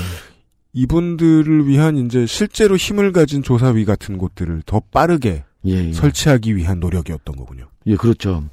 이분들을 0.74 1.68
위한 1.68 1.98
이제 1.98 2.26
실제로 2.26 2.76
힘을 2.76 3.12
가진 3.12 3.42
조사위 3.44 3.86
같은 3.86 4.18
곳들을 4.18 4.64
더 4.66 4.82
빠르게 4.92 5.44
예, 5.68 5.88
예. 5.88 5.94
설치하기 5.94 6.56
위한 6.56 6.80
노력이었던 6.80 7.36
거군요. 7.36 7.68
예, 7.86 7.96
그렇죠. 7.96 8.44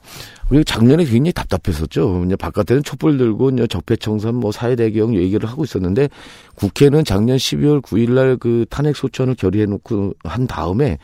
우리 0.50 0.64
작년에 0.64 1.04
굉장히 1.04 1.32
답답했었죠. 1.32 2.22
이제 2.26 2.36
바깥에는 2.36 2.84
촛불 2.84 3.16
들고 3.18 3.50
이제 3.50 3.66
적폐청산 3.66 4.34
뭐 4.36 4.52
사회대경 4.52 5.16
얘기를 5.16 5.48
하고 5.48 5.64
있었는데 5.64 6.08
국회는 6.54 7.04
작년 7.04 7.36
12월 7.36 7.80
9일 7.80 8.12
날 8.12 8.34
그 8.44 8.66
탄핵 8.68 8.96
소추안을 8.96 9.36
결의해 9.36 9.66
놓고 9.66 10.14
한 10.24 10.46
다음에 10.46 10.98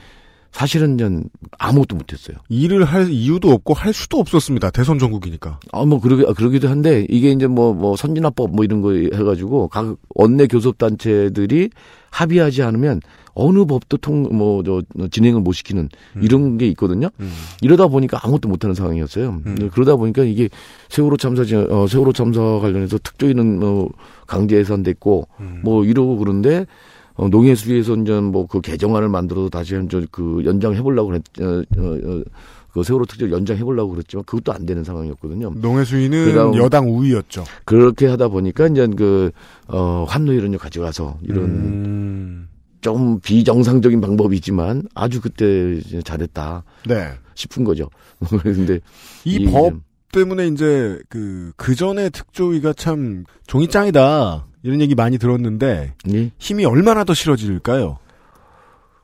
사실은 0.53 0.99
전 0.99 1.25
아무것도 1.59 1.97
못했어요. 1.97 2.37
일을 2.49 2.85
할 2.85 3.09
이유도 3.09 3.51
없고 3.51 3.73
할 3.73 3.93
수도 3.93 4.19
없었습니다. 4.19 4.71
대선 4.71 4.99
전국이니까. 4.99 5.61
아, 5.73 5.85
뭐, 5.85 6.01
그러기, 6.01 6.25
그러기도 6.37 6.69
한데, 6.69 7.07
이게 7.09 7.31
이제 7.31 7.47
뭐, 7.47 7.73
뭐, 7.73 7.95
선진화법 7.97 8.57
뭐 8.57 8.65
이런 8.65 8.83
거 8.83 8.93
해가지고, 8.93 9.69
각 9.69 9.97
원내 10.17 10.49
교섭단체들이 10.49 11.71
합의하지 12.11 12.63
않으면, 12.65 13.01
어느 13.41 13.65
법도 13.65 13.97
통, 13.99 14.23
뭐, 14.37 14.63
저, 14.63 14.83
진행을 15.11 15.41
못 15.41 15.53
시키는, 15.53 15.89
이런 16.21 16.59
게 16.59 16.69
있거든요. 16.69 17.09
음. 17.21 17.33
이러다 17.63 17.89
보니까 17.89 18.21
아무것도 18.23 18.49
못하는 18.49 18.75
상황이었어요. 18.75 19.41
그러다 19.73 19.97
보니까 19.97 20.25
이게 20.25 20.49
세월호 20.89 21.17
참사, 21.17 21.43
어, 21.43 21.87
세월호 21.87 22.13
참사 22.13 22.41
관련해서 22.61 22.99
특조위는, 22.99 23.61
어, 23.63 23.89
강제 24.27 24.59
해산됐고, 24.59 25.29
음. 25.41 25.61
뭐, 25.65 25.85
이러고 25.85 26.19
그런데, 26.19 26.67
어, 27.15 27.29
농해수위에서 27.29 27.97
이제 27.97 28.19
뭐그 28.19 28.61
개정안을 28.61 29.09
만들어서 29.09 29.49
다시 29.51 29.75
한저 29.75 30.03
그 30.11 30.43
연장해 30.45 30.81
보려고 30.83 31.09
그랬, 31.11 31.23
어, 31.41 31.63
어, 31.77 31.99
어, 32.05 32.23
그 32.73 32.83
세월호 32.83 33.05
특조 33.07 33.31
연장해 33.31 33.65
보려고 33.65 33.91
그랬지만 33.91 34.25
그것도 34.25 34.53
안 34.53 34.65
되는 34.65 34.85
상황이었거든요. 34.85 35.53
농해수위는 35.57 36.55
여당 36.57 36.89
우위였죠. 36.89 37.45
그렇게 37.65 38.07
하다 38.07 38.29
보니까 38.29 38.69
이제 38.69 38.87
그, 38.97 39.33
어, 39.67 40.07
환노위를 40.09 40.57
가져가서 40.57 41.19
이런 41.23 41.45
음. 41.45 42.49
좀 42.81 43.21
비정상적인 43.21 44.01
방법이지만 44.01 44.85
아주 44.95 45.21
그때 45.21 45.81
잘했다 46.03 46.65
네. 46.87 47.11
싶은 47.35 47.65
거죠. 47.65 47.91
근데 48.43 48.81
이법 49.25 49.75
때문에 50.13 50.49
이제 50.49 50.99
그, 51.09 51.53
그 51.57 51.75
전에 51.75 52.11
특조위가 52.11 52.73
참 52.73 53.25
종이짱이다. 53.47 54.47
이런 54.63 54.81
얘기 54.81 54.95
많이 54.95 55.19
들었는데 55.19 55.95
예. 56.13 56.31
힘이 56.39 56.65
얼마나 56.65 57.05
더 57.05 57.15
실어질까요? 57.15 57.99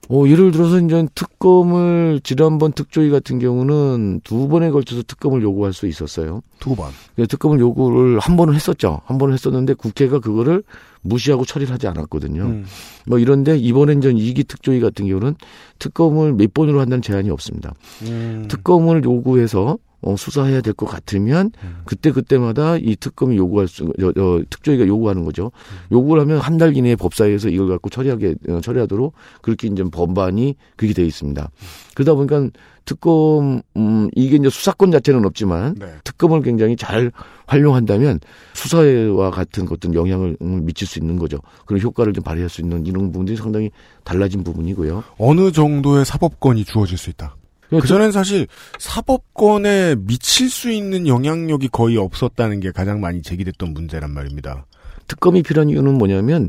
어, 0.09 0.25
예를 0.27 0.53
들어서 0.53 0.79
이제 0.79 1.07
특검을 1.15 2.21
지난번 2.23 2.73
특조위 2.73 3.11
같은 3.11 3.39
경우는 3.39 4.21
두 4.23 4.49
번에 4.49 4.71
걸쳐서 4.71 5.03
특검을 5.03 5.43
요구할 5.43 5.73
수 5.73 5.87
있었어요. 5.87 6.43
두 6.61 6.77
번. 6.77 6.91
그래서 7.15 7.27
특검을 7.29 7.59
요구를 7.59 8.19
한 8.21 8.37
번은 8.37 8.55
했었죠. 8.55 9.01
한 9.05 9.19
번은 9.19 9.35
했었는데 9.35 9.75
국회가 9.75 10.21
그거를 10.21 10.63
무시하고 11.03 11.45
처리를 11.45 11.73
하지 11.73 11.87
않았거든요. 11.89 12.43
음. 12.43 12.65
뭐 13.07 13.19
이런데 13.19 13.57
이번에 13.57 13.95
이제 13.95 14.13
이기 14.15 14.45
특조위 14.45 14.81
같은 14.81 15.07
경우는 15.07 15.35
특검을 15.79 16.35
몇 16.35 16.53
번으로 16.55 16.81
한다는 16.81 17.03
제한이 17.03 17.31
없습니다. 17.31 17.75
음. 18.03 18.47
특검을 18.49 19.05
요구해서 19.05 19.79
어, 20.03 20.15
수사해야 20.17 20.61
될 20.61 20.75
것 20.75 20.87
같으면 20.87 21.51
그때 21.85 22.13
그때마다 22.13 22.77
이 22.77 22.97
특검이 22.97 23.37
요구할 23.37 23.67
수, 23.67 23.93
저, 23.99 24.13
저, 24.13 24.43
특조위가 24.51 24.87
요구하는 24.87 25.25
거죠. 25.25 25.51
요구를 25.91 26.23
하면 26.23 26.39
한 26.39 26.59
달 26.59 26.77
이내에 26.77 26.97
법사위에서 26.97 27.49
이걸 27.49 27.69
갖고 27.69 27.89
처리하게 27.91 28.35
어, 28.51 28.61
처리하도록 28.61 29.13
그렇게 29.43 29.69
이제 29.69 29.83
법안이 29.85 30.55
그렇게 30.77 30.95
돼 30.95 31.05
있습니다. 31.05 31.51
그러다 31.95 32.15
보니까 32.15 32.49
특검 32.85 33.63
음 33.77 34.09
이게 34.15 34.37
이제 34.37 34.49
수사권 34.49 34.91
자체는 34.93 35.25
없지만 35.27 35.75
네. 35.79 35.87
특검을 36.05 36.43
굉장히 36.43 36.77
잘 36.77 37.11
활용한다면 37.47 38.21
수사와 38.55 39.31
같은 39.31 39.67
어떤 39.71 39.93
영향을 39.95 40.37
음, 40.41 40.65
미칠 40.65 40.87
수 40.87 40.99
있는 40.99 41.17
거죠. 41.19 41.39
그런 41.65 41.83
효과를 41.83 42.13
좀 42.13 42.23
발휘할 42.23 42.49
수 42.49 42.61
있는 42.61 42.87
이런 42.87 43.11
부분들이 43.11 43.37
상당히 43.37 43.71
달라진 44.05 44.45
부분이고요. 44.45 45.03
어느 45.19 45.51
정도의 45.53 46.05
사법권이 46.05 46.65
주어질 46.65 46.97
수 46.97 47.11
있다. 47.11 47.35
그전엔 47.71 48.13
사실 48.13 48.47
사법권에 48.79 49.97
미칠 49.99 50.49
수 50.51 50.71
있는 50.71 51.07
영향력이 51.07 51.69
거의 51.69 51.97
없었다는 51.97 52.61
게 52.61 52.71
가장 52.71 53.01
많이 53.01 53.23
제기됐던 53.23 53.73
문제란 53.75 54.11
말입니다. 54.11 54.67
특검이 55.09 55.43
필요한 55.43 55.71
이유는 55.71 55.95
뭐냐면 55.99 56.49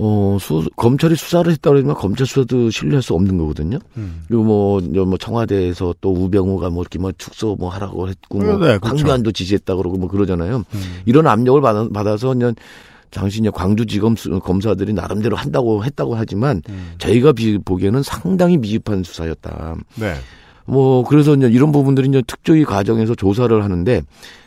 어, 0.00 0.36
수, 0.40 0.68
검찰이 0.76 1.16
수사를 1.16 1.50
했다 1.50 1.70
그러지만 1.70 1.96
검찰 1.96 2.24
수사도 2.24 2.70
신뢰할 2.70 3.02
수 3.02 3.14
없는 3.14 3.36
거거든요. 3.36 3.78
음. 3.96 4.22
그리고 4.28 4.44
뭐, 4.44 4.80
뭐 4.80 5.18
청와대에서 5.18 5.96
또 6.00 6.12
우병우가 6.12 6.70
뭐 6.70 6.82
이렇게 6.82 7.00
뭐 7.00 7.10
축소 7.18 7.56
뭐 7.56 7.68
하라고 7.70 8.08
했고, 8.08 8.38
뭐 8.38 8.52
네, 8.58 8.78
그렇죠. 8.78 8.86
황교안도 8.86 9.32
지지했다 9.32 9.74
그러고 9.74 9.96
뭐 9.98 10.08
그러잖아요. 10.08 10.58
음. 10.72 11.00
이런 11.04 11.26
압력을 11.26 11.60
받아, 11.60 11.88
받아서 11.88 12.28
그냥 12.28 12.54
당시 13.10 13.40
이제 13.40 13.50
광주지검 13.50 14.14
수- 14.14 14.38
검사들이 14.38 14.92
나름대로 14.92 15.34
한다고 15.34 15.84
했다고 15.84 16.14
하지만 16.14 16.62
음. 16.68 16.92
저희가 16.98 17.32
비, 17.32 17.58
보기에는 17.58 18.04
상당히 18.04 18.56
미흡한 18.56 19.02
수사였다. 19.02 19.74
네. 19.96 20.14
뭐 20.68 21.02
그래서 21.04 21.34
이제 21.34 21.48
이런 21.48 21.72
부분들이 21.72 22.08
이제 22.08 22.22
특조위 22.26 22.64
과정에서 22.64 23.14
조사를 23.14 23.64
하는데 23.64 24.02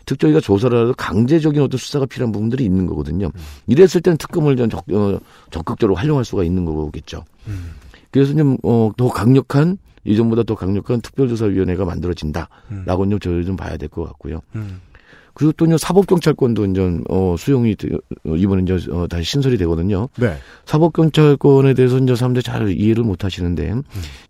특조위가 0.06 0.40
조사를 0.40 0.78
하도 0.78 0.94
강제적인 0.94 1.62
어떤 1.62 1.78
수사가 1.78 2.06
필요한 2.06 2.32
부분들이 2.32 2.64
있는 2.64 2.86
거거든요. 2.86 3.30
이랬을 3.68 4.02
때는 4.04 4.18
특검을 4.18 4.56
좀 4.56 4.70
적, 4.70 4.84
어, 4.92 5.20
적극적으로 5.50 5.96
활용할 5.96 6.24
수가 6.26 6.44
있는 6.44 6.66
거겠죠. 6.66 7.24
그래서 8.12 8.34
좀, 8.36 8.58
어, 8.64 8.92
더 8.98 9.08
강력한, 9.10 9.78
이전보다 10.04 10.44
더 10.44 10.56
강력한 10.56 11.00
특별조사위원회가 11.02 11.86
만들어진다라고 11.86 13.10
좀 13.10 13.20
저희 13.20 13.46
좀 13.46 13.56
봐야 13.56 13.78
될 13.78 13.88
것 13.90 14.04
같고요. 14.06 14.42
음. 14.56 14.82
그리고 15.34 15.52
또 15.54 15.66
이제 15.66 15.78
사법경찰권도 15.78 16.66
이제, 16.66 17.00
어, 17.10 17.36
수용이, 17.38 17.76
되- 17.76 17.88
어, 18.26 18.36
이번에 18.36 18.64
이제, 18.64 18.78
어, 18.92 19.08
다시 19.08 19.24
신설이 19.32 19.58
되거든요. 19.58 20.10
네. 20.18 20.36
사법경찰권에 20.66 21.74
대해서 21.74 21.98
이제 22.00 22.16
사람들이 22.16 22.44
잘 22.44 22.70
이해를 22.70 23.04
못 23.04 23.24
하시는데, 23.24 23.74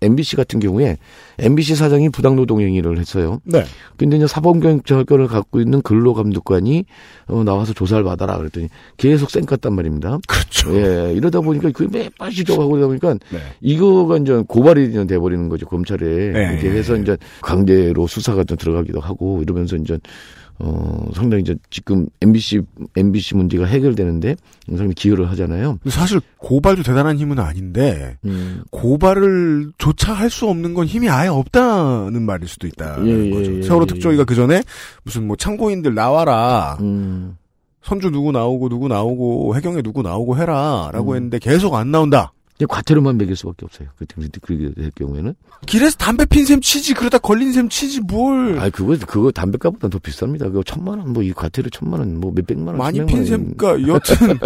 MBC 0.01 0.35
같은 0.35 0.59
경우에 0.59 0.97
MBC 1.39 1.75
사장이 1.75 2.09
부당노동 2.09 2.61
행위를 2.61 2.99
했어요. 2.99 3.39
네. 3.43 3.63
근데 3.97 4.17
이제 4.17 4.27
사법경찰권을 4.27 5.27
갖고 5.27 5.59
있는 5.59 5.81
근로감독관이 5.81 6.85
어, 7.27 7.43
나와서 7.43 7.73
조사를 7.73 8.03
받아라 8.03 8.37
그랬더니 8.37 8.67
계속 8.97 9.29
쌩깠단 9.29 9.73
말입니다. 9.73 10.19
그렇죠. 10.27 10.75
예, 10.75 11.13
이러다 11.13 11.41
보니까 11.41 11.71
그게 11.71 11.97
매번 11.99 12.29
시도하고 12.31 12.69
그러다 12.71 12.87
보니까 12.87 13.13
네. 13.31 13.39
이거가 13.61 14.17
이제 14.17 14.43
고발이 14.47 14.89
이제 14.89 15.05
돼버리는 15.07 15.49
거죠 15.49 15.65
검찰에 15.65 15.99
네. 16.31 16.49
이렇게 16.53 16.69
해서 16.71 16.95
이제 16.95 17.17
강제로 17.41 18.05
수사가 18.07 18.43
좀 18.43 18.57
들어가기도 18.57 18.99
하고 18.99 19.41
이러면서 19.41 19.75
이제 19.77 19.97
어 20.63 21.07
상당히 21.13 21.41
이제 21.41 21.55
지금 21.69 22.07
MBC 22.21 22.61
MBC 22.95 23.35
문제가 23.35 23.65
해결되는데 23.65 24.35
상당히 24.67 24.93
기여를 24.93 25.29
하잖아요. 25.31 25.79
사실 25.89 26.21
고발도 26.37 26.83
대단한 26.83 27.17
힘은 27.17 27.39
아닌데 27.39 28.17
음. 28.25 28.63
고발을 28.71 29.71
조차 29.77 30.13
할 30.13 30.31
수 30.31 30.47
없는 30.47 30.73
건 30.73 30.85
힘이 30.87 31.09
아예 31.09 31.27
없다는 31.27 32.21
말일 32.23 32.47
수도 32.47 32.65
있다는 32.65 33.07
예, 33.07 33.25
예, 33.25 33.29
거죠. 33.31 33.57
예, 33.57 33.61
세월호 33.61 33.83
예, 33.83 33.87
특조위가 33.87 34.23
그 34.23 34.33
전에 34.33 34.63
무슨 35.03 35.27
뭐 35.27 35.35
참고인들 35.35 35.93
나와라 35.93 36.77
음. 36.79 37.37
선주 37.83 38.11
누구 38.11 38.31
나오고 38.31 38.69
누구 38.69 38.87
나오고 38.87 39.55
해경에 39.55 39.81
누구 39.81 40.01
나오고 40.03 40.37
해라라고 40.37 41.11
음. 41.11 41.15
했는데 41.15 41.39
계속 41.39 41.75
안 41.75 41.91
나온다. 41.91 42.31
과태료만 42.67 43.17
매길 43.17 43.35
수밖에 43.35 43.65
없어요. 43.65 43.89
그때 43.97 44.15
그렇게 44.41 44.73
될 44.73 44.91
경우에는. 44.95 45.33
길에서 45.65 45.95
담배 45.97 46.25
핀 46.25 46.45
셈 46.45 46.59
치지 46.61 46.93
그러다 46.95 47.17
걸린 47.19 47.51
셈 47.53 47.69
치지 47.69 48.01
뭘. 48.01 48.57
아 48.59 48.69
그거 48.69 48.97
그거 49.07 49.31
담배값보다 49.31 49.89
더 49.89 49.99
비쌉니다. 49.99 50.45
그거 50.45 50.63
천만 50.63 50.99
원, 50.99 51.13
뭐 51.13 51.21
이 51.23 51.31
과태료 51.33 51.69
천만 51.69 51.99
원, 51.99 52.19
뭐 52.19 52.31
몇백만 52.33 52.69
원, 52.69 52.77
많이 52.77 53.05
핀 53.05 53.17
원. 53.17 53.25
셈, 53.25 53.53
그러니까 53.55 53.87
여튼 53.93 54.39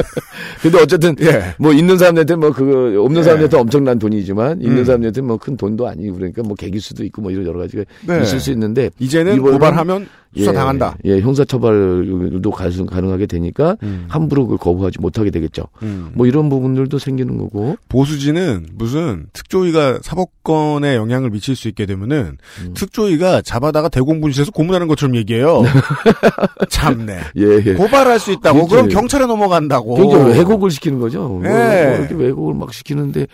근데 0.61 0.81
어쨌든 0.81 1.15
예. 1.21 1.55
뭐 1.57 1.71
있는 1.71 1.97
사람한테 1.97 2.35
뭐 2.35 2.51
그거 2.51 3.01
없는 3.03 3.19
예. 3.19 3.23
사람한테 3.23 3.57
엄청난 3.57 3.97
돈이지만 3.99 4.61
있는 4.61 4.79
음. 4.79 4.85
사람한테 4.85 5.21
뭐 5.21 5.37
큰 5.37 5.55
돈도 5.57 5.87
아니고 5.87 6.15
그러니까 6.15 6.41
뭐 6.43 6.55
개길 6.55 6.81
수도 6.81 7.03
있고 7.05 7.21
뭐 7.21 7.31
이런 7.31 7.45
여러 7.45 7.59
가지가 7.59 7.83
네. 8.07 8.21
있을 8.23 8.39
수 8.39 8.51
있는데 8.51 8.89
이제는 8.99 9.41
고발하면 9.41 10.07
수사 10.37 10.51
예, 10.51 10.55
당한다. 10.55 10.97
예, 11.05 11.19
형사처벌도 11.21 12.51
가능- 12.51 12.85
가능하게 12.85 13.25
되니까 13.25 13.77
음. 13.83 14.05
함부로 14.09 14.43
그걸 14.43 14.57
거부하지 14.57 14.99
못하게 14.99 15.31
되겠죠. 15.31 15.63
음. 15.83 16.11
뭐 16.13 16.27
이런 16.27 16.49
부분들도 16.49 16.97
생기는 16.99 17.37
거고. 17.37 17.77
보수지는 17.89 18.65
무슨 18.73 19.27
특조위가 19.33 19.99
사법권에 20.01 20.95
영향을 20.95 21.29
미칠 21.29 21.55
수 21.55 21.67
있게 21.69 21.85
되면은 21.85 22.37
음. 22.65 22.73
특조위가 22.73 23.41
잡아다가 23.43 23.87
대공분실해서 23.89 24.51
고문하는 24.51 24.87
것처럼 24.87 25.15
얘기해요. 25.15 25.63
참네. 26.69 27.19
예, 27.37 27.61
예. 27.65 27.73
고발할 27.73 28.19
수 28.19 28.31
있다고 28.31 28.67
그렇죠. 28.67 28.69
그럼 28.75 28.89
경찰에 28.89 29.25
넘어간다고. 29.25 29.95
굉장히 29.95 30.37
왜곡을 30.37 30.69
시키는 30.71 30.99
거죠. 30.99 31.27
뭐, 31.27 31.45
예. 31.45 31.49
뭐 31.49 31.97
이렇게 31.99 32.15
왜곡을 32.15 32.53
막 32.55 32.73
시키는데, 32.73 33.27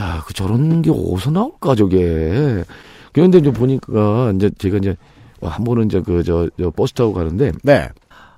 야, 0.00 0.22
그 0.26 0.34
저런 0.34 0.82
게 0.82 0.90
어디서 0.90 1.30
나올까, 1.30 1.74
저게. 1.74 2.64
그런데 3.12 3.38
이제 3.38 3.50
보니까, 3.52 4.32
이제 4.34 4.50
제가 4.58 4.78
이제, 4.78 4.96
한 5.42 5.64
번은 5.64 5.86
이제 5.86 6.00
그, 6.00 6.22
저, 6.22 6.48
저 6.58 6.70
버스 6.70 6.92
타고 6.92 7.12
가는데, 7.12 7.52
네. 7.62 7.88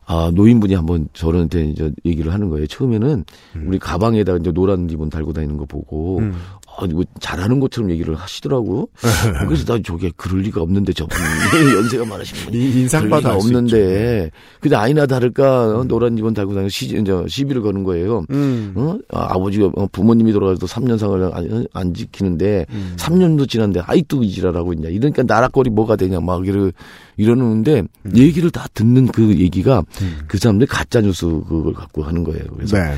아, 0.07 0.31
노인분이 0.35 0.75
한번 0.75 1.09
저한테 1.15 1.65
이제 1.65 1.91
얘기를 2.05 2.33
하는 2.33 2.51
거예요. 2.51 2.67
처음에는 2.67 3.25
우리 3.67 3.79
가방에다가 3.79 4.39
이제 4.39 4.53
노란 4.53 4.87
리본 4.87 5.09
달고 5.09 5.33
다니는 5.33 5.57
거 5.57 5.65
보고, 5.65 6.19
음. 6.19 6.35
아, 6.77 6.87
이거 6.91 7.05
잘하는 7.21 7.61
것처럼 7.61 7.91
얘기를 7.91 8.15
하시더라고. 8.17 8.89
그래서 9.47 9.65
나 9.65 9.81
저게 9.85 10.11
그럴 10.17 10.41
리가 10.43 10.61
없는데 10.63 10.93
저분 10.93 11.17
연세가 11.77 12.05
많으신 12.05 12.37
분이 12.47 12.57
이- 12.59 12.81
인상 12.81 13.03
그럴 13.03 13.11
봐도 13.11 13.21
리가 13.21 13.35
알수 13.35 13.47
없는데 13.47 14.31
근데 14.61 14.77
아니나 14.77 15.07
다를까 15.07 15.79
어, 15.79 15.85
노란 15.85 16.15
리본 16.17 16.35
달고 16.35 16.53
다니는 16.53 16.69
시, 16.69 16.87
이제 16.87 17.25
시비를 17.29 17.63
거는 17.63 17.85
거예요. 17.85 18.25
음. 18.31 18.73
어? 18.75 18.97
아, 19.13 19.35
아버지가 19.35 19.71
어, 19.77 19.87
부모님이 19.93 20.33
돌아가서 20.33 20.67
3년상을 20.67 21.33
안, 21.35 21.67
안 21.73 21.95
지키는데 21.95 22.67
음. 22.71 22.95
3년도 22.99 23.49
지났는데 23.49 23.81
아이또 23.87 24.23
이지랄하고 24.23 24.73
있냐. 24.73 24.89
이러니까 24.89 25.23
나락거리 25.23 25.71
뭐가 25.71 25.97
되냐 25.97 26.21
막 26.21 26.47
이러, 26.47 26.71
이러는데 27.17 27.83
음. 28.03 28.13
얘기를 28.17 28.51
다 28.51 28.67
듣는 28.75 29.07
그 29.09 29.37
얘기가 29.39 29.83
그 30.27 30.39
사람들이 30.39 30.67
가짜 30.69 31.01
뉴스 31.01 31.27
그걸 31.27 31.73
갖고 31.73 32.03
하는 32.03 32.25
거예요. 32.25 32.43
그래서 32.57 32.77
네. 32.77 32.95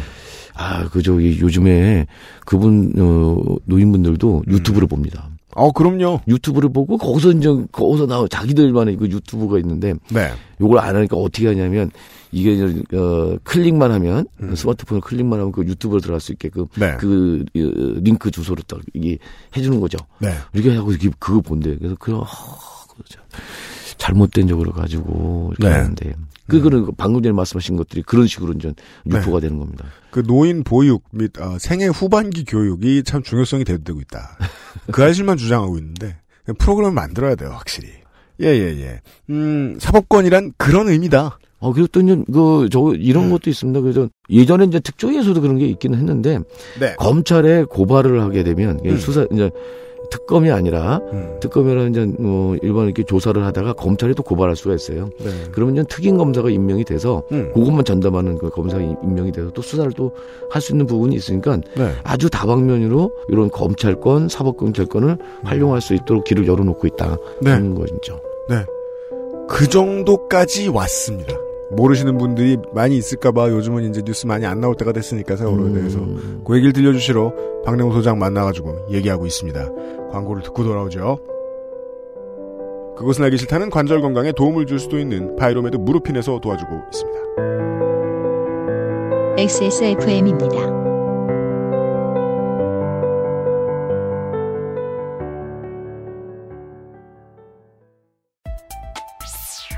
아, 0.57 0.89
그 0.89 1.03
저기 1.03 1.39
요즘에 1.41 2.07
그분 2.45 2.93
어 2.99 3.57
노인분들도 3.65 4.45
유튜브를 4.49 4.89
봅니다. 4.89 5.31
어, 5.55 5.73
그럼요. 5.73 6.21
유튜브를 6.29 6.69
보고 6.71 6.99
거기서 6.99 7.33
이제 7.33 7.49
거기서 7.73 8.07
나오 8.07 8.29
자기들만의 8.29 8.97
그 8.97 9.07
유튜브가 9.07 9.59
있는데 9.59 9.95
네. 10.11 10.31
요걸 10.61 10.79
안 10.79 10.97
하니까 10.97 11.17
어떻게 11.17 11.47
하냐면 11.49 11.91
이게 12.31 12.53
이제, 12.53 12.83
어 12.95 13.39
클릭만 13.43 13.91
하면 13.93 14.27
스마트폰을 14.55 15.01
클릭만 15.01 15.39
하면 15.39 15.53
그 15.53 15.65
유튜브로 15.65 16.01
들어갈 16.01 16.21
수 16.21 16.33
있게끔 16.33 16.67
네. 16.75 16.97
그 16.99 17.45
어, 17.57 18.01
링크 18.03 18.31
주소를 18.31 18.65
딱 18.67 18.81
이게 18.93 19.17
해 19.57 19.63
주는 19.63 19.81
거죠. 19.81 19.97
네. 20.19 20.35
이렇게 20.53 20.77
하고 20.77 20.91
이렇게 20.91 21.11
그거 21.19 21.41
본대. 21.41 21.77
그래서 21.77 21.97
그 21.99 22.15
아, 22.15 22.27
그죠. 22.97 23.21
잘못된 23.99 24.49
적으로 24.49 24.73
가지고 24.73 25.53
이렇게 25.59 25.69
네. 25.69 25.81
하는데 25.81 26.15
그거는 26.49 26.93
방금 26.97 27.23
전에 27.23 27.33
말씀하신 27.33 27.77
것들이 27.77 28.03
그런 28.03 28.27
식으로 28.27 28.53
이제 28.53 28.73
유포가 29.07 29.41
되는 29.41 29.59
겁니다. 29.59 29.85
그 30.11 30.23
노인 30.23 30.63
보육 30.63 31.03
및 31.11 31.39
어, 31.41 31.59
생애 31.59 31.87
후반기 31.87 32.45
교육이 32.45 33.03
참 33.05 33.23
중요성이 33.23 33.65
대두되고 33.65 34.01
있다. 34.03 34.39
그 34.93 35.03
사실만 35.03 35.37
주장하고 35.37 35.79
있는데 35.79 36.17
프로그램을 36.59 36.95
만들어야 36.95 37.35
돼요, 37.35 37.51
확실히. 37.53 37.89
예예예. 38.41 38.81
예, 38.83 39.01
음 39.31 39.79
사법권이란 39.81 40.53
그런 40.57 40.89
의미다. 40.89 41.39
어, 41.59 41.73
그리고 41.73 41.89
또 41.89 42.01
이제 42.01 42.23
그, 42.31 42.69
저, 42.71 42.93
이런 42.95 43.31
것도 43.31 43.49
있습니다. 43.49 43.81
그래서 43.81 44.09
예전에 44.29 44.67
이제 44.67 44.79
특조위에서도 44.79 45.41
그런 45.41 45.57
게 45.57 45.67
있기는 45.67 45.99
했는데, 45.99 46.39
네. 46.79 46.95
검찰에 46.99 47.65
고발을 47.65 48.21
하게 48.21 48.45
되면, 48.45 48.79
음. 48.85 48.99
수사, 48.99 49.27
이제, 49.33 49.51
특검이 50.11 50.51
아니라, 50.51 51.01
특검이라는 51.41 51.91
이제, 51.91 52.07
어, 52.21 52.55
일반 52.63 52.85
이렇게 52.87 53.03
조사를 53.03 53.45
하다가 53.45 53.73
검찰이 53.75 54.15
또 54.15 54.23
고발할 54.23 54.55
수가 54.57 54.75
있어요. 54.75 55.11
네. 55.19 55.31
그러면 55.53 55.75
이제 55.77 55.85
특임 55.89 56.17
검사가 56.17 56.51
임명이 56.51 56.85
돼서, 56.85 57.23
음. 57.33 57.51
그것만 57.55 57.85
전담하는 57.85 58.39
그 58.39 58.51
검사가 58.51 58.83
임명이 59.03 59.33
돼서 59.33 59.51
또 59.51 59.63
수사를 59.63 59.91
또 59.93 60.13
할 60.51 60.63
수 60.63 60.73
있는 60.73 60.87
부분이 60.87 61.15
있으니까, 61.17 61.59
네. 61.77 61.93
아주 62.05 62.31
다방면으로 62.31 63.11
이런 63.29 63.51
검찰권, 63.51 64.29
사법경찰권을 64.29 65.19
활용할 65.45 65.81
수 65.81 65.95
있도록 65.95 66.25
길을 66.25 66.47
열어놓고 66.47 66.87
있다. 66.87 67.17
네. 67.43 67.51
하는 67.51 67.75
거죠. 67.75 68.21
네. 68.49 68.65
그 69.49 69.69
정도까지 69.69 70.69
왔습니다. 70.69 71.37
모르시는 71.71 72.19
분들이 72.19 72.57
많이 72.73 72.97
있을까봐 72.97 73.51
요즘은 73.51 73.91
이제 73.91 74.03
뉴스 74.03 74.27
많이 74.27 74.47
안 74.47 74.61
나올 74.61 74.75
때가 74.77 74.93
됐으니까 74.93 75.37
세월호에 75.37 75.73
대해서 75.73 75.99
그 76.45 76.55
얘기를 76.55 76.73
들려주시러 76.73 77.33
박래군 77.65 77.93
소장 77.93 78.19
만나가지고 78.19 78.87
얘기하고 78.91 79.27
있습니다. 79.27 79.71
광고를 80.11 80.43
듣고 80.43 80.63
돌아오죠. 80.63 81.19
그것은 82.97 83.25
알기 83.25 83.37
싫다는 83.37 83.71
관절 83.71 84.01
건강에 84.01 84.33
도움을 84.33 84.67
줄 84.67 84.79
수도 84.79 84.99
있는 84.99 85.37
바이로메드 85.37 85.77
무르핀에서 85.77 86.41
도와주고 86.41 86.83
있습니다. 86.93 87.21
XSFM입니다. 89.39 90.86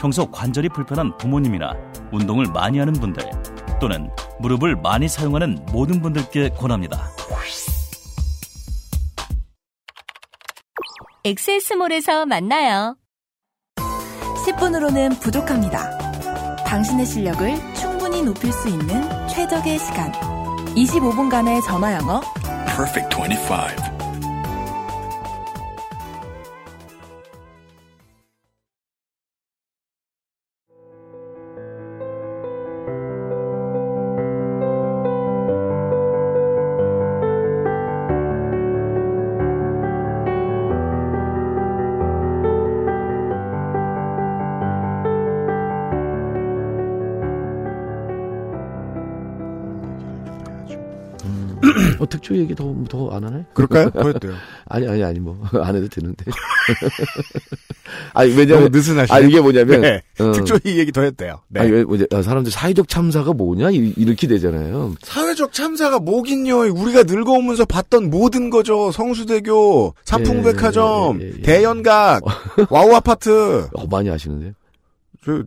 평소 0.00 0.30
관절이 0.30 0.70
불편한 0.70 1.14
부모님이나 1.18 1.74
운동을 2.10 2.46
많이 2.46 2.78
하는 2.78 2.94
분들 2.94 3.22
또는 3.80 4.10
무릎을 4.40 4.76
많이 4.76 5.06
사용하는 5.06 5.58
모든 5.72 6.00
분들께 6.00 6.50
권합니다. 6.50 7.10
엑세스몰에서 11.22 12.24
만나요. 12.24 12.96
10분으로는 14.46 15.20
부족합니다. 15.20 16.64
당신의 16.64 17.04
실력을 17.04 17.74
충분히 17.74 18.22
높일 18.22 18.52
수 18.52 18.70
있는 18.70 19.02
최적의 19.28 19.78
시간. 19.78 20.10
25분간의 20.74 21.62
전화 21.62 21.92
영어. 21.92 22.22
Perfect 22.74 23.14
25. 23.14 23.89
어, 52.00 52.08
특조 52.08 52.36
얘기 52.36 52.54
더, 52.54 52.74
더 52.88 53.10
안 53.12 53.24
하네? 53.24 53.44
그럴까요? 53.54 53.90
돼요. 54.18 54.32
아니, 54.66 54.88
아니, 54.88 55.04
아니, 55.04 55.20
뭐. 55.20 55.38
안 55.62 55.76
해도 55.76 55.86
되는데. 55.88 56.24
아니, 58.14 58.30
왜냐면. 58.30 58.64
너무 58.64 58.68
느슨하시네. 58.76 59.16
아, 59.16 59.20
이게 59.20 59.40
뭐냐면. 59.40 59.80
네. 59.80 60.02
어. 60.18 60.32
특조위 60.32 60.78
얘기 60.78 60.92
더 60.92 61.08
돼요. 61.10 61.40
네. 61.48 61.60
아니, 61.60 61.70
왜, 61.70 61.84
뭐냐, 61.84 62.04
아, 62.12 62.22
사람들 62.22 62.50
사회적 62.52 62.88
참사가 62.88 63.32
뭐냐? 63.32 63.70
이- 63.70 63.94
이렇게 63.96 64.26
되잖아요. 64.26 64.94
사회적 65.02 65.52
참사가 65.52 65.98
뭐긴요. 65.98 66.72
우리가 66.72 67.02
늙어오면서 67.04 67.64
봤던 67.64 68.10
모든 68.10 68.50
거죠. 68.50 68.90
성수대교, 68.92 69.94
삼풍백화점, 70.04 71.20
예, 71.20 71.24
예, 71.26 71.32
예. 71.38 71.42
대연각, 71.42 72.22
와우 72.70 72.92
아파트. 72.94 73.66
어, 73.72 73.86
많이 73.90 74.08
아시는데. 74.10 74.54
저 75.24 75.42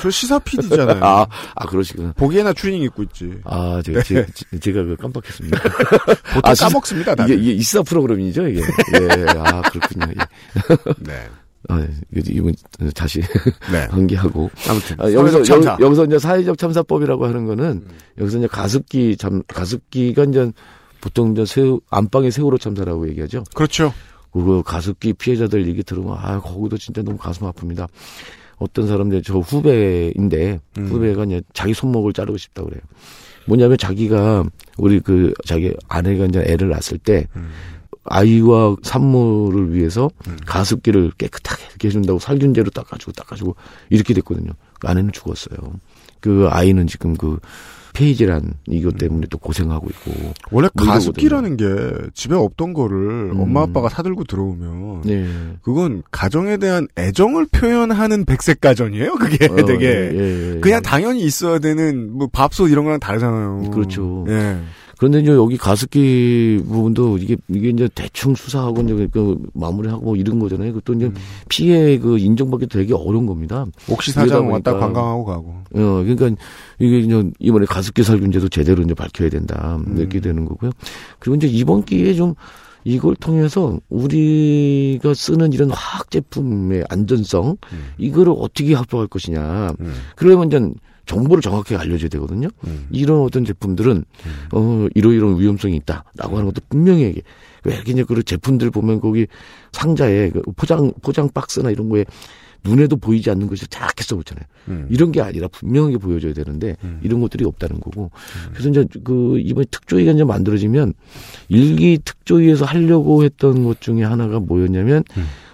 저 0.00 0.10
시사 0.10 0.38
PD잖아요. 0.40 1.00
아, 1.04 1.26
아, 1.54 1.66
그러시구나. 1.66 2.12
보기에나 2.16 2.52
추리닝 2.52 2.82
입고 2.82 3.02
있지. 3.04 3.32
아, 3.44 3.80
제가, 3.84 4.02
네. 4.02 4.26
제, 4.34 4.58
제가 4.58 4.84
그 4.84 4.96
깜빡했습니다. 4.96 5.58
보통 6.34 6.40
아, 6.44 6.54
시- 6.54 6.62
까먹습니다, 6.64 7.14
다들. 7.14 7.34
이게, 7.34 7.42
이게 7.42 7.52
이사 7.54 7.82
프로그램이죠, 7.82 8.46
이게. 8.48 8.60
예, 8.60 9.26
아, 9.38 9.62
그렇군요. 9.62 10.06
예. 10.10 10.14
네. 11.00 11.28
아, 11.70 11.86
이거- 12.14 12.30
이분 12.30 12.54
다시 12.94 13.20
네. 13.72 13.86
환기하고. 13.90 14.50
아무튼 14.68 14.96
아, 15.00 15.10
여기서, 15.10 15.42
참사. 15.42 15.76
여, 15.80 15.88
기서 15.88 16.04
이제 16.04 16.18
사회적 16.18 16.58
참사법이라고 16.58 17.26
하는 17.26 17.46
거는 17.46 17.86
여기서 18.18 18.38
이제 18.38 18.46
가습기 18.46 19.16
참, 19.16 19.42
가습기가 19.48 20.24
이제 20.24 20.52
보통 21.00 21.32
이제 21.32 21.46
새우, 21.46 21.80
안방의 21.90 22.30
세월호 22.30 22.58
참사라고 22.58 23.08
얘기하죠. 23.08 23.44
그렇죠. 23.54 23.94
그거 24.32 24.62
가습기 24.62 25.14
피해자들 25.14 25.66
얘기 25.66 25.82
들으면 25.82 26.16
아, 26.20 26.38
거기도 26.40 26.76
진짜 26.76 27.02
너무 27.02 27.16
가슴 27.16 27.50
아픕니다. 27.50 27.88
어떤 28.58 28.86
사람들 28.86 29.22
저 29.22 29.38
후배인데 29.38 30.60
음. 30.78 30.86
후배가 30.86 31.24
이제 31.24 31.42
자기 31.52 31.74
손목을 31.74 32.12
자르고 32.12 32.38
싶다 32.38 32.62
그래요. 32.62 32.80
뭐냐면 33.46 33.78
자기가 33.78 34.44
우리 34.76 35.00
그 35.00 35.32
자기 35.46 35.72
아내가 35.88 36.26
이제 36.26 36.44
애를 36.46 36.68
낳았을 36.68 36.98
때 36.98 37.26
음. 37.36 37.50
아이와 38.04 38.76
산모를 38.82 39.74
위해서 39.74 40.10
가습기를 40.46 41.12
깨끗하게 41.18 41.64
이렇게 41.68 41.88
해준다고 41.88 42.18
살균제로 42.18 42.70
닦아주고 42.70 43.12
닦아주고 43.12 43.54
이렇게 43.90 44.14
됐거든요. 44.14 44.52
그 44.80 44.88
아내는 44.88 45.12
죽었어요. 45.12 45.58
그 46.20 46.48
아이는 46.50 46.86
지금 46.86 47.16
그 47.16 47.38
페이지란 47.98 48.54
이것 48.68 48.96
때문에 48.96 49.26
또 49.28 49.38
고생하고 49.38 49.88
있고. 49.90 50.32
원래. 50.52 50.68
가습기라는 50.76 51.56
게 51.56 51.64
집에 52.14 52.36
없던 52.36 52.72
거를 52.72 53.32
음. 53.32 53.40
엄마 53.40 53.62
아빠가 53.62 53.88
사들고 53.88 54.22
들어오면 54.24 55.02
네. 55.02 55.26
그건 55.62 56.04
가정에 56.12 56.58
대한 56.58 56.86
애정을 56.96 57.46
표현하는 57.50 58.24
백색 58.24 58.60
가전이에요. 58.60 59.14
그게 59.18 59.46
어, 59.46 59.56
되게 59.64 59.86
예, 59.86 60.54
예. 60.54 60.60
그냥 60.60 60.80
당연히 60.82 61.22
있어야 61.22 61.58
되는 61.58 62.16
뭐 62.16 62.28
밥솥 62.32 62.70
이런 62.70 62.84
거랑 62.84 63.00
다르잖아요. 63.00 63.70
그렇죠. 63.72 64.24
예. 64.28 64.58
그런데 64.98 65.20
이제 65.20 65.30
여기 65.30 65.56
가습기 65.56 66.62
부분도 66.66 67.18
이게 67.18 67.36
이게 67.48 67.68
이제 67.68 67.88
대충 67.94 68.34
수사하고 68.34 68.82
이제 68.82 69.08
그 69.12 69.40
마무리하고 69.54 70.04
뭐 70.04 70.16
이런 70.16 70.40
거잖아요. 70.40 70.72
그것도 70.72 70.94
이제 70.94 71.12
피해 71.48 71.98
그 71.98 72.18
인정받기 72.18 72.66
되게 72.66 72.94
어려운 72.94 73.26
겁니다. 73.26 73.64
옥시 73.88 74.10
사장 74.10 74.50
왔다 74.50 74.76
관광하고 74.76 75.24
가고. 75.24 75.48
어, 75.50 76.02
그러니까 76.02 76.30
이게 76.80 76.98
이제 76.98 77.30
이번에 77.38 77.64
가습기 77.66 78.02
살균제도 78.02 78.48
제대로 78.48 78.82
이제 78.82 78.92
밝혀야 78.92 79.30
된다. 79.30 79.80
음. 79.86 79.98
이렇게 79.98 80.18
되는 80.20 80.44
거고요. 80.44 80.72
그리고 81.20 81.36
이제 81.36 81.46
이번 81.46 81.84
기회에 81.84 82.14
좀 82.14 82.34
이걸 82.82 83.14
통해서 83.16 83.78
우리가 83.90 85.14
쓰는 85.14 85.52
이런 85.52 85.70
화학 85.70 86.10
제품의 86.10 86.84
안전성 86.88 87.56
음. 87.72 87.84
이거를 87.98 88.34
어떻게 88.36 88.74
확보할 88.74 89.06
것이냐. 89.06 89.74
그러면 90.16 90.48
이제 90.48 90.58
정보를 91.08 91.42
정확하게 91.42 91.76
알려줘야 91.76 92.08
되거든요. 92.10 92.48
음. 92.66 92.86
이런 92.90 93.22
어떤 93.22 93.44
제품들은 93.44 94.04
어 94.52 94.86
이러이러한 94.94 95.40
위험성이 95.40 95.76
있다라고 95.76 96.36
하는 96.36 96.44
것도 96.44 96.60
분명히 96.68 97.02
얘기. 97.02 97.22
왜 97.64 97.74
이렇게 97.74 98.04
그 98.04 98.22
제품들 98.22 98.70
보면 98.70 99.00
거기 99.00 99.26
상자에 99.72 100.30
그 100.30 100.42
포장 100.54 100.92
포장 101.02 101.28
박스나 101.30 101.70
이런 101.70 101.88
거에 101.88 102.04
눈에도 102.62 102.96
보이지 102.96 103.30
않는 103.30 103.46
것이 103.46 103.66
작게 103.68 104.04
써붙잖아요. 104.04 104.44
음. 104.68 104.86
이런 104.90 105.10
게 105.10 105.22
아니라 105.22 105.48
분명하게 105.48 105.98
보여줘야 105.98 106.34
되는데 106.34 106.76
이런 107.02 107.20
것들이 107.20 107.44
없다는 107.44 107.80
거고. 107.80 108.10
그래서 108.52 108.68
이제 108.68 108.84
그 109.02 109.38
이번에 109.38 109.64
특조위가 109.70 110.12
이제 110.12 110.24
만들어지면 110.24 110.92
일기 111.48 111.98
특조위에서 112.04 112.64
하려고 112.64 113.24
했던 113.24 113.64
것 113.64 113.80
중에 113.80 114.02
하나가 114.02 114.40
뭐였냐면 114.40 115.04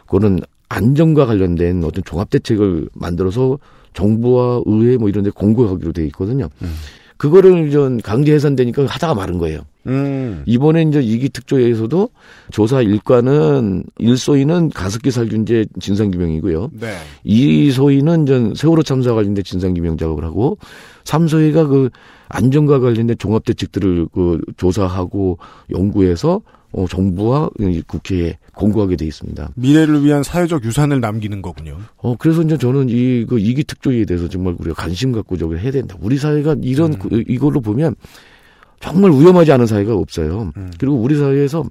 그거는 0.06 0.40
안전과 0.68 1.26
관련된 1.26 1.84
어떤 1.84 2.02
종합 2.04 2.30
대책을 2.30 2.88
만들어서 2.94 3.58
정부와 3.94 4.62
의회 4.66 4.96
뭐 4.96 5.08
이런 5.08 5.24
데 5.24 5.30
공고하기로 5.30 5.92
돼 5.92 6.04
있거든요. 6.06 6.48
그거를 7.16 7.70
좀 7.70 7.98
강제 8.00 8.34
해산되니까 8.34 8.86
하다가 8.86 9.14
마른 9.14 9.38
거예요. 9.38 9.60
음. 9.86 10.42
이번에 10.46 10.82
이제 10.82 11.00
이기 11.00 11.28
특조위에서도 11.28 12.08
조사 12.50 12.82
일과는 12.82 13.84
일소위는 13.98 14.70
가습기 14.70 15.10
살균제 15.10 15.66
진상규명이고요. 15.80 16.70
네. 16.80 16.96
이 17.22 17.70
소위는 17.70 18.26
전 18.26 18.54
세월호 18.54 18.82
참사 18.82 19.14
관련된 19.14 19.44
진상규명 19.44 19.96
작업을 19.96 20.24
하고 20.24 20.58
삼소위가 21.04 21.66
그 21.66 21.90
안전과 22.28 22.80
관련된 22.80 23.16
종합 23.18 23.44
대책들을 23.44 24.08
그 24.12 24.40
조사하고 24.56 25.38
연구해서 25.70 26.40
어 26.76 26.86
정부와 26.88 27.50
이 27.60 27.82
국회에 27.86 28.36
공고하게 28.54 28.96
돼 28.96 29.06
있습니다. 29.06 29.50
미래를 29.54 30.04
위한 30.04 30.22
사회적 30.22 30.64
유산을 30.64 31.00
남기는 31.00 31.40
거군요. 31.42 31.78
어 31.98 32.16
그래서 32.18 32.42
이제 32.42 32.58
저는 32.58 32.88
이 32.88 33.24
그 33.28 33.38
이기 33.38 33.62
특조위에 33.64 34.04
대해서 34.04 34.28
정말 34.28 34.54
우리가 34.58 34.74
관심 34.74 35.12
갖고 35.12 35.36
저걸 35.36 35.58
해야 35.58 35.70
된다. 35.70 35.96
우리 36.00 36.18
사회가 36.18 36.56
이런 36.62 36.98
그- 36.98 37.22
이걸로 37.28 37.60
보면 37.60 37.94
정말 38.80 39.12
위험하지 39.12 39.52
않은 39.52 39.66
사회가 39.66 39.94
없어요. 39.94 40.52
그리고 40.78 40.96
우리 40.96 41.16
사회에서 41.16 41.64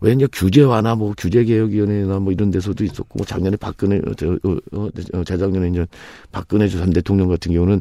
왜 0.00 0.12
이제 0.12 0.26
규제 0.32 0.62
완화, 0.62 0.96
뭐 0.96 1.14
규제 1.16 1.44
개혁 1.44 1.70
위원회나 1.70 2.18
뭐 2.18 2.32
이런 2.32 2.50
데서도 2.50 2.82
있었고, 2.82 3.18
뭐 3.18 3.24
작년에 3.24 3.56
박근혜, 3.56 4.00
저, 4.16 4.32
어, 4.32 4.56
어, 4.72 4.88
어, 5.14 5.22
재작년에 5.24 5.68
이제 5.68 5.86
박근혜 6.32 6.66
전 6.66 6.90
대통령 6.90 7.28
같은 7.28 7.52
경우는 7.52 7.80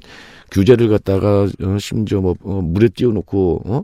규제를 0.51 0.87
갖다가 0.87 1.47
어, 1.63 1.77
심지어 1.79 2.21
뭐 2.21 2.35
어, 2.43 2.61
물에 2.61 2.89
띄워 2.89 3.11
놓고 3.11 3.61
어 3.65 3.77
음, 3.79 3.83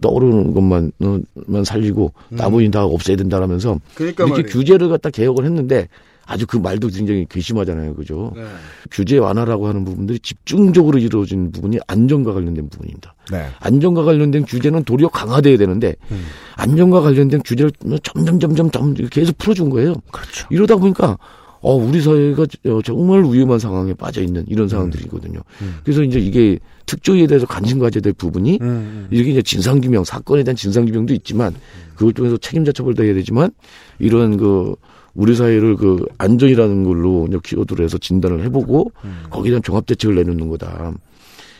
떠오르는 0.00 0.54
것만 0.54 0.92
어, 1.00 1.18
만 1.46 1.64
살리고 1.64 2.12
나머지는 2.30 2.70
다 2.70 2.84
없애야 2.84 3.16
된다라면서 3.16 3.78
그러니까 3.94 4.24
이렇게 4.24 4.42
말이에요. 4.42 4.52
규제를 4.52 4.88
갖다 4.88 5.10
개혁을 5.10 5.44
했는데 5.44 5.88
아주 6.24 6.46
그 6.46 6.56
말도 6.56 6.88
굉장히 6.88 7.26
괘씸하잖아요, 7.28 7.94
그죠? 7.94 8.32
네. 8.36 8.42
규제 8.90 9.18
완화라고 9.18 9.66
하는 9.66 9.84
부분들이 9.84 10.18
집중적으로 10.20 10.98
이루어진 10.98 11.50
부분이 11.50 11.78
안전과 11.86 12.32
관련된 12.32 12.68
부분입니다. 12.68 13.14
네. 13.30 13.46
안전과 13.58 14.04
관련된 14.04 14.44
규제는 14.44 14.84
도리어 14.84 15.08
강화돼야 15.08 15.58
되는데 15.58 15.96
음. 16.10 16.24
안전과 16.56 17.00
관련된 17.00 17.42
규제를 17.44 17.72
점점 18.02 18.38
점점 18.38 18.70
점 18.70 18.94
계속 19.10 19.36
풀어준 19.38 19.68
거예요. 19.70 19.94
그렇죠. 20.12 20.46
이러다 20.50 20.76
보니까 20.76 21.18
어 21.62 21.74
우리 21.76 22.00
사회가 22.00 22.44
저- 22.64 22.82
정말 22.82 23.22
위험한 23.24 23.58
상황에 23.58 23.94
빠져 23.94 24.20
있는 24.20 24.44
이런 24.48 24.68
상황들이거든요. 24.68 25.40
음. 25.62 25.74
그래서 25.84 26.02
이제 26.02 26.18
이게 26.18 26.58
특조위에 26.86 27.26
대해서 27.28 27.46
관심 27.46 27.78
가져야 27.78 28.00
될 28.02 28.12
부분이 28.12 28.58
음. 28.60 29.06
이렇게 29.10 29.30
이제 29.30 29.42
진상규명 29.42 30.02
사건에 30.04 30.42
대한 30.42 30.56
진상규명도 30.56 31.14
있지만 31.14 31.54
그걸 31.94 32.12
통해서 32.12 32.36
책임자 32.36 32.72
처벌도 32.72 33.04
해야 33.04 33.14
되지만 33.14 33.50
이런 34.00 34.36
그 34.36 34.74
우리 35.14 35.36
사회를 35.36 35.76
그 35.76 36.04
안전이라는 36.18 36.84
걸로 36.84 37.26
이제 37.28 37.38
키워드로 37.44 37.84
해서 37.84 37.96
진단을 37.98 38.44
해보고 38.46 38.90
거기에 39.30 39.50
대한 39.52 39.62
종합 39.62 39.86
대책을 39.86 40.16
내놓는 40.16 40.48
거다. 40.48 40.92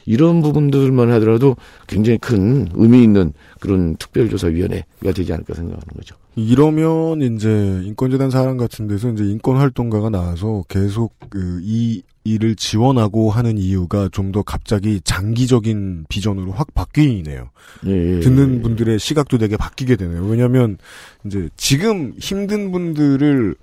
이런 0.04 0.42
부분들만 0.42 1.12
하더라도 1.12 1.54
굉장히 1.86 2.18
큰 2.18 2.66
의미 2.74 3.04
있는 3.04 3.32
그런 3.60 3.94
특별조사위원회가 3.96 5.12
되지 5.14 5.32
않을까 5.32 5.54
생각하는 5.54 5.86
거죠. 5.94 6.16
이러면 6.34 7.20
이제 7.20 7.82
인권재단 7.84 8.30
사람 8.30 8.56
같은 8.56 8.86
데서 8.88 9.10
이제 9.10 9.24
인권 9.24 9.56
활동가가 9.56 10.10
나와서 10.10 10.64
계속 10.68 11.14
그 11.28 11.60
이 11.62 12.02
일을 12.24 12.54
지원하고 12.54 13.30
하는 13.30 13.58
이유가 13.58 14.08
좀 14.10 14.32
더 14.32 14.42
갑자기 14.42 14.98
장기적인 15.04 16.06
비전으로 16.08 16.52
확 16.52 16.72
바뀌네요. 16.72 17.50
예, 17.86 18.16
예. 18.16 18.20
듣는 18.20 18.62
분들의 18.62 18.98
시각도 18.98 19.36
되게 19.36 19.58
바뀌게 19.58 19.96
되네요. 19.96 20.24
왜냐하면 20.24 20.78
이제 21.26 21.50
지금 21.58 22.14
힘든 22.18 22.72
분들을 22.72 23.54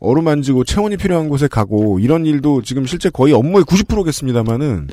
어루만지고 0.00 0.64
체온이 0.64 0.98
필요한 0.98 1.30
곳에 1.30 1.48
가고 1.48 1.98
이런 1.98 2.26
일도 2.26 2.60
지금 2.60 2.84
실제 2.84 3.08
거의 3.08 3.32
업무의 3.32 3.64
90%겠습니다만은 3.64 4.88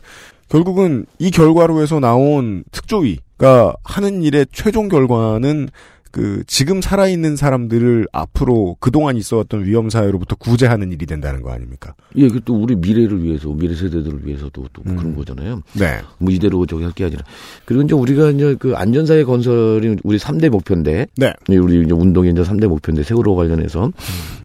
결국은 0.48 1.06
이 1.20 1.32
결과로 1.32 1.82
해서 1.82 2.00
나온 2.00 2.64
특조위가 2.72 3.76
하는 3.84 4.24
일의 4.24 4.46
최종 4.54 4.88
결과는 4.88 5.68
그 6.16 6.46
지금 6.48 6.82
살아있는 6.82 7.36
사람들을 7.36 8.08
앞으로 8.14 8.78
그동안 8.80 9.18
있어왔던 9.18 9.66
위험 9.66 9.90
사회로부터 9.90 10.38
구제하는 10.38 10.94
일이 10.94 11.06
된다는 11.06 11.42
거 11.42 11.52
아닙니까? 11.52 11.94
예, 12.16 12.30
그 12.30 12.40
또 12.46 12.56
우리 12.56 12.74
미래를 12.78 13.22
위해서, 13.22 13.50
미래 13.50 13.76
세대들을 13.76 14.26
위해서도 14.26 14.68
또 14.72 14.82
그런 14.84 15.14
거잖아요. 15.14 15.62
네. 15.74 16.00
뭐 16.20 16.32
이대로 16.32 16.66
저기 16.66 16.84
할 16.86 16.94
게 16.94 17.04
아니라. 17.04 17.22
그리고 17.66 17.84
이제 17.84 17.94
우리가 17.96 18.30
이제 18.32 18.56
그 18.58 18.74
안전사회 18.78 19.26
건설이 19.26 19.98
우리 20.06 20.18
3대 20.18 20.48
목표인데. 20.50 21.08
네. 21.18 21.34
예, 21.50 21.58
우리 21.58 21.82
이제 21.84 21.92
운동의 21.94 22.32
이제 22.32 22.44
3대 22.44 22.68
목표인데 22.68 23.04
세월호 23.04 23.36
관련해서. 23.36 23.92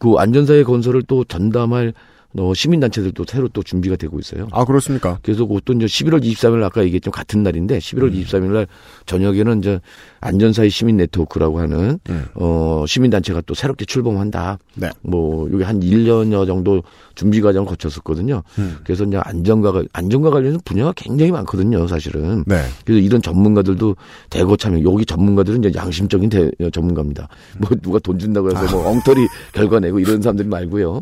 그 0.00 0.14
안전사회 0.18 0.64
건설을 0.64 1.02
또 1.06 1.22
전담할 1.22 1.92
어, 2.38 2.54
시민단체들도 2.54 3.24
새로 3.28 3.48
또 3.48 3.62
준비가 3.62 3.94
되고 3.96 4.18
있어요. 4.18 4.48
아, 4.52 4.64
그렇습니까? 4.64 5.18
그래서 5.22 5.46
그것도 5.46 5.72
이제 5.74 5.86
11월 5.86 6.22
23일 6.24 6.62
아까 6.64 6.82
얘기했던 6.84 7.10
같은 7.12 7.42
날인데 7.42 7.78
11월 7.78 8.12
23일 8.14 8.52
날 8.52 8.66
저녁에는 9.06 9.58
이제 9.58 9.80
안전사회 10.20 10.68
시민 10.68 10.96
네트워크라고 10.98 11.60
하는 11.60 11.98
어 12.34 12.84
시민 12.86 13.10
단체가 13.10 13.42
또 13.46 13.54
새롭게 13.54 13.84
출범한다. 13.84 14.58
네. 14.74 14.90
뭐 15.02 15.50
여기 15.52 15.62
한 15.62 15.80
1년여 15.80 16.46
정도 16.46 16.82
준비 17.14 17.40
과정을 17.40 17.68
거쳤었거든요. 17.68 18.42
음. 18.58 18.78
그래서 18.84 19.04
이제 19.04 19.18
안전과 19.18 19.82
안전과 19.92 20.30
관련해서 20.30 20.60
분야가 20.64 20.92
굉장히 20.96 21.32
많거든요, 21.32 21.86
사실은. 21.86 22.44
네. 22.46 22.62
그래서 22.84 23.00
이런 23.00 23.20
전문가들도 23.20 23.96
대거 24.30 24.56
참여. 24.56 24.82
여기 24.82 25.04
전문가들은 25.04 25.64
이제 25.64 25.72
양심적인 25.78 26.30
대, 26.30 26.50
전문가입니다. 26.72 27.28
뭐 27.58 27.70
누가 27.82 27.98
돈 27.98 28.18
준다고 28.18 28.50
해서 28.50 28.76
뭐 28.76 28.88
엉터리 28.90 29.26
결과 29.52 29.80
내고 29.80 29.98
이런 29.98 30.20
사람들이 30.22 30.48
말고요. 30.48 31.00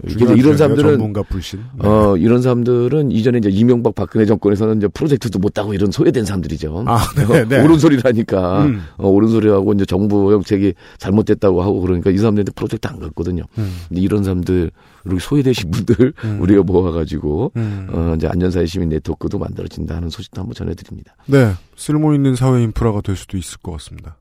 그래서 0.00 0.18
중요하죠. 0.18 0.40
이런 0.40 0.56
사람들은 0.56 0.90
전문가 0.92 1.22
불신. 1.22 1.60
네. 1.80 1.88
어 1.88 2.16
이런 2.16 2.42
사람들은 2.42 3.10
이전에 3.12 3.38
이제 3.38 3.48
이명박 3.50 3.94
박근혜 3.94 4.26
정권에서는 4.26 4.78
이제 4.78 4.88
프로젝트도 4.88 5.38
못 5.38 5.58
하고 5.58 5.74
이런 5.74 5.90
소외된 5.90 6.24
사람들이죠. 6.24 6.84
아, 6.86 6.98
네, 7.16 7.44
네. 7.44 7.60
옳은 7.64 7.78
소리라니까 7.78 8.53
음. 8.62 8.82
어, 8.96 9.08
옳은 9.08 9.28
소리하고 9.28 9.72
이제 9.72 9.84
정부 9.84 10.30
정책이 10.30 10.74
잘못됐다고 10.98 11.62
하고 11.62 11.80
그러니까 11.80 12.10
이 12.10 12.18
사람들한테 12.18 12.52
프로젝트 12.52 12.86
안 12.88 12.98
갔거든요. 13.00 13.44
음. 13.58 13.76
근데 13.88 14.00
이런 14.00 14.22
사람들 14.22 14.70
그리고 15.02 15.18
소외되신 15.18 15.70
분들 15.70 16.12
음. 16.24 16.38
우리가 16.42 16.62
모아가지고 16.62 17.52
음. 17.56 17.88
어, 17.92 18.14
이제 18.16 18.26
안전사회 18.26 18.66
시민 18.66 18.88
네트워크도 18.88 19.38
만들어진다는 19.38 20.10
소식도 20.10 20.40
한번 20.40 20.54
전해드립니다. 20.54 21.14
네, 21.26 21.52
쓸모 21.76 22.14
있는 22.14 22.36
사회 22.36 22.62
인프라가 22.62 23.00
될 23.00 23.16
수도 23.16 23.36
있을 23.36 23.58
것 23.58 23.72
같습니다. 23.72 24.16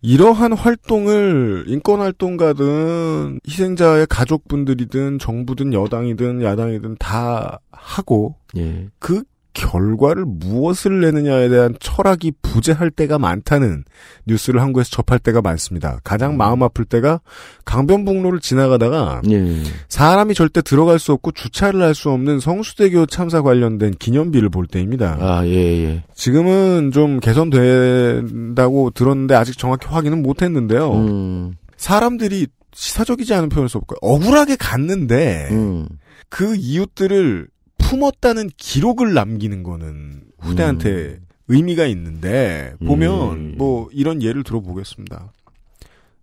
이러한 0.00 0.52
활동을 0.52 1.64
인권 1.66 2.00
활동가든 2.00 3.40
희생자의 3.46 4.06
가족분들이든 4.08 5.18
정부든 5.18 5.72
여당이든 5.72 6.42
야당이든 6.42 6.96
다 7.00 7.58
하고 7.72 8.36
예. 8.56 8.88
그 9.00 9.24
결과를 9.58 10.24
무엇을 10.24 11.00
내느냐에 11.00 11.48
대한 11.48 11.74
철학이 11.80 12.32
부재할 12.42 12.90
때가 12.90 13.18
많다는 13.18 13.82
뉴스를 14.26 14.62
한국에서 14.62 14.88
접할 14.90 15.18
때가 15.18 15.42
많습니다. 15.42 15.98
가장 16.04 16.36
마음 16.36 16.62
아플 16.62 16.84
때가 16.84 17.20
강변북로를 17.64 18.38
지나가다가 18.38 19.20
예. 19.28 19.62
사람이 19.88 20.34
절대 20.34 20.62
들어갈 20.62 20.98
수 21.00 21.12
없고 21.12 21.32
주차를 21.32 21.82
할 21.82 21.98
수 21.98 22.10
없는 22.10 22.38
성수대교 22.38 23.06
참사 23.06 23.42
관련된 23.42 23.94
기념비를 23.98 24.50
볼 24.50 24.68
때입니다. 24.68 25.16
아, 25.20 25.44
예, 25.46 25.50
예. 25.84 26.04
지금은 26.14 26.92
좀 26.92 27.18
개선된다고 27.18 28.90
들었는데 28.90 29.34
아직 29.34 29.58
정확히 29.58 29.88
확인은 29.88 30.22
못 30.22 30.42
했는데요. 30.42 30.92
음, 30.92 31.54
사람들이 31.76 32.46
시사적이지 32.72 33.34
않은 33.34 33.48
표현을 33.48 33.68
써볼까요? 33.68 33.98
억울하게 34.02 34.54
갔는데 34.56 35.48
음. 35.50 35.88
그 36.28 36.54
이웃들을 36.56 37.48
품었다는 37.88 38.50
기록을 38.56 39.14
남기는 39.14 39.62
거는 39.62 40.22
후대한테 40.38 41.20
의미가 41.48 41.86
있는데 41.86 42.74
보면 42.84 43.32
음. 43.32 43.54
뭐 43.56 43.88
이런 43.92 44.22
예를 44.22 44.42
들어보겠습니다. 44.42 45.32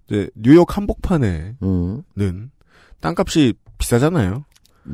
이제 0.08 0.30
뉴욕 0.36 0.78
한복판에는 0.78 1.56
음. 1.64 2.52
땅값이 3.02 3.56
비싸잖아요. 3.80 4.46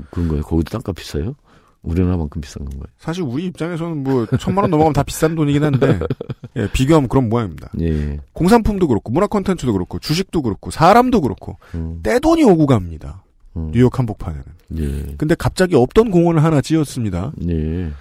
그런 0.09 0.27
거예요. 0.29 0.43
거기도 0.43 0.69
땅값 0.69 0.95
비싸요? 0.95 1.35
우리나라만큼 1.81 2.41
비싼 2.41 2.63
건가요? 2.63 2.87
사실 2.97 3.23
우리 3.23 3.45
입장에서는 3.47 4.03
뭐 4.03 4.25
천만 4.39 4.63
원 4.63 4.71
넘어가면 4.71 4.93
다 4.93 5.03
비싼 5.03 5.35
돈이긴 5.35 5.63
한데 5.63 5.99
예, 6.55 6.71
비교하면 6.71 7.09
그런 7.09 7.27
모양입니다. 7.27 7.71
예. 7.81 8.19
공산품도 8.33 8.87
그렇고 8.87 9.11
문화 9.11 9.27
콘텐츠도 9.27 9.73
그렇고 9.73 9.99
주식도 9.99 10.43
그렇고 10.43 10.71
사람도 10.71 11.21
그렇고 11.21 11.57
음. 11.75 11.99
떼돈이 12.03 12.43
오고 12.43 12.67
갑니다. 12.67 13.23
뉴욕 13.55 13.97
한복판에는. 13.97 14.43
예. 14.77 15.15
근데 15.17 15.35
갑자기 15.35 15.75
없던 15.75 16.11
공원을 16.11 16.43
하나 16.43 16.61
지었습니다. 16.61 17.33
예. 17.49 17.91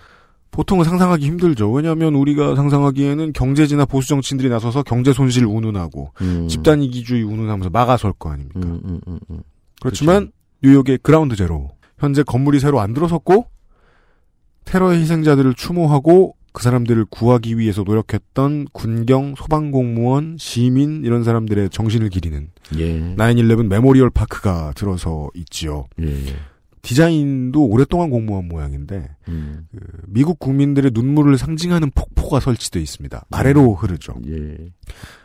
보통은 0.51 0.84
상상하기 0.84 1.24
힘들죠. 1.24 1.70
왜냐하면 1.70 2.14
우리가 2.14 2.57
상상하기에는 2.57 3.32
경제지나 3.32 3.84
보수 3.84 4.09
정치인들이 4.09 4.48
나서서 4.48 4.82
경제 4.82 5.12
손실 5.12 5.44
운운하고 5.44 6.12
음. 6.20 6.48
집단 6.48 6.82
이기주의 6.82 7.22
운운하면서 7.22 7.70
막아설 7.70 8.12
거 8.14 8.30
아닙니까? 8.30 8.61
음, 8.61 8.80
음, 8.84 9.01
음, 9.07 9.18
음. 9.30 9.42
그렇지만 9.80 10.32
뉴욕의 10.62 10.98
Ground 11.03 11.36
Zero 11.36 11.70
현재 11.98 12.22
건물이 12.22 12.59
새로 12.59 12.80
안 12.80 12.94
들어섰고 12.94 13.46
테러의 14.64 15.01
희생자들을 15.01 15.55
추모하고 15.55 16.34
그 16.53 16.62
사람들을 16.62 17.07
구하기 17.07 17.59
위해서 17.59 17.82
노력했던 17.82 18.68
군경, 18.72 19.34
소방공무원, 19.36 20.36
시민 20.38 21.05
이런 21.05 21.24
사람들의 21.24 21.70
정신을 21.70 22.09
기리는 22.09 22.48
예. 22.76 23.14
9-11 23.16 23.66
Memorial 23.66 24.11
Park가 24.11 24.72
들어서 24.74 25.28
있지요. 25.34 25.86
예. 26.01 26.36
디자인도 26.82 27.66
오랫동안 27.66 28.11
공모한 28.11 28.48
모양인데 28.48 29.11
음. 29.28 29.66
그 29.70 29.78
미국 30.07 30.38
국민들의 30.38 30.92
눈물을 30.94 31.36
상징하는 31.36 31.90
폭포가 31.94 32.40
설치되어 32.40 32.80
있습니다. 32.80 33.26
아래로 33.30 33.74
흐르죠. 33.74 34.14
예. 34.28 34.57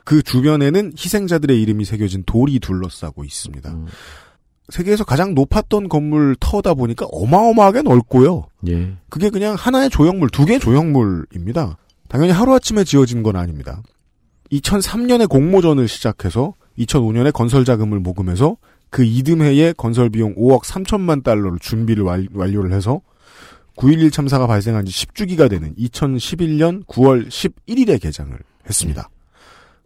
그 0.03 0.21
주변에는 0.21 0.93
희생자들의 0.97 1.59
이름이 1.61 1.85
새겨진 1.85 2.23
돌이 2.25 2.59
둘러싸고 2.59 3.23
있습니다. 3.23 3.71
음. 3.71 3.85
세계에서 4.69 5.03
가장 5.03 5.35
높았던 5.35 5.89
건물 5.89 6.35
터다 6.39 6.73
보니까 6.73 7.05
어마어마하게 7.11 7.83
넓고요. 7.83 8.45
예. 8.67 8.93
그게 9.09 9.29
그냥 9.29 9.55
하나의 9.55 9.89
조형물, 9.89 10.29
두 10.29 10.45
개의 10.45 10.59
조형물입니다. 10.59 11.77
당연히 12.07 12.31
하루아침에 12.31 12.83
지어진 12.83 13.23
건 13.23 13.35
아닙니다. 13.35 13.81
2003년에 14.51 15.29
공모전을 15.29 15.87
시작해서 15.87 16.53
2005년에 16.79 17.31
건설 17.33 17.65
자금을 17.65 17.99
모금해서 17.99 18.57
그 18.89 19.03
이듬해에 19.03 19.73
건설 19.73 20.09
비용 20.09 20.35
5억 20.35 20.63
3천만 20.63 21.23
달러를 21.23 21.59
준비를 21.59 22.03
완, 22.03 22.27
완료를 22.33 22.71
해서 22.73 23.01
9.11 23.77 24.11
참사가 24.11 24.47
발생한 24.47 24.85
지 24.85 25.05
10주기가 25.05 25.49
되는 25.49 25.75
2011년 25.75 26.85
9월 26.85 27.27
11일에 27.27 28.01
개장을 28.01 28.37
했습니다. 28.67 29.09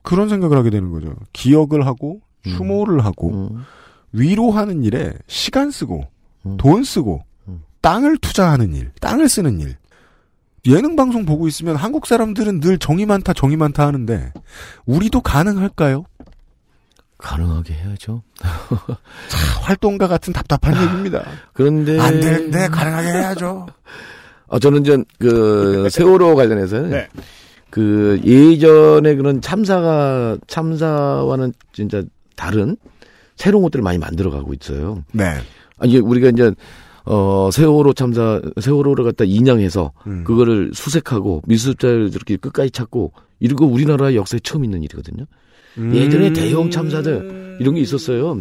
그런 0.03 0.29
생각을 0.29 0.57
하게 0.57 0.69
되는 0.69 0.91
거죠. 0.91 1.15
기억을 1.33 1.85
하고 1.85 2.21
추모를 2.43 3.03
하고 3.03 3.57
위로하는 4.11 4.83
일에 4.83 5.13
시간 5.27 5.71
쓰고 5.71 6.07
돈 6.57 6.83
쓰고 6.83 7.23
땅을 7.81 8.17
투자하는 8.17 8.73
일, 8.73 8.91
땅을 8.99 9.29
쓰는 9.29 9.59
일. 9.59 9.75
예능 10.65 10.95
방송 10.95 11.25
보고 11.25 11.47
있으면 11.47 11.77
한국 11.77 12.05
사람들은 12.05 12.59
늘 12.59 12.77
정이 12.77 13.05
많다, 13.05 13.33
정이 13.33 13.55
많다 13.55 13.87
하는데 13.87 14.33
우리도 14.85 15.21
가능할까요? 15.21 16.03
가능하게 17.17 17.73
해야죠. 17.73 18.23
자, 18.37 19.61
활동가 19.61 20.07
같은 20.07 20.33
답답한 20.33 20.75
얘기입니다. 20.81 21.25
그런데 21.53 21.99
안 21.99 22.19
되는데 22.19 22.67
가능하게 22.67 23.07
해야죠. 23.09 23.67
아 24.49 24.59
저는 24.59 24.83
전그 24.83 25.89
세월호 25.91 26.35
관련해서는 26.35 26.89
네. 26.89 27.07
그 27.69 28.19
예전에 28.23 29.15
그런 29.15 29.41
참사가 29.41 30.37
참사와는 30.47 31.53
진짜 31.71 32.01
다른 32.35 32.75
새로운 33.39 33.63
것들을 33.63 33.81
많이 33.81 33.97
만들어가고 33.97 34.53
있어요. 34.53 35.03
네. 35.13 35.23
아 35.77 35.85
이제 35.85 35.97
우리가 35.97 36.29
이제 36.29 36.51
어 37.05 37.49
세월호 37.51 37.93
참사 37.93 38.41
세월호를 38.59 39.05
갖다 39.05 39.23
인양해서 39.23 39.93
음. 40.07 40.25
그거를 40.25 40.71
수색하고 40.73 41.43
미수자를 41.47 42.11
저렇게 42.11 42.35
끝까지 42.35 42.69
찾고 42.71 43.13
이거 43.39 43.65
우리나라 43.65 44.13
역사에 44.13 44.41
처음 44.43 44.65
있는 44.65 44.83
일이거든요. 44.83 45.25
음. 45.77 45.95
예전에 45.95 46.33
대형 46.33 46.69
참사들 46.69 47.57
이런 47.61 47.75
게 47.75 47.81
있었어요. 47.81 48.37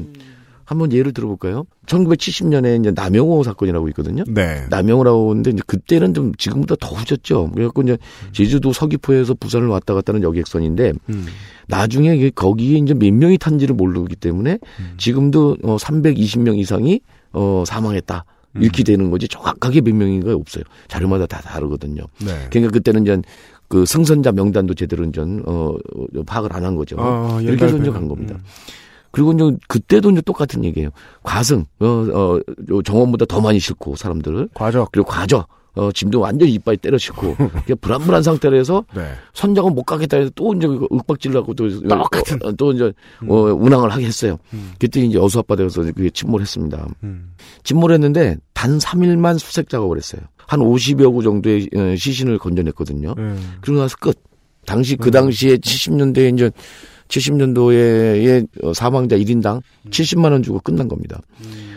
한번 0.68 0.92
예를 0.92 1.12
들어볼까요? 1.14 1.64
1970년에 1.86 2.78
이제 2.78 2.90
남영호 2.94 3.42
사건이라고 3.42 3.88
있거든요. 3.88 4.22
네. 4.28 4.66
남영호라고 4.68 5.30
하는데 5.30 5.50
이제 5.50 5.62
그때는 5.66 6.12
좀 6.12 6.34
지금보다 6.36 6.76
더 6.78 6.94
후졌죠. 6.94 7.50
그래갖고 7.54 7.80
이제 7.82 7.96
제주도 8.32 8.74
서귀포에서 8.74 9.32
부산을 9.32 9.68
왔다 9.68 9.94
갔다 9.94 10.12
하는 10.12 10.22
여객선인데 10.22 10.92
음. 11.08 11.26
나중에 11.68 12.28
거기에 12.30 12.76
이제 12.80 12.92
몇 12.92 13.14
명이 13.14 13.38
탄지를 13.38 13.74
모르기 13.76 14.14
때문에 14.14 14.58
음. 14.80 14.94
지금도 14.98 15.56
어 15.62 15.76
320명 15.76 16.58
이상이 16.58 17.00
어 17.32 17.64
사망했다. 17.66 18.26
음. 18.56 18.62
이렇게 18.62 18.84
되는 18.84 19.10
거지 19.10 19.26
정확하게 19.26 19.80
몇 19.80 19.94
명인가 19.94 20.34
없어요. 20.34 20.64
자료마다 20.88 21.24
다 21.24 21.40
다르거든요. 21.40 22.02
네. 22.20 22.46
그러니까 22.50 22.72
그때는 22.72 23.02
이제 23.04 23.18
그 23.68 23.86
승선자 23.86 24.32
명단도 24.32 24.74
제대로 24.74 25.04
이제 25.04 25.22
어 25.22 25.46
어, 25.46 26.22
파악을 26.26 26.52
안 26.52 26.64
한 26.64 26.76
거죠. 26.76 26.96
아, 26.98 27.38
이렇게 27.40 27.64
해서 27.64 27.78
이제 27.78 27.90
간. 27.90 28.06
겁니다. 28.06 28.38
그리고 29.10 29.32
이제 29.32 29.56
그때도 29.68 30.10
이제 30.10 30.20
똑같은 30.20 30.64
얘기예요. 30.64 30.90
과승, 31.22 31.64
어, 31.80 31.86
어, 31.86 32.40
요 32.70 32.82
정원보다 32.82 33.26
더 33.26 33.40
많이 33.40 33.58
싣고 33.58 33.96
사람들을. 33.96 34.50
과적. 34.54 34.90
그리고 34.92 35.08
과적. 35.08 35.48
어, 35.74 35.92
짐도 35.92 36.18
완전히 36.18 36.52
이빨 36.54 36.76
때려 36.76 36.98
싣고. 36.98 37.36
그냥 37.64 37.78
불안불안 37.80 38.22
상태로 38.22 38.56
해서 38.56 38.84
네. 38.94 39.12
선장은 39.34 39.74
못 39.74 39.84
가겠다 39.84 40.16
해서 40.16 40.30
또 40.34 40.52
이제 40.54 40.66
그 40.66 40.88
윽박질라고 40.90 41.54
또. 41.54 41.80
똑같은. 41.88 42.38
어, 42.42 42.52
또 42.52 42.72
이제, 42.72 42.92
어, 43.28 43.34
운항을 43.34 43.90
하게 43.90 44.06
했어요. 44.06 44.38
음. 44.52 44.72
그때 44.78 45.00
이제 45.00 45.16
여수 45.16 45.38
앞바다에서 45.38 45.82
그게 45.82 46.10
침몰했습니다. 46.10 46.86
음. 47.04 47.34
침몰했는데 47.62 48.36
단 48.54 48.78
3일만 48.78 49.38
수색 49.38 49.68
작업을 49.68 49.96
했어요. 49.96 50.22
한 50.48 50.60
50여 50.60 51.12
구 51.12 51.22
정도의 51.22 51.68
어, 51.76 51.94
시신을 51.96 52.38
건져냈거든요. 52.38 53.14
음. 53.16 53.56
그러고 53.60 53.82
나서 53.82 53.96
끝. 54.00 54.18
당시 54.66 54.96
그 54.96 55.10
당시에 55.10 55.56
70년대에 55.56 56.34
이제 56.34 56.50
70년도에 57.08 58.74
사망자 58.74 59.16
1인당 59.16 59.62
70만 59.90 60.32
원 60.32 60.42
주고 60.42 60.60
끝난 60.60 60.88
겁니다. 60.88 61.20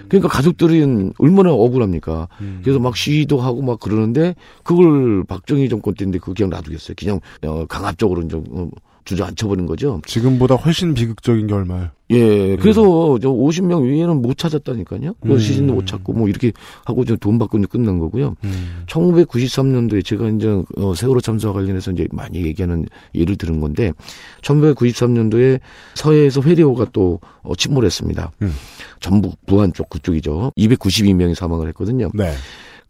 그러니까 0.09 0.27
가족들은 0.27 1.13
얼마나 1.17 1.51
억울합니까? 1.51 2.27
그래서 2.63 2.79
막 2.79 2.97
시위도 2.97 3.39
하고 3.39 3.61
막 3.61 3.79
그러는데 3.79 4.35
그걸 4.63 5.23
박정희 5.23 5.69
정권 5.69 5.93
때인데 5.95 6.19
그 6.19 6.33
그냥 6.33 6.49
놔두겠어요. 6.49 6.95
그냥 6.97 7.21
어, 7.45 7.65
강압적으로 7.65 8.27
좀 8.27 8.43
어, 8.51 8.69
주저앉혀버린 9.05 9.65
거죠. 9.65 10.01
지금보다 10.05 10.55
훨씬 10.55 10.93
비극적인 10.93 11.47
결말. 11.47 11.91
예, 12.11 12.57
그래서 12.57 12.81
저 13.21 13.29
50명 13.29 13.83
위에는 13.85 14.21
못 14.21 14.37
찾았다니까요. 14.37 15.13
그 15.21 15.31
음. 15.31 15.39
시신도 15.39 15.73
못 15.73 15.87
찾고 15.87 16.11
뭐 16.11 16.27
이렇게 16.27 16.51
하고 16.83 17.05
저돈 17.05 17.39
받고 17.39 17.57
이제 17.57 17.67
끝난 17.69 17.99
거고요. 17.99 18.35
음. 18.43 18.83
1993년도에 18.87 20.03
제가 20.03 20.27
이제 20.27 20.61
어, 20.77 20.93
세월호 20.93 21.21
참사와 21.21 21.53
관련해서 21.53 21.91
이제 21.91 22.07
많이 22.11 22.43
얘기하는 22.43 22.85
예를 23.15 23.37
들은 23.37 23.61
건데 23.61 23.93
1993년도에 24.41 25.61
서해에서 25.95 26.41
회리호가 26.41 26.87
또 26.91 27.21
어, 27.43 27.55
침몰했습니다. 27.55 28.31
음. 28.41 28.53
전북 28.99 29.37
부안 29.45 29.71
쪽 29.71 29.89
그쪽이죠. 29.89 30.51
292명이 30.57 31.33
사망을 31.35 31.69
했거든요. 31.69 32.09
네. 32.13 32.33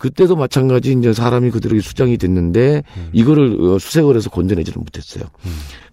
그때도 0.01 0.35
마찬가지 0.35 0.93
이제 0.93 1.13
사람이 1.13 1.51
그대로 1.51 1.79
수장이 1.79 2.17
됐는데 2.17 2.81
이거를 3.13 3.61
어, 3.61 3.77
수색을 3.77 4.15
해서 4.15 4.31
건져내지를 4.31 4.79
못했어요. 4.79 5.25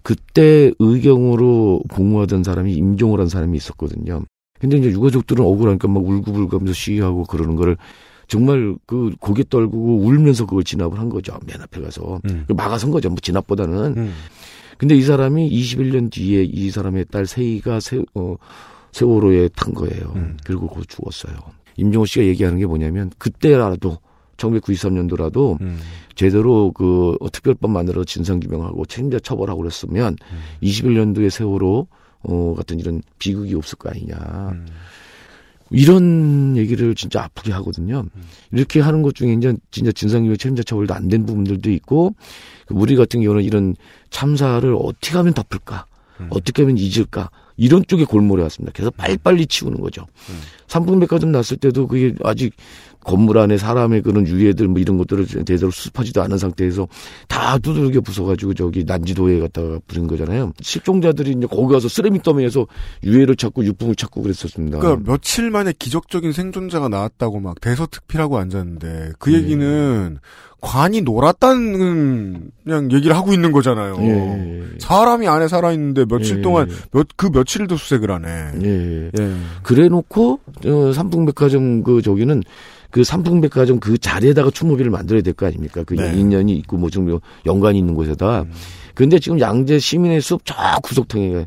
그때 0.03 0.73
의경으로 0.79 1.83
복무하던 1.91 2.43
사람이 2.43 2.73
임종호라는 2.73 3.29
사람이 3.29 3.55
있었거든요. 3.59 4.23
근데 4.59 4.79
이제 4.79 4.89
유가족들은 4.89 5.45
억울하니까 5.45 5.89
막 5.89 6.03
울고불고하면서 6.03 6.73
시위하고 6.73 7.25
그러는 7.25 7.55
거를 7.55 7.77
정말 8.29 8.77
그 8.87 9.15
고개 9.21 9.45
떨구고 9.47 9.99
울면서 9.99 10.47
그걸 10.47 10.65
진압을 10.65 10.99
한 10.99 11.11
거죠. 11.11 11.39
맨 11.47 11.61
앞에 11.61 11.83
가서 11.83 12.19
음. 12.31 12.47
막아선 12.49 12.91
거죠. 12.91 13.11
뭐 13.11 13.19
진압보다는. 13.21 14.11
근데 14.79 14.95
이 14.95 15.03
사람이 15.03 15.51
21년 15.51 16.11
뒤에 16.11 16.45
이 16.45 16.71
사람의 16.71 17.07
딸 17.11 17.27
세희가 17.27 17.81
세, 17.81 18.03
어, 18.15 18.37
세월호에 18.93 19.51
탄 19.55 19.75
거예요. 19.75 20.15
그리고 20.45 20.67
그 20.69 20.83
죽었어요. 20.87 21.37
임종호 21.79 22.05
씨가 22.07 22.27
얘기하는 22.27 22.59
게 22.59 22.67
뭐냐면 22.67 23.11
그때라도 23.19 23.99
1993년도라도 24.37 25.59
제대로 26.15 26.71
그 26.73 27.17
어, 27.21 27.31
특별법 27.31 27.71
만들어 27.71 28.05
진상규명하고 28.05 28.85
책임자 28.87 29.19
처벌하고 29.19 29.61
그랬으면 29.63 30.17
21년도에 30.63 31.31
세월호 31.31 31.87
어, 32.23 32.55
같은 32.57 32.79
이런 32.79 33.01
비극이 33.19 33.55
없을 33.55 33.79
거 33.79 33.89
아니냐. 33.91 34.17
이런 35.71 36.57
얘기를 36.57 36.95
진짜 36.95 37.25
아프게 37.25 37.53
하거든요. 37.53 38.05
이렇게 38.53 38.81
하는 38.81 39.03
것 39.03 39.15
중에 39.15 39.35
이제 39.35 39.55
진짜 39.71 39.93
진상규명 39.93 40.37
책임자 40.39 40.63
처벌도 40.63 40.95
안 40.95 41.09
된 41.09 41.27
부분들도 41.27 41.71
있고 41.73 42.15
그 42.67 42.75
우리 42.75 42.97
같은 42.97 43.21
경우는 43.23 43.45
이런 43.45 43.75
참사를 44.11 44.75
어떻게 44.79 45.17
하면 45.17 45.35
덮을까? 45.35 45.87
어떻게 46.31 46.63
하면 46.63 46.79
잊을까? 46.79 47.31
이런 47.59 47.85
쪽에 47.87 48.05
골몰해 48.05 48.43
왔습니다. 48.45 48.73
그래서 48.75 48.91
빨리빨리 48.93 49.47
치우는 49.47 49.81
거죠. 49.81 50.07
삼풍백화점 50.69 51.33
났을 51.33 51.57
때도 51.57 51.89
그게 51.89 52.15
아직 52.25 52.55
건물 53.05 53.39
안에 53.39 53.57
사람의 53.57 54.03
그런 54.03 54.27
유해들 54.27 54.69
뭐 54.69 54.81
이런 54.81 54.99
것들을 54.99 55.27
제대로 55.27 55.71
수습하지도 55.71 56.23
않은 56.23 56.37
상태에서 56.37 56.89
다 57.29 57.59
두들겨 57.59 58.01
부숴가지고 58.01 58.57
저기 58.57 58.85
난지도에 58.85 59.41
갖다가 59.41 59.79
부린 59.87 60.07
거잖아요. 60.07 60.53
실종자들이 60.61 61.31
이제 61.33 61.47
거기 61.47 61.73
가서 61.73 61.89
쓰레미 61.89 62.23
더미에서 62.23 62.67
유해를 63.05 63.37
찾고 63.37 63.65
유품을 63.65 63.95
찾고 63.95 64.23
그랬었습니다. 64.23 64.79
그러니까 64.79 65.11
며칠 65.11 65.51
만에 65.51 65.73
기적적인 65.79 66.33
생존자가 66.33 66.89
나왔다고 66.89 67.41
막 67.41 67.61
대서특필하고 67.61 68.39
앉았는데 68.39 69.13
그 69.19 69.31
네. 69.31 69.39
얘기는 69.39 70.19
관이 70.61 71.03
놀았다는 71.03 72.51
그냥 72.65 72.93
얘기를 72.93 73.17
하고 73.17 73.33
있는 73.33 73.53
거잖아요. 73.53 73.97
예. 74.01 74.65
사람이 74.79 75.29
안에 75.29 75.47
살아 75.47 75.73
있는데 75.73 76.05
며칠 76.05 76.39
예. 76.39 76.43
동안 76.43 76.69
몇, 76.91 77.07
그 77.17 77.31
며칠도 77.33 77.77
수색을 77.77 78.11
하네. 78.11 78.29
예. 78.65 79.11
그래 79.63 79.89
놓고, 79.89 80.41
어, 80.67 80.93
삼풍백화점 80.93 81.85
그 81.85 82.03
저기는 82.03 82.43
그 82.91 83.05
삼풍백화점 83.05 83.81
그 83.81 83.99
자리에다가 83.99 84.51
추모비를 84.51 84.91
만들어야 84.91 85.23
될 85.23 85.35
거 85.35 85.47
아닙니까? 85.47 85.83
그 85.85 85.95
네. 85.95 86.15
인연이 86.19 86.53
있고 86.59 86.77
뭐 86.79 86.89
좀 86.91 87.19
연관이 87.47 87.79
있는 87.79 87.95
곳에다. 87.95 88.45
근데 88.95 89.19
지금 89.19 89.39
양재 89.41 89.79
시민의 89.79 90.21
숲 90.21 90.41
저 90.45 90.55
구석탱이에 90.83 91.47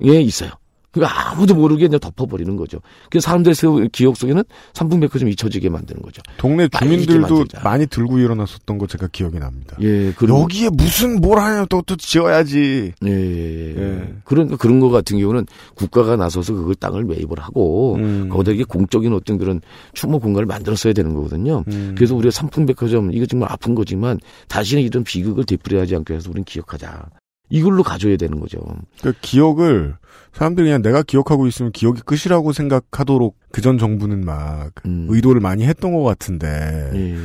있어요. 0.00 0.50
그 0.90 1.04
아무도 1.04 1.54
모르게 1.54 1.86
그냥 1.86 2.00
덮어버리는 2.00 2.56
거죠. 2.56 2.78
그 3.10 3.20
사람들의 3.20 3.54
세- 3.54 3.66
기억 3.92 4.16
속에는 4.16 4.42
삼풍백화점 4.72 5.28
잊혀지게 5.28 5.68
만드는 5.68 6.00
거죠. 6.00 6.22
동네 6.38 6.66
주민들도. 6.68 7.44
많이 7.62 7.86
들고 7.86 8.18
일어났었던 8.18 8.78
거 8.78 8.86
제가 8.86 9.08
기억이 9.12 9.38
납니다. 9.38 9.76
예, 9.82 10.12
여기에 10.26 10.70
무슨 10.70 11.20
뭘 11.20 11.38
하냐 11.38 11.66
또, 11.66 11.82
또 11.82 11.94
지어야지. 11.96 12.92
예, 13.04 13.10
예, 13.10 13.74
예. 13.76 14.14
그런 14.24 14.56
그런 14.56 14.80
거 14.80 14.88
같은 14.88 15.18
경우는 15.18 15.46
국가가 15.74 16.16
나서서 16.16 16.54
그걸 16.54 16.74
땅을 16.74 17.04
매입을 17.04 17.38
하고 17.38 17.96
음. 17.96 18.28
거기다 18.30 18.52
이게 18.52 18.64
공적인 18.64 19.12
어떤 19.12 19.36
그런 19.36 19.60
추모 19.92 20.18
공간을 20.18 20.46
만들었어야 20.46 20.94
되는 20.94 21.12
거거든요. 21.14 21.64
음. 21.68 21.94
그래서 21.96 22.14
우리가 22.14 22.30
삼풍백화점 22.30 23.12
이거 23.12 23.26
정말 23.26 23.52
아픈 23.52 23.74
거지만 23.74 24.18
다시는 24.48 24.82
이런 24.82 25.04
비극을 25.04 25.44
되풀이하지 25.44 25.96
않기 25.96 26.12
위해서 26.14 26.30
우리는 26.30 26.44
기억하자. 26.44 27.04
이걸로 27.50 27.82
가져야 27.82 28.16
되는 28.18 28.40
거죠. 28.40 28.58
그 29.00 29.14
기억을 29.22 29.94
사람들이 30.38 30.66
그냥 30.68 30.82
내가 30.82 31.02
기억하고 31.02 31.48
있으면 31.48 31.72
기억이 31.72 32.00
끝이라고 32.02 32.52
생각하도록 32.52 33.36
그전 33.50 33.76
정부는 33.76 34.24
막 34.24 34.70
음. 34.86 35.08
의도를 35.08 35.40
많이 35.40 35.64
했던 35.64 35.92
것 35.92 36.04
같은데 36.04 36.46
예. 36.94 37.16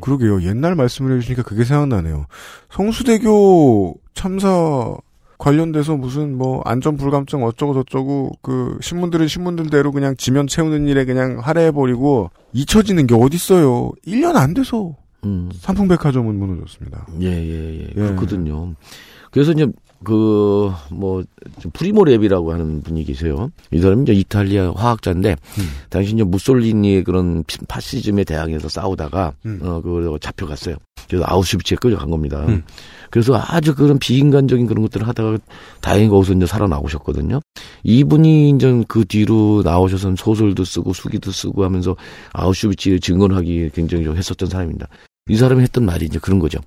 그러게요 0.00 0.42
옛날 0.42 0.76
말씀을 0.76 1.16
해주시니까 1.16 1.42
그게 1.42 1.64
생각나네요 1.64 2.26
성수대교 2.70 3.96
참사 4.14 4.94
관련돼서 5.36 5.96
무슨 5.96 6.38
뭐 6.38 6.62
안전 6.64 6.96
불감증 6.96 7.42
어쩌고 7.42 7.74
저쩌고 7.74 8.34
그 8.40 8.78
신문들은 8.80 9.26
신문들대로 9.26 9.90
그냥 9.90 10.14
지면 10.16 10.46
채우는 10.46 10.86
일에 10.86 11.04
그냥 11.04 11.40
할애해버리고 11.40 12.30
잊혀지는 12.52 13.08
게 13.08 13.16
어딨어요 13.16 13.90
1년 14.06 14.36
안 14.36 14.54
돼서 14.54 14.94
음. 15.24 15.50
삼풍백화점은 15.54 16.38
무너졌습니다 16.38 17.08
예, 17.20 17.26
예, 17.26 17.88
예. 17.88 17.92
그렇거든요. 17.94 18.76
그래서 19.32 19.50
이제 19.52 19.66
그, 20.04 20.70
뭐, 20.90 21.22
프리모 21.74 22.04
레비라고 22.04 22.48
하는 22.48 22.82
분이 22.82 23.04
계세요. 23.04 23.50
이 23.70 23.80
사람이 23.80 24.02
이제 24.02 24.12
이탈리아 24.14 24.72
화학자인데, 24.74 25.36
당시 25.90 26.14
이제 26.14 26.24
무솔리니의 26.24 27.04
그런 27.04 27.44
피- 27.44 27.58
파시즘에 27.68 28.24
대항해서 28.24 28.68
싸우다가, 28.68 29.34
음. 29.44 29.60
어, 29.62 29.80
그 29.82 30.16
잡혀갔어요. 30.20 30.76
그래서 31.08 31.24
아우슈비츠에 31.26 31.76
끌려간 31.80 32.08
겁니다. 32.10 32.44
음. 32.48 32.62
그래서 33.10 33.34
아주 33.36 33.74
그런 33.74 33.98
비인간적인 33.98 34.66
그런 34.66 34.82
것들을 34.84 35.06
하다가 35.08 35.38
다행히 35.80 36.08
거기서 36.08 36.34
이제 36.34 36.46
살아나오셨거든요. 36.46 37.40
이분이 37.82 38.50
이제 38.50 38.82
그 38.86 39.04
뒤로 39.04 39.62
나오셔서 39.64 40.14
소설도 40.16 40.64
쓰고 40.64 40.92
수기도 40.92 41.32
쓰고 41.32 41.64
하면서 41.64 41.96
아우슈비츠를 42.32 43.00
증언하기 43.00 43.70
굉장히 43.74 44.04
좀 44.04 44.16
했었던 44.16 44.48
사람입니다. 44.48 44.86
이 45.28 45.36
사람이 45.36 45.60
했던 45.62 45.84
말이 45.84 46.06
이제 46.06 46.18
그런 46.20 46.38
거죠. 46.38 46.60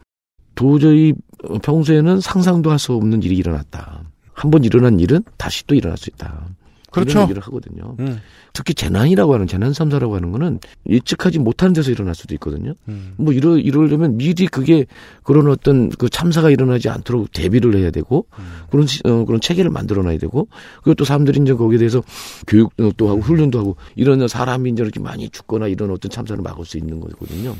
도저히 0.55 1.13
평소에는 1.61 2.19
상상도 2.21 2.71
할 2.71 2.79
수 2.79 2.93
없는 2.93 3.23
일이 3.23 3.35
일어났다. 3.37 4.03
한 4.33 4.51
번 4.51 4.63
일어난 4.63 4.99
일은 4.99 5.23
다시 5.37 5.65
또 5.67 5.75
일어날 5.75 5.97
수 5.97 6.09
있다. 6.09 6.47
그렇죠. 6.91 7.11
이런 7.11 7.23
얘기를 7.23 7.41
하거든요. 7.43 7.95
음. 7.99 8.19
특히 8.53 8.75
재난이라고 8.75 9.33
하는 9.33 9.47
재난 9.47 9.73
삼사라고 9.73 10.15
하는 10.15 10.31
거는 10.31 10.59
예측하지 10.87 11.39
못하는 11.39 11.73
데서 11.73 11.89
일어날 11.89 12.13
수도 12.13 12.35
있거든요. 12.35 12.73
음. 12.87 13.13
뭐 13.17 13.33
이러 13.33 13.57
이러려면 13.57 14.15
미리 14.17 14.45
그게 14.47 14.85
그런 15.23 15.47
어떤 15.49 15.89
그 15.89 16.07
참사가 16.09 16.51
일어나지 16.51 16.89
않도록 16.89 17.31
대비를 17.31 17.75
해야 17.77 17.89
되고 17.89 18.27
그런 18.69 18.85
시- 18.85 19.01
어, 19.05 19.25
그런 19.25 19.41
체계를 19.41 19.71
만들어놔야 19.71 20.19
되고 20.19 20.47
그리고 20.83 20.93
또 20.93 21.03
사람들이 21.05 21.39
이제 21.41 21.53
거기에 21.55 21.79
대해서 21.79 22.03
교육도 22.45 23.09
하고 23.09 23.21
훈련도 23.21 23.57
하고 23.59 23.75
이런 23.95 24.27
사람이 24.27 24.69
이제 24.71 24.83
이렇게 24.83 24.99
많이 24.99 25.29
죽거나 25.29 25.67
이런 25.67 25.89
어떤 25.89 26.11
참사를 26.11 26.39
막을 26.43 26.63
수 26.65 26.77
있는 26.77 26.99
거거든요. 26.99 27.55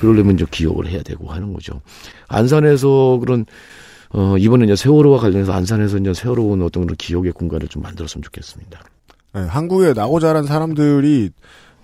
그러려면 0.00 0.34
이제 0.34 0.44
기억을 0.50 0.86
해야 0.88 1.02
되고 1.02 1.30
하는 1.32 1.52
거죠. 1.52 1.80
안산에서 2.28 3.18
그런 3.20 3.44
어 4.10 4.36
이번에 4.38 4.64
이제 4.64 4.76
세월호와 4.76 5.18
관련해서 5.18 5.52
안산에서 5.52 5.98
이제 5.98 6.14
세월호 6.14 6.44
온 6.46 6.62
어떤 6.62 6.84
그런 6.84 6.96
기억의 6.96 7.32
공간을 7.32 7.68
좀 7.68 7.82
만들었으면 7.82 8.22
좋겠습니다. 8.22 8.80
네, 9.34 9.40
한국에 9.42 9.92
나고 9.92 10.20
자란 10.20 10.44
사람들이 10.44 11.30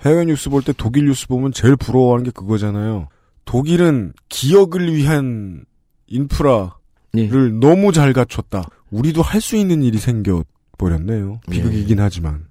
해외 0.04 0.24
뉴스 0.24 0.48
볼 0.50 0.62
때 0.62 0.72
독일 0.76 1.06
뉴스 1.06 1.26
보면 1.28 1.52
제일 1.52 1.76
부러워하는 1.76 2.24
게 2.24 2.30
그거잖아요. 2.30 3.08
독일은 3.44 4.12
기억을 4.28 4.94
위한 4.94 5.64
인프라를 6.06 6.70
예. 7.16 7.28
너무 7.28 7.92
잘 7.92 8.12
갖췄다. 8.12 8.64
우리도 8.90 9.22
할 9.22 9.40
수 9.40 9.56
있는 9.56 9.82
일이 9.82 9.98
생겨 9.98 10.44
버렸네요. 10.78 11.40
비극이긴 11.50 12.00
하지만. 12.00 12.46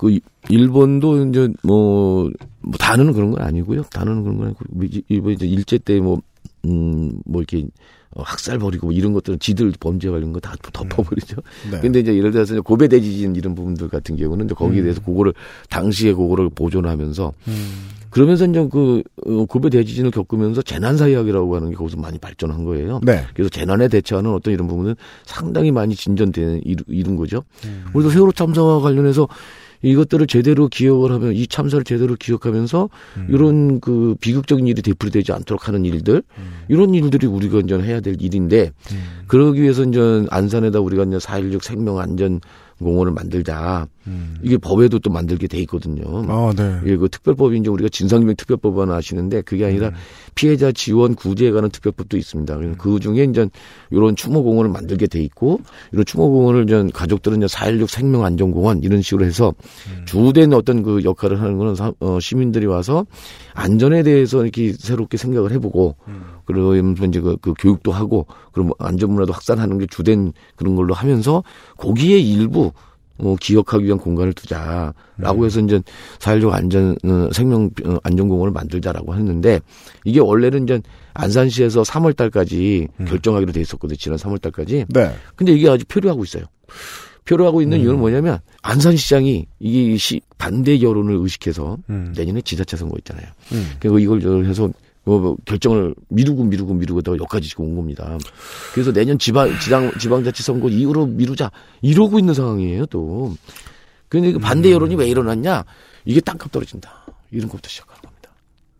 그 0.00 0.10
이- 0.10 0.20
일본도 0.48 1.26
이제 1.26 1.50
뭐, 1.62 2.30
뭐 2.62 2.72
다는 2.78 3.12
그런 3.12 3.32
건 3.32 3.42
아니고요. 3.42 3.82
다는 3.92 4.22
그런 4.22 4.38
건 4.38 4.46
아니고 4.46 4.64
뭐 4.70 4.84
이- 4.86 5.02
이번 5.10 5.32
이제 5.34 5.46
일제 5.46 5.76
때뭐 5.76 6.22
음, 6.64 7.18
뭐 7.26 7.42
이렇게 7.42 7.66
어, 8.12 8.22
학살 8.22 8.58
벌이고 8.58 8.86
뭐 8.86 8.94
이런 8.94 9.12
것들은 9.12 9.38
지들 9.40 9.70
범죄 9.78 10.08
관련 10.08 10.32
거 10.32 10.40
다 10.40 10.54
덮어버리죠. 10.72 11.36
네. 11.70 11.80
근데 11.80 12.00
이제 12.00 12.16
예를 12.16 12.30
들어서 12.32 12.60
고베 12.62 12.88
대지진 12.88 13.36
이런 13.36 13.54
부분들 13.54 13.88
같은 13.90 14.16
경우는 14.16 14.46
이제 14.46 14.54
거기에 14.54 14.80
음. 14.80 14.84
대해서 14.84 15.02
그거를 15.02 15.34
당시에 15.68 16.14
그거를 16.14 16.48
보존하면서 16.48 17.32
음. 17.48 17.70
그러면서 18.08 18.46
이제 18.46 18.66
그 18.72 19.02
어, 19.26 19.44
고베 19.44 19.68
대지진을 19.68 20.10
겪으면서 20.12 20.62
재난 20.62 20.96
사회학이라고 20.96 21.54
하는 21.56 21.68
게 21.70 21.76
거기서 21.76 21.98
많이 21.98 22.16
발전한 22.18 22.64
거예요. 22.64 23.00
네. 23.04 23.22
그래서 23.34 23.50
재난에 23.50 23.86
대처하는 23.88 24.32
어떤 24.32 24.54
이런 24.54 24.66
부분은 24.66 24.96
상당히 25.26 25.70
많이 25.70 25.94
이루, 26.64 26.82
이룬 26.88 27.16
거죠. 27.16 27.44
음. 27.66 27.84
우리도 27.94 28.10
세월호 28.10 28.32
참사와 28.32 28.80
관련해서 28.80 29.28
이것들을 29.82 30.26
제대로 30.26 30.68
기억을 30.68 31.12
하면 31.12 31.32
이 31.32 31.46
참사를 31.46 31.82
제대로 31.84 32.14
기억하면서 32.14 32.88
음. 33.16 33.26
이런 33.30 33.80
그 33.80 34.14
비극적인 34.20 34.66
일이 34.66 34.82
되풀이되지 34.82 35.32
않도록 35.32 35.68
하는 35.68 35.84
일들 35.84 36.22
음. 36.38 36.52
이런 36.68 36.94
일들이 36.94 37.26
우리가 37.26 37.60
이제 37.60 37.78
해야 37.78 38.00
될 38.00 38.16
일인데 38.20 38.72
음. 38.92 39.02
그러기 39.26 39.62
위해서 39.62 39.84
이제 39.84 40.26
안산에다 40.30 40.80
우리가 40.80 41.04
이제 41.04 41.16
4.16 41.16 41.62
생명 41.62 41.98
안전 41.98 42.40
공원을 42.84 43.12
만들자. 43.12 43.86
음. 44.06 44.38
이게 44.42 44.56
법에도 44.56 44.98
또 44.98 45.10
만들게 45.10 45.46
돼 45.46 45.58
있거든요. 45.60 46.02
아, 46.28 46.52
네. 46.56 46.80
이게 46.84 46.96
그 46.96 47.08
특별법이 47.08 47.58
이제 47.58 47.68
우리가 47.68 47.88
진상규명 47.90 48.34
특별법을 48.36 48.90
아시는데 48.90 49.42
그게 49.42 49.66
아니라 49.66 49.88
음. 49.88 49.94
피해자 50.34 50.72
지원 50.72 51.14
구제에 51.14 51.50
관한 51.50 51.70
특별법도 51.70 52.16
있습니다. 52.16 52.56
음. 52.56 52.74
그 52.78 52.98
중에 52.98 53.24
이제 53.24 53.48
이런 53.90 54.16
추모 54.16 54.42
공원을 54.42 54.70
만들게 54.70 55.06
돼 55.06 55.20
있고 55.20 55.60
이런 55.92 56.04
추모 56.04 56.30
공원을 56.30 56.64
이제 56.64 56.84
가족들은 56.92 57.38
이제 57.38 57.46
4.16 57.46 57.88
생명 57.88 58.24
안전 58.24 58.50
공원 58.50 58.82
이런 58.82 59.02
식으로 59.02 59.24
해서 59.24 59.54
음. 59.88 60.04
주된 60.06 60.52
어떤 60.54 60.82
그 60.82 61.02
역할을 61.04 61.40
하는 61.40 61.58
거는 61.58 61.74
어, 62.00 62.18
시민들이 62.20 62.66
와서 62.66 63.06
안전에 63.54 64.02
대해서 64.02 64.42
이렇게 64.42 64.72
새롭게 64.72 65.18
생각을 65.18 65.52
해보고 65.52 65.96
음. 66.08 66.22
그러면서 66.52 67.04
이제 67.06 67.20
그, 67.20 67.36
그 67.40 67.54
교육도 67.58 67.92
하고 67.92 68.26
그럼 68.52 68.70
안전 68.78 69.12
문화도 69.12 69.32
확산하는 69.32 69.78
게 69.78 69.86
주된 69.86 70.32
그런 70.56 70.76
걸로 70.76 70.94
하면서 70.94 71.42
거기에 71.76 72.18
일부 72.18 72.72
어, 73.22 73.36
기억하기 73.38 73.84
위한 73.84 73.98
공간을 73.98 74.32
두자라고 74.32 75.40
음. 75.40 75.44
해서 75.44 75.60
이제 75.60 75.82
사회적 76.18 76.52
안전 76.52 76.96
어, 77.04 77.28
생명 77.32 77.70
어, 77.84 77.96
안전 78.02 78.28
공원을 78.28 78.52
만들자라고 78.52 79.14
했는데 79.14 79.60
이게 80.04 80.20
원래는 80.20 80.64
이제 80.64 80.80
안산시에서 81.14 81.82
3월 81.82 82.16
달까지 82.16 82.88
음. 82.98 83.04
결정하기로 83.04 83.52
돼 83.52 83.60
있었거든요. 83.60 83.96
지난 83.96 84.18
3월 84.18 84.40
달까지. 84.40 84.86
네. 84.88 85.14
근데 85.36 85.52
이게 85.52 85.68
아직 85.68 85.86
표류하고 85.88 86.24
있어요. 86.24 86.44
표류하고 87.26 87.62
있는 87.62 87.78
음. 87.78 87.82
이유는 87.82 87.98
뭐냐면 87.98 88.38
안산시장이 88.62 89.46
이게 89.58 89.96
시 89.96 90.20
반대 90.38 90.80
여론을 90.80 91.16
의식해서 91.16 91.78
음. 91.90 92.14
내년에 92.16 92.40
지자체 92.40 92.76
선거 92.76 92.96
있잖아요. 92.98 93.26
음. 93.52 93.72
그리고 93.78 93.98
이걸 93.98 94.46
해서 94.46 94.70
뭐, 95.10 95.18
뭐 95.18 95.36
결정을 95.44 95.92
미루고 96.08 96.44
미루고 96.44 96.74
미루고 96.74 97.02
여기까지 97.04 97.48
지금 97.48 97.64
온 97.64 97.74
겁니다. 97.74 98.16
그래서 98.72 98.92
내년 98.92 99.18
지방 99.18 99.58
지방 99.58 99.90
지방자치 99.98 100.44
선거 100.44 100.68
이후로 100.68 101.06
미루자 101.06 101.50
이러고 101.82 102.20
있는 102.20 102.32
상황이에요 102.32 102.86
또. 102.86 103.34
근데 104.08 104.30
그 104.32 104.38
반대 104.38 104.68
음. 104.68 104.74
여론이 104.74 104.94
왜 104.94 105.08
일어났냐? 105.08 105.64
이게 106.04 106.20
땅값 106.20 106.52
떨어진다. 106.52 107.06
이런 107.32 107.48
것부터 107.48 107.68
시작하는 107.68 107.99
겁니다. 107.99 107.99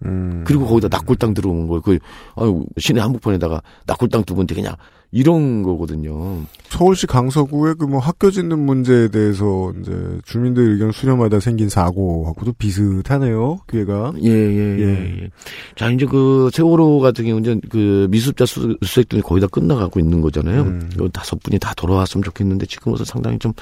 음. 0.04 0.44
그리고 0.46 0.66
거기다 0.66 0.88
낙골 0.88 1.16
땅 1.16 1.34
들어오는 1.34 1.66
거, 1.68 1.80
그, 1.80 1.98
아유, 2.36 2.64
시내 2.78 3.00
한복판에다가 3.00 3.62
낙골 3.86 4.08
땅두 4.08 4.34
군데 4.34 4.54
그냥 4.54 4.74
이런 5.12 5.64
거거든요. 5.64 6.42
서울시 6.68 7.08
강서구의 7.08 7.74
그 7.74 7.86
뭐 7.90 7.98
학교 7.98 8.30
짓는 8.30 8.60
문제에 8.60 9.08
대해서 9.08 9.72
이제 9.80 9.90
주민들 10.24 10.70
의견 10.74 10.92
수렴하다 10.92 11.40
생긴 11.40 11.68
사고하고도 11.68 12.52
비슷하네요. 12.52 13.58
기회가. 13.68 14.12
예, 14.22 14.28
예, 14.30 14.78
예, 14.78 14.78
예. 14.78 15.22
예. 15.22 15.30
자, 15.74 15.90
이제 15.90 16.06
그 16.06 16.48
세월호 16.52 17.00
같은 17.00 17.24
경우는 17.26 17.62
그 17.68 18.06
미수습자 18.10 18.46
수색 18.46 19.08
등이 19.08 19.22
거의 19.22 19.40
다 19.40 19.48
끝나가고 19.48 19.98
있는 19.98 20.20
거잖아요. 20.20 20.62
음. 20.62 20.90
요 21.00 21.08
다섯 21.08 21.42
분이 21.42 21.58
다 21.58 21.74
돌아왔으면 21.76 22.22
좋겠는데 22.22 22.66
지금으로서 22.66 23.04
상당히 23.04 23.36
좀 23.40 23.52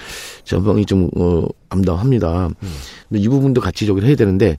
전방이 0.44 0.84
좀, 0.84 1.08
어, 1.16 1.46
암담합니다. 1.70 2.48
음. 2.48 2.68
근데 3.08 3.22
이 3.22 3.28
부분도 3.28 3.62
같이 3.62 3.86
저기를 3.86 4.06
해야 4.06 4.16
되는데 4.16 4.58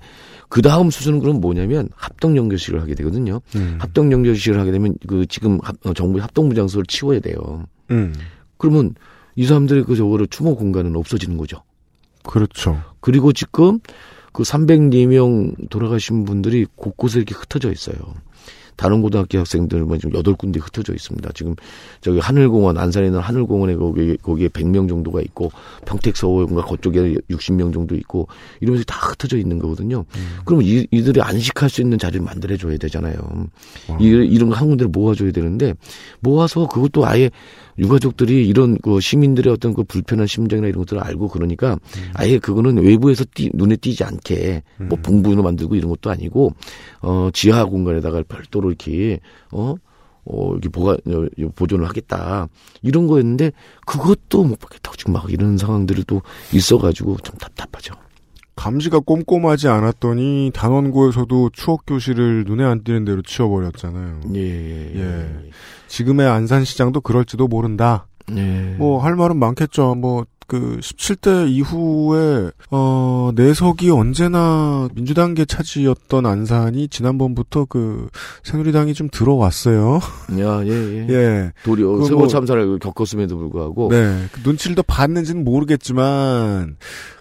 그 0.50 0.64
다음 0.64 0.90
수준은 0.90 1.20
그럼 1.20 1.40
뭐냐면 1.40 1.90
합동 1.96 2.36
연결식을 2.36 2.82
하게 2.82 2.96
되거든요. 2.96 3.40
음. 3.56 3.78
합동 3.80 4.12
연결식을 4.12 4.60
하게 4.60 4.72
되면 4.72 4.96
그 5.08 5.26
지금 5.28 5.60
합, 5.62 5.76
어, 5.86 5.94
정부 5.94 6.20
합동부 6.20 6.56
장소를 6.56 6.86
치워야 6.88 7.20
돼요. 7.20 7.66
음. 7.92 8.14
그러면 8.58 8.96
이 9.36 9.46
사람들의 9.46 9.84
그 9.84 9.96
저거를 9.96 10.28
추모 10.28 10.56
공간은 10.56 10.96
없어지는 10.96 11.38
거죠. 11.38 11.62
그렇죠. 12.24 12.82
그리고 13.00 13.32
지금 13.32 13.80
그 14.34 14.44
304명 14.44 15.70
돌아가신 15.70 16.26
분들이 16.26 16.66
곳곳에 16.76 17.20
이렇게 17.20 17.36
흩어져 17.36 17.72
있어요. 17.72 17.96
다른 18.80 19.02
고등학교 19.02 19.40
학생들 19.40 19.84
뭐 19.86 19.98
지금 19.98 20.14
여덟 20.14 20.36
군데 20.36 20.60
흩어져 20.60 20.94
있습니다. 20.94 21.32
지금 21.34 21.56
저기 22.02 22.20
하늘공원 22.20 22.78
안산에 22.78 23.08
있는 23.08 23.20
하늘공원에 23.20 23.76
거기 23.76 24.16
거기에 24.18 24.50
100명 24.50 24.88
정도가 24.88 25.22
있고 25.22 25.52
평택 25.86 26.16
서울과 26.16 26.66
그쪽에 26.66 27.16
60명 27.30 27.74
정도 27.74 27.96
있고 27.96 28.28
이러면서 28.62 28.84
다 28.86 29.00
흩어져 29.00 29.38
있는 29.38 29.58
거거든요. 29.58 30.06
음. 30.16 30.38
그러면 30.46 30.66
이, 30.68 30.88
이들이 30.92 31.22
안식할 31.22 31.70
수 31.70 31.82
있는 31.82 31.98
자리를 31.98 32.24
만들어 32.24 32.56
줘야 32.56 32.78
되잖아요. 32.78 33.48
이, 34.00 34.06
이런 34.06 34.50
거 34.50 34.60
한 34.60 34.68
군데를 34.68 34.90
모아줘야 34.90 35.32
되는데 35.32 35.74
모아서 36.20 36.68
그것도 36.68 37.06
아예 37.06 37.32
유가족들이 37.78 38.46
이런 38.46 38.78
그 38.80 39.00
시민들의 39.00 39.54
어떤 39.54 39.74
그 39.74 39.84
불편한 39.84 40.28
심정이나 40.28 40.68
이런 40.68 40.80
것들을 40.80 41.02
알고 41.02 41.30
그러니까 41.30 41.74
음. 41.74 42.12
아예 42.14 42.38
그거는 42.38 42.78
외부에서 42.78 43.24
띄, 43.34 43.50
눈에 43.54 43.78
띄지 43.78 44.04
않게 44.04 44.64
뭐 44.78 44.98
음. 44.98 45.02
봉부로 45.02 45.42
만들고 45.42 45.76
이런 45.76 45.90
것도 45.90 46.12
아니고 46.12 46.54
어 47.02 47.30
지하 47.32 47.64
공간에다가 47.64 48.24
별도로 48.28 48.69
이렇게 48.70 49.20
어 49.52 49.76
어, 50.26 50.52
이렇게 50.52 50.70
보가, 50.70 50.92
어, 50.92 51.50
보존을 51.56 51.88
하겠다. 51.88 52.48
이런 52.84 53.08
거였는데, 53.08 53.52
그것도 53.88 54.44
못 54.44 54.60
받겠다고 54.60 54.96
지금 54.96 55.14
막 55.14 55.32
이런 55.32 55.58
상황들이 55.58 56.04
또 56.06 56.22
있어가지고 56.54 57.18
좀 57.24 57.36
답답하죠. 57.38 57.96
감시가 58.56 59.00
꼼꼼하지 59.00 59.70
않았더니 59.70 60.52
단원고에서도 60.54 61.52
추억 61.54 61.86
교실을 61.88 62.44
눈에 62.46 62.66
안 62.66 62.84
띄는 62.84 63.06
대로 63.06 63.22
치워버렸잖아요. 63.22 64.20
예, 64.36 64.40
예. 64.40 65.00
예. 65.00 65.50
지금의 65.88 66.28
안산시장도 66.28 67.00
그럴지도 67.02 67.48
모른다. 67.48 68.08
예. 68.36 68.76
뭐할 68.78 69.16
말은 69.16 69.38
많겠죠. 69.38 69.96
뭐 69.96 70.26
그 70.50 70.80
17대 70.82 71.48
이후에 71.48 72.50
어 72.72 73.32
내석이 73.36 73.92
언제나 73.92 74.90
민주당계 74.96 75.46
차지였던 75.46 76.26
안산이 76.26 76.88
지난번부터 76.88 77.66
그 77.66 78.10
새누리당이 78.44 78.96
좀 78.96 79.10
들어왔어요. 79.12 80.00
야, 80.40 80.66
예, 80.66 80.70
예. 80.70 81.08
예. 81.14 81.52
도리어 81.64 81.92
그 81.92 82.06
세월 82.06 82.22
뭐, 82.22 82.28
참사를 82.28 82.80
겪었음에도 82.80 83.38
불구하고 83.38 83.90
네. 83.92 84.26
그 84.32 84.42
눈치를 84.44 84.76
더 84.76 84.82
봤는지는 84.82 85.44
모르겠지만 85.44 86.78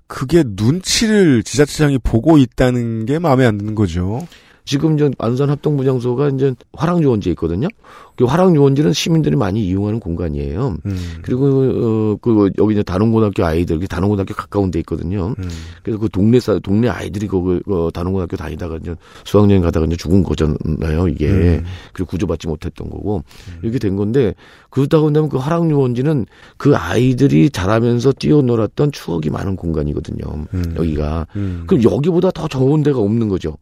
그게 0.06 0.42
눈치를 0.46 1.42
지자체장이 1.42 1.98
보고 1.98 2.38
있다는 2.38 3.04
게 3.04 3.18
마음에 3.18 3.44
안 3.44 3.58
드는 3.58 3.74
거죠. 3.74 4.26
지금 4.68 4.94
이제 4.94 5.10
안산 5.16 5.48
합동부장소가 5.48 6.28
이제 6.28 6.54
화랑유원지에 6.74 7.30
있거든요. 7.32 7.68
그 8.16 8.24
화랑유원지는 8.24 8.92
시민들이 8.92 9.34
많이 9.34 9.64
이용하는 9.66 9.98
공간이에요. 9.98 10.76
음. 10.84 10.98
그리고 11.22 11.46
어, 11.46 12.16
그 12.20 12.50
여기 12.58 12.74
이제 12.74 12.82
단원고등학교 12.82 13.46
아이들, 13.46 13.78
단원고등학교 13.86 14.34
가까운 14.34 14.70
데 14.70 14.78
있거든요. 14.80 15.34
음. 15.38 15.48
그래서 15.82 15.98
그 15.98 16.10
동네 16.10 16.38
사 16.38 16.58
동네 16.58 16.90
아이들이 16.90 17.28
거기 17.28 17.60
어, 17.66 17.90
단원고등학교 17.90 18.36
다니다가 18.36 18.76
이제 18.76 18.94
수학여행 19.24 19.62
가다가 19.62 19.86
이제 19.86 19.96
죽은 19.96 20.22
거잖아요. 20.22 21.08
이게 21.08 21.30
음. 21.30 21.64
그리고 21.94 22.10
구조받지 22.10 22.46
못했던 22.46 22.90
거고 22.90 23.22
음. 23.48 23.58
이렇게 23.62 23.78
된 23.78 23.96
건데 23.96 24.34
그렇다고 24.68 25.06
한다면 25.06 25.30
그 25.30 25.38
화랑유원지는 25.38 26.26
그 26.58 26.76
아이들이 26.76 27.48
자라면서 27.48 28.12
뛰어놀았던 28.12 28.92
추억이 28.92 29.30
많은 29.30 29.56
공간이거든요. 29.56 30.44
음. 30.52 30.74
여기가 30.76 31.26
음. 31.36 31.64
그럼 31.66 31.84
여기보다 31.84 32.32
더 32.32 32.48
좋은 32.48 32.82
데가 32.82 32.98
없는 32.98 33.28
거죠. 33.28 33.56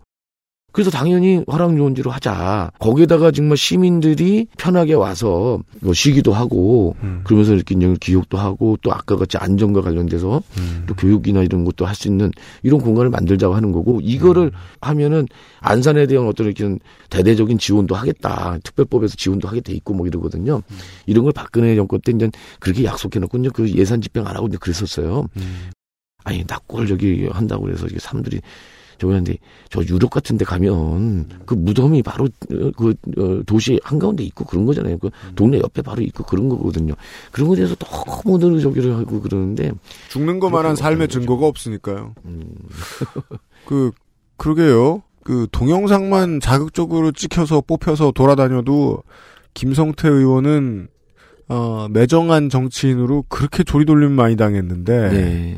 그래서 0.77 0.91
당연히 0.91 1.43
화랑유원지로 1.49 2.11
하자. 2.11 2.71
거기에다가 2.79 3.31
정말 3.31 3.57
시민들이 3.57 4.47
편하게 4.59 4.93
와서 4.93 5.59
뭐 5.81 5.95
쉬기도 5.95 6.35
하고 6.35 6.95
음. 7.03 7.23
그러면서 7.25 7.55
이렇게 7.55 7.75
기억도 7.99 8.37
하고 8.37 8.77
또 8.83 8.93
아까 8.93 9.17
같이 9.17 9.39
안전과 9.39 9.81
관련돼서 9.81 10.43
음. 10.59 10.85
또 10.87 10.95
교육이나 10.95 11.43
이런 11.43 11.65
것도 11.65 11.87
할 11.87 11.97
수 11.97 12.09
있는 12.09 12.31
이런 12.63 12.79
공간을 12.83 13.09
만들자고 13.09 13.55
하는 13.55 13.73
거고 13.73 14.01
이거를 14.03 14.43
음. 14.43 14.51
하면은 14.83 15.27
안산에 15.61 16.07
대한 16.07 16.27
어떤 16.27 16.47
이렇게 16.49 16.77
대대적인 17.09 17.57
지원도 17.57 17.95
하겠다. 17.95 18.59
특별법에서 18.63 19.17
지원도 19.17 19.49
하게 19.49 19.63
돼 19.63 19.73
있고 19.73 19.95
뭐 19.95 20.07
이러거든요. 20.07 20.57
음. 20.57 20.79
이런 21.07 21.25
걸 21.25 21.33
박근혜 21.33 21.75
정권 21.75 22.03
때 22.03 22.13
이제 22.13 22.31
그렇게 22.61 22.85
약속해 22.85 23.19
놓고 23.19 23.39
이제 23.39 23.49
그 23.51 23.67
예산 23.71 24.03
집행 24.03 24.27
안 24.27 24.37
하고 24.37 24.47
이제 24.49 24.59
그랬었어요. 24.59 25.27
음. 25.39 25.71
아니 26.25 26.45
낙골 26.47 26.87
저기 26.87 27.29
한다고 27.33 27.65
그래서 27.65 27.87
이게 27.87 27.99
사람들이 27.99 28.43
저기한데 28.99 29.37
저 29.71 29.83
유럽 29.83 30.11
같은 30.11 30.37
데 30.39 30.45
가면 30.45 31.29
그 31.47 31.55
무덤이 31.55 32.03
바로 32.03 32.29
그 32.49 32.95
어, 33.19 33.43
도시 33.47 33.79
한가운데 33.83 34.23
있고 34.25 34.45
그런 34.45 34.67
거잖아요. 34.67 34.99
그 34.99 35.11
동네 35.35 35.59
옆에 35.59 35.83
바로 35.83 36.03
있고 36.03 36.25
그런 36.25 36.49
거거든요. 36.49 36.95
그런 37.31 37.49
거에 37.49 37.57
대해서 37.57 37.75
너무들 38.25 38.61
저기를 38.61 38.97
하고 38.97 39.21
그러는데 39.21 39.73
죽는 40.09 40.41
것만한 40.41 40.77
삶의 40.77 41.09
증거가 41.09 41.47
없으니까요. 41.47 42.15
음. 42.25 42.55
그 43.67 43.93
그러게요. 44.37 45.03
그 45.25 45.49
동영상만 45.51 46.41
자극적으로 46.41 47.11
찍혀서 47.11 47.63
뽑혀서 47.67 48.13
돌아다녀도 48.13 49.03
김성태 49.55 50.09
의원은 50.09 50.89
어, 51.49 51.89
매정한 51.91 52.49
정치인으로 52.49 53.25
그렇게 53.29 53.65
조리돌림 53.65 54.13
많이 54.13 54.37
당했는데 54.37 55.09
네. 55.11 55.57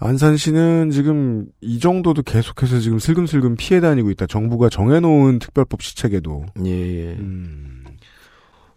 안산시는 0.00 0.90
지금 0.90 1.46
이 1.60 1.78
정도도 1.80 2.22
계속해서 2.22 2.78
지금 2.80 2.98
슬금슬금 2.98 3.56
피해 3.56 3.80
다니고 3.80 4.10
있다. 4.10 4.26
정부가 4.26 4.68
정해놓은 4.68 5.38
특별법 5.40 5.82
시책에도. 5.82 6.44
예, 6.64 6.70
예. 6.70 7.16
음. 7.18 7.84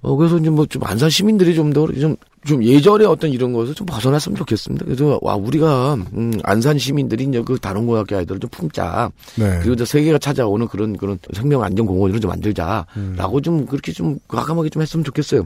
어, 0.02 0.16
그래서 0.16 0.38
이제 0.38 0.50
뭐 0.50 0.66
좀 0.66 0.84
안산 0.84 1.10
시민들이 1.10 1.54
좀 1.54 1.74
더 1.74 1.86
좀, 1.94 2.16
좀 2.46 2.64
예전에 2.64 3.06
어떤 3.06 3.32
이런 3.32 3.54
것을 3.54 3.76
좀 3.76 3.86
벗어났으면 3.86 4.36
좋겠습니다. 4.36 4.86
그래서 4.86 5.20
와, 5.22 5.36
우리가, 5.36 5.94
음, 5.94 6.34
안산 6.44 6.80
시민들이 6.80 7.26
이제 7.26 7.42
그 7.46 7.60
다른 7.60 7.86
고등학교 7.86 8.18
아이들을 8.18 8.40
좀 8.40 8.50
품자. 8.50 9.12
네. 9.36 9.60
그리고 9.60 9.74
이제 9.74 9.86
세계가 9.86 10.18
찾아오는 10.18 10.68
그런, 10.68 10.98
그런 10.98 11.20
생명 11.34 11.62
안전 11.62 11.86
공원을 11.86 12.20
좀 12.20 12.30
만들자. 12.30 12.88
음. 12.98 13.14
라고 13.16 13.42
좀 13.42 13.66
그렇게 13.68 13.92
좀 13.92 14.18
과감하게 14.28 14.70
좀 14.70 14.82
했으면 14.82 15.04
좋겠어요. 15.04 15.46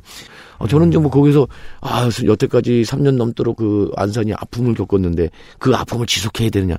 어, 0.58 0.68
저는 0.68 0.92
좀뭐 0.92 1.12
거기서, 1.12 1.48
아, 1.82 2.10
여태까지 2.24 2.84
3년 2.84 3.16
넘도록 3.16 3.58
그 3.58 3.92
안산이 3.98 4.34
아픔을 4.34 4.74
겪었는데 4.74 5.30
그 5.60 5.76
아픔을 5.76 6.06
지속해야 6.06 6.50
되느냐. 6.50 6.78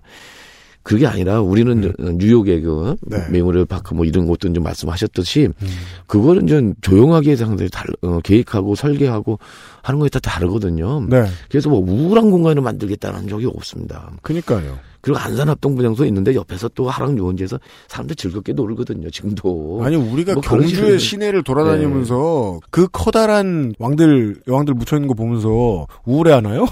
그게 0.86 1.04
아니라 1.04 1.40
우리는 1.40 1.92
뉴욕의 1.98 2.60
그 2.60 2.94
네. 3.02 3.18
Memorial 3.28 3.66
Park 3.66 3.92
뭐 3.92 4.04
이런 4.04 4.28
것도 4.28 4.52
좀 4.52 4.62
말씀하셨듯이 4.62 5.48
음. 5.60 5.68
그거는 6.06 6.46
좀 6.46 6.74
조용하게 6.80 7.34
상당히 7.34 7.68
달, 7.68 7.86
어, 8.02 8.20
계획하고 8.20 8.76
설계하고 8.76 9.40
하는 9.82 9.98
거에 9.98 10.08
다 10.08 10.20
다르거든요. 10.20 11.04
네. 11.08 11.26
그래서 11.50 11.70
뭐 11.70 11.80
우울한 11.80 12.30
공간을 12.30 12.62
만들겠다는 12.62 13.26
적이 13.26 13.46
없습니다. 13.46 14.12
그니까요. 14.22 14.78
그리고 15.00 15.18
안산합동분향소 15.18 16.04
있는데 16.06 16.36
옆에서 16.36 16.68
또 16.68 16.88
하랑 16.88 17.18
유원지에서 17.18 17.58
사람들 17.88 18.14
즐겁게 18.14 18.52
놀거든요. 18.52 19.10
지금도. 19.10 19.80
아니 19.82 19.96
우리가 19.96 20.34
뭐 20.34 20.40
경주의 20.40 21.00
시내를 21.00 21.42
돌아다니면서 21.42 22.60
그 22.70 22.86
커다란 22.92 23.74
왕들 23.80 24.36
여왕들 24.46 24.74
묻혀 24.74 24.94
있는 24.94 25.08
거 25.08 25.14
보면서 25.14 25.88
우울해하나요? 26.04 26.64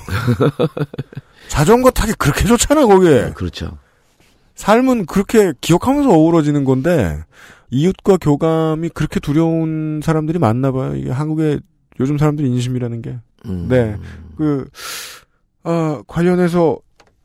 자전거 1.48 1.90
타기 1.90 2.12
그렇게 2.16 2.44
좋잖아 2.44 2.86
거기에. 2.86 3.32
그렇죠. 3.34 3.76
삶은 4.54 5.06
그렇게 5.06 5.52
기억하면서 5.60 6.10
어우러지는 6.10 6.64
건데 6.64 7.18
이웃과 7.70 8.18
교감이 8.18 8.88
그렇게 8.90 9.20
두려운 9.20 10.00
사람들이 10.02 10.38
많나 10.38 10.70
봐요. 10.72 10.94
이게 10.94 11.10
한국의 11.10 11.60
요즘 12.00 12.18
사람들 12.18 12.44
인심이라는 12.44 13.02
게. 13.02 13.18
음. 13.46 13.66
네. 13.68 13.96
그, 14.36 14.66
아, 15.64 16.02
관련해서 16.06 16.78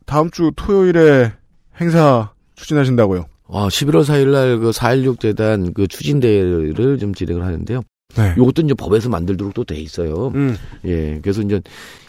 다음 0.06 0.30
주 0.32 0.52
토요일에 0.56 1.32
행사 1.80 2.32
추진하신다고요. 2.56 3.26
아, 3.52 3.68
11월 3.68 4.04
4일 4.04 4.32
날 4.32 4.60
그 4.60 4.72
4.16 4.72 5.20
재단 5.20 5.74
그 5.74 5.88
추진대회를 5.88 6.98
좀 7.00 7.14
진행을 7.14 7.44
하는데요. 7.46 7.82
네. 8.16 8.34
요것도 8.38 8.64
이제 8.64 8.74
법에서 8.74 9.10
만들도록 9.10 9.54
또 9.54 9.64
돼 9.64 9.76
있어요. 9.76 10.32
음. 10.36 10.56
예. 10.86 11.20
그래서 11.22 11.42
이제 11.42 11.62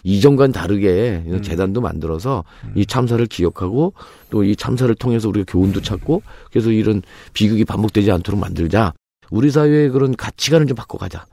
이전과는 0.03 0.53
다르게 0.53 1.24
이런 1.26 1.42
재단도 1.42 1.80
만들어서 1.80 2.44
음. 2.64 2.72
이 2.74 2.86
참사를 2.86 3.24
기억하고 3.26 3.94
또 4.30 4.40
이 4.42 4.57
참사를 4.57 4.92
통해서 4.94 5.28
우리가 5.28 5.44
교훈도 5.51 5.82
찾고 5.82 6.22
그래서 6.51 6.70
이런 6.70 7.03
비극이 7.34 7.64
반복되지 7.64 8.11
않도록 8.11 8.40
만들자. 8.40 8.92
우리 9.30 9.51
사회의 9.51 9.90
그런 9.90 10.16
가치관을 10.16 10.66
좀 10.66 10.74
바꿔가자. 10.76 11.26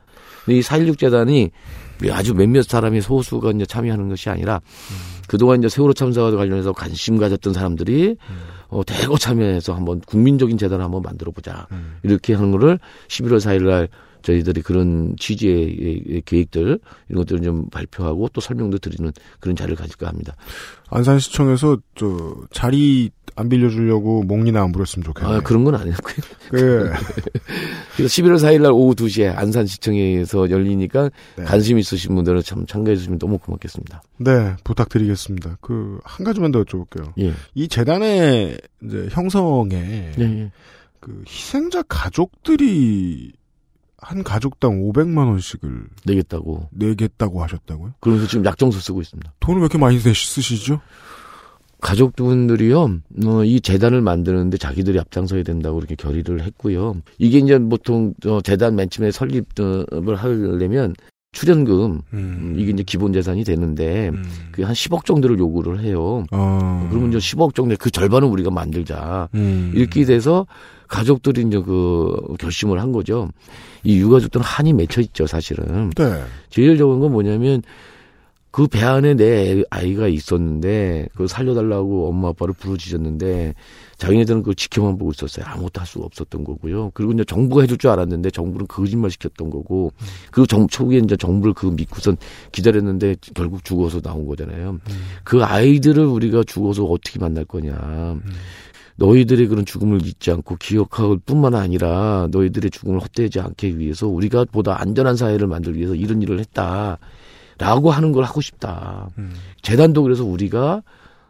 근데 0.46 0.60
이4.16 0.60 1.00
재단이 1.00 1.52
아주 2.12 2.34
몇몇 2.36 2.62
사람이 2.64 3.02
소수가 3.02 3.52
이제 3.52 3.66
참여하는 3.66 4.10
것이 4.10 4.30
아니라 4.30 4.62
그동안 5.28 5.60
이제 5.60 5.68
세월호 5.70 5.94
참사와 5.94 6.32
관련해서 6.32 6.74
관심 6.74 7.18
가졌던 7.18 7.54
사람들이 7.54 8.18
어, 8.70 8.84
대거 8.86 9.18
참여해서 9.18 9.74
한번 9.74 10.00
국민적인 10.02 10.58
재단을 10.58 10.84
한번 10.86 11.02
만들어 11.02 11.32
보자. 11.32 11.68
이렇게 12.04 12.34
하는 12.34 12.52
거를 12.52 12.80
11월 13.08 13.38
4일 13.38 13.64
날 13.68 13.88
저희들이 14.22 14.62
그런 14.62 15.16
취지의 15.18 16.22
계획들 16.26 16.80
이런 17.10 17.22
것들을 17.22 17.42
좀 17.42 17.70
발표하고 17.70 18.30
또 18.30 18.42
설명도 18.42 18.80
드리는 18.80 19.12
그런 19.40 19.56
자리를 19.56 19.76
가질까 19.76 20.08
합니다. 20.08 20.36
안산시청에서 20.90 21.78
저 21.96 22.36
자리 22.52 23.12
안 23.38 23.50
빌려주려고 23.50 24.24
목리나 24.24 24.64
안 24.64 24.72
부렸으면 24.72 25.04
좋겠네요. 25.06 25.38
아, 25.38 25.42
그런 25.42 25.64
건 25.64 25.76
아니었고요. 25.76 26.16
그 26.50 26.92
그래서 27.96 28.22
11월 28.22 28.38
4일 28.38 28.62
날 28.62 28.72
오후 28.72 28.96
2시에 28.96 29.36
안산시청에서 29.38 30.50
열리니까 30.50 31.12
네. 31.36 31.44
관심 31.44 31.78
있으신 31.78 32.16
분들은 32.16 32.42
참 32.42 32.66
참가해 32.66 32.96
주시면 32.96 33.20
너무 33.20 33.38
고맙겠습니다. 33.38 34.02
네, 34.18 34.56
부탁드리겠습니다. 34.64 35.58
그, 35.62 36.00
한 36.04 36.26
가지만 36.26 36.52
더 36.52 36.64
여쭤볼게요. 36.64 37.14
예. 37.20 37.34
이 37.54 37.68
재단의 37.68 38.58
이제 38.84 39.08
형성에, 39.12 40.14
예. 40.18 40.52
그, 41.00 41.24
희생자 41.28 41.84
가족들이 41.84 43.34
한 44.00 44.24
가족당 44.24 44.82
500만 44.84 45.28
원씩을 45.28 45.88
내겠다고. 46.06 46.70
내겠다고 46.72 47.42
하셨다고요? 47.44 47.94
그러면서 48.00 48.28
지금 48.28 48.46
약정서 48.46 48.80
쓰고 48.80 49.02
있습니다. 49.02 49.34
돈을 49.40 49.60
왜 49.62 49.64
이렇게 49.66 49.78
많이 49.78 49.98
쓰- 50.00 50.14
쓰시죠? 50.14 50.80
가족분들이요, 51.82 52.82
어, 53.26 53.44
이 53.44 53.62
재단을 53.62 54.02
만드는데 54.02 54.58
자기들이 54.58 55.00
앞장서야 55.00 55.44
된다고 55.44 55.78
이렇게 55.80 55.96
결의를 55.96 56.42
했고요. 56.44 56.96
이게 57.20 57.38
이제 57.38 57.58
보통, 57.60 58.14
어, 58.26 58.42
재단 58.42 58.76
맨 58.76 58.90
처음에 58.90 59.12
설립을 59.12 60.16
하려면 60.16 60.96
출연금, 61.34 62.02
음, 62.14 62.56
이게 62.58 62.72
이제 62.72 62.82
기본 62.84 63.14
재산이 63.14 63.44
되는데, 63.44 64.12
그게 64.52 64.64
한 64.64 64.74
10억 64.74 65.06
정도를 65.06 65.38
요구를 65.38 65.82
해요. 65.82 66.24
어. 66.32 66.88
그러면 66.90 67.10
이제 67.10 67.20
10억 67.20 67.54
정도, 67.54 67.76
그 67.78 67.92
절반은 67.92 68.28
우리가 68.28 68.50
만들자. 68.50 69.30
음. 69.36 69.72
이렇게 69.76 70.04
돼서 70.06 70.48
가족들이 70.88 71.42
이제 71.44 71.60
그 71.60 72.16
결심을 72.40 72.80
한 72.82 72.92
거죠. 72.92 73.30
이 73.84 73.98
유가족들은 74.00 74.44
한이 74.44 74.74
맺혀 74.74 75.02
있죠, 75.02 75.28
사실은. 75.28 75.92
네. 75.96 76.22
제일 76.50 76.78
적은 76.78 77.00
건 77.00 77.12
뭐냐면 77.12 77.62
그 78.50 78.66
배 78.68 78.82
안에 78.84 79.14
내 79.14 79.52
애- 79.60 79.64
아이가 79.70 80.08
있었는데 80.08 81.10
그걸 81.12 81.28
살려달라고 81.28 82.10
엄마 82.10 82.30
아빠를 82.30 82.56
부르짖었는데 82.56 83.54
자기네들은 83.98 84.40
그걸 84.42 84.56
지켜만 84.56 84.98
보고 84.98 85.12
있었어요. 85.12 85.46
아무것도 85.48 85.80
할 85.80 85.86
수가 85.86 86.06
없었던 86.06 86.44
거고요. 86.44 86.90
그리고 86.96 87.12
이제 87.12 87.24
정부가 87.24 87.62
해줄 87.62 87.78
줄 87.78 87.92
알았는데 87.92 88.32
정부는 88.32 88.66
거짓말 88.68 89.12
시켰던 89.12 89.52
거고 89.52 89.92
그리고 90.32 90.48
정, 90.48 90.68
초기에 90.68 91.00
이제 91.04 91.16
정부를 91.16 91.54
그 91.54 91.68
믿고선 91.68 92.18
기다렸는데 92.52 93.18
결국 93.36 93.64
죽어서 93.64 94.02
나온 94.02 94.26
거잖아요. 94.26 94.80
그 95.24 95.44
아이들을 95.44 96.04
우리가 96.04 96.44
죽어서 96.44 96.84
어떻게 96.86 97.20
만날 97.20 97.46
거냐. 97.46 98.16
너희들의 98.98 99.48
그런 99.48 99.66
죽음을 99.66 100.06
잊지 100.06 100.32
않고 100.32 100.58
기억할 100.58 101.18
뿐만 101.26 101.56
아니라 101.56 102.28
너희들의 102.32 102.72
죽음을 102.72 103.00
헛되지 103.00 103.40
않게 103.40 103.78
위해서 103.78 104.08
우리가 104.08 104.46
보다 104.52 104.80
안전한 104.82 105.16
사회를 105.16 105.48
만들기 105.48 105.80
위해서 105.80 105.96
이런 105.96 106.22
일을 106.22 106.40
했다. 106.40 106.98
라고 107.60 107.90
하는 107.92 108.12
걸 108.12 108.24
하고 108.24 108.42
싶다. 108.42 109.10
재단도 109.64 110.04
그래서 110.04 110.24
우리가 110.24 110.84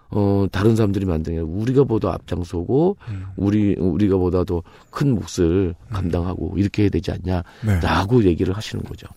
어 0.09 0.45
다른 0.51 0.75
사람들이 0.77 1.05
만든 1.05 1.33
게 1.35 1.39
우리가 1.39 1.83
보다 1.83 2.13
앞장서고 2.13 2.97
우리 3.35 3.75
우리가 3.77 4.17
보다 4.17 4.43
더 4.43 4.63
큰 4.89 5.13
몫을 5.15 5.75
감당하고 5.91 6.53
이렇게 6.57 6.83
해야 6.83 6.89
되지 6.89 7.11
네. 7.23 7.43
않냐라고 7.63 8.23
얘기를 8.23 8.55
하시는 8.55 8.83
거죠. 8.83 9.07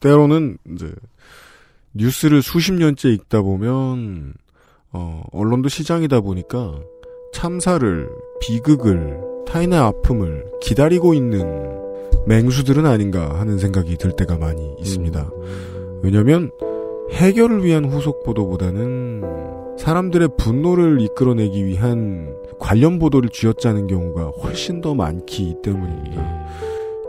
때로는 0.00 0.58
이제 0.74 0.92
뉴스를 1.92 2.42
수십 2.42 2.72
년째 2.72 3.10
읽다 3.10 3.42
보면 3.42 4.34
어, 4.92 5.22
언론도 5.32 5.68
시장이다 5.68 6.20
보니까 6.20 6.80
참사를 7.34 8.08
비극을 8.40 9.20
타인의 9.46 9.78
아픔을 9.78 10.46
기다리고 10.62 11.14
있는 11.14 11.44
맹수들은 12.26 12.86
아닌가 12.86 13.38
하는 13.38 13.58
생각이 13.58 13.96
들 13.96 14.12
때가 14.12 14.38
많이 14.38 14.76
있습니다. 14.78 15.30
왜냐하면 16.02 16.52
해결을 17.10 17.64
위한 17.64 17.84
후속 17.84 18.22
보도보다는 18.22 19.22
사람들의 19.78 20.28
분노를 20.38 21.00
이끌어내기 21.00 21.66
위한 21.66 22.34
관련 22.60 23.00
보도를 23.00 23.28
쥐어짜는 23.30 23.88
경우가 23.88 24.26
훨씬 24.42 24.80
더 24.80 24.94
많기 24.94 25.56
때문입니다. 25.62 26.46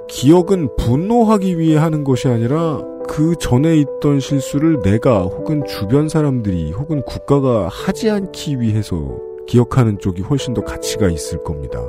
기억은 0.10 0.76
분노하기 0.76 1.60
위해 1.60 1.78
하는 1.78 2.04
것이 2.04 2.28
아니라 2.28 2.82
그 3.08 3.36
전에 3.40 3.78
있던 3.78 4.20
실수를 4.20 4.82
내가 4.82 5.22
혹은 5.22 5.64
주변 5.66 6.10
사람들이 6.10 6.72
혹은 6.72 7.04
국가가 7.04 7.68
하지 7.68 8.10
않기 8.10 8.60
위해서 8.60 9.35
기억하는 9.48 10.00
쪽이 10.00 10.22
훨씬 10.24 10.54
더 10.54 10.64
가치가 10.64 11.08
있을 11.10 11.44
겁니다. 11.44 11.80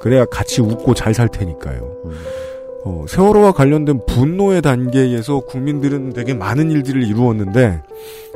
그래야 0.00 0.24
같이 0.24 0.60
웃고 0.60 0.94
잘 0.94 1.14
살 1.14 1.28
테니까요. 1.28 1.96
어, 2.84 3.04
세월호와 3.08 3.50
관련된 3.52 4.00
분노의 4.06 4.62
단계에서 4.62 5.40
국민들은 5.40 6.12
되게 6.12 6.34
많은 6.34 6.70
일들을 6.70 7.02
이루었는데 7.02 7.82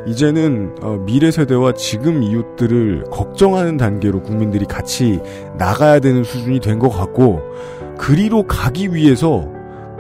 이제는 0.09 0.75
어, 0.83 0.97
미래 1.07 1.31
세대와 1.31 1.75
지금 1.75 2.23
이웃들을 2.23 3.05
걱정하는 3.13 3.77
단계로 3.77 4.23
국민들이 4.23 4.65
같이 4.65 5.21
나가야 5.57 6.01
되는 6.01 6.25
수준이 6.25 6.59
된 6.61 6.81
것 6.81 6.89
같고 6.89 7.41
그리로 7.99 8.45
가기 8.45 8.95
위해서 8.95 9.47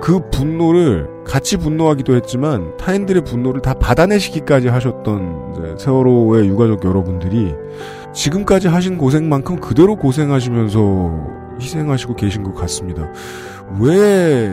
그 0.01 0.21
분노를 0.31 1.07
같이 1.31 1.57
분노하기도 1.57 2.17
했지만 2.17 2.77
타인들의 2.77 3.23
분노를 3.23 3.63
다 3.63 3.73
받아내시기까지 3.73 4.67
하셨던 4.67 5.77
세월호의 5.79 6.49
유가족 6.49 6.85
여러분들이 6.85 7.55
지금까지 8.13 8.67
하신 8.67 8.99
고생만큼 8.99 9.61
그대로 9.61 9.95
고생하시면서 9.95 11.29
희생하시고 11.61 12.17
계신 12.17 12.43
것 12.43 12.57
같습니다. 12.57 13.09
왜 13.79 14.53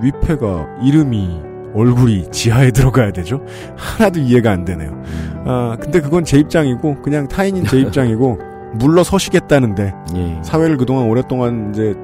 위패가 0.00 0.78
이름이 0.82 1.42
얼굴이 1.74 2.30
지하에 2.30 2.70
들어가야 2.70 3.12
되죠? 3.12 3.44
하나도 3.76 4.20
이해가 4.20 4.50
안 4.50 4.64
되네요. 4.64 4.98
아, 5.44 5.76
근데 5.78 6.00
그건 6.00 6.24
제 6.24 6.38
입장이고, 6.38 7.02
그냥 7.02 7.28
타인인 7.28 7.64
제 7.64 7.80
입장이고, 7.80 8.38
물러서시겠다는데, 8.78 9.92
예. 10.14 10.40
사회를 10.42 10.76
그동안 10.76 11.06
오랫동안 11.06 11.70
이제 11.70 11.94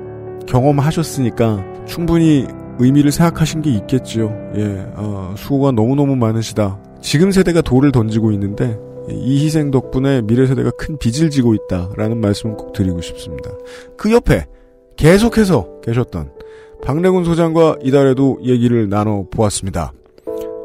경험하셨으니까, 0.47 1.65
충분히 1.87 2.47
의미를 2.81 3.13
생각하신 3.13 3.63
게 3.63 3.71
있겠지요. 3.71 4.53
예, 4.57 4.87
어, 4.97 5.35
수고가 5.37 5.71
너무너무 5.71 6.17
많으시다. 6.17 6.81
지금 7.01 7.31
세대가 7.31 7.61
돌을 7.61 7.93
던지고 7.93 8.33
있는데 8.33 8.79
이 9.09 9.45
희생 9.45 9.71
덕분에 9.71 10.23
미래 10.23 10.47
세대가 10.47 10.71
큰 10.71 10.99
빚을 10.99 11.31
지고 11.31 11.55
있다라는 11.55 12.21
말씀을 12.21 12.57
꼭 12.57 12.73
드리고 12.73 13.01
싶습니다. 13.01 13.51
그 13.97 14.13
옆에 14.13 14.47
계속해서 14.97 15.81
계셨던 15.83 16.33
박래군 16.83 17.25
소장과 17.25 17.77
이달에도 17.83 18.39
얘기를 18.43 18.89
나눠 18.89 19.25
보았습니다. 19.31 19.93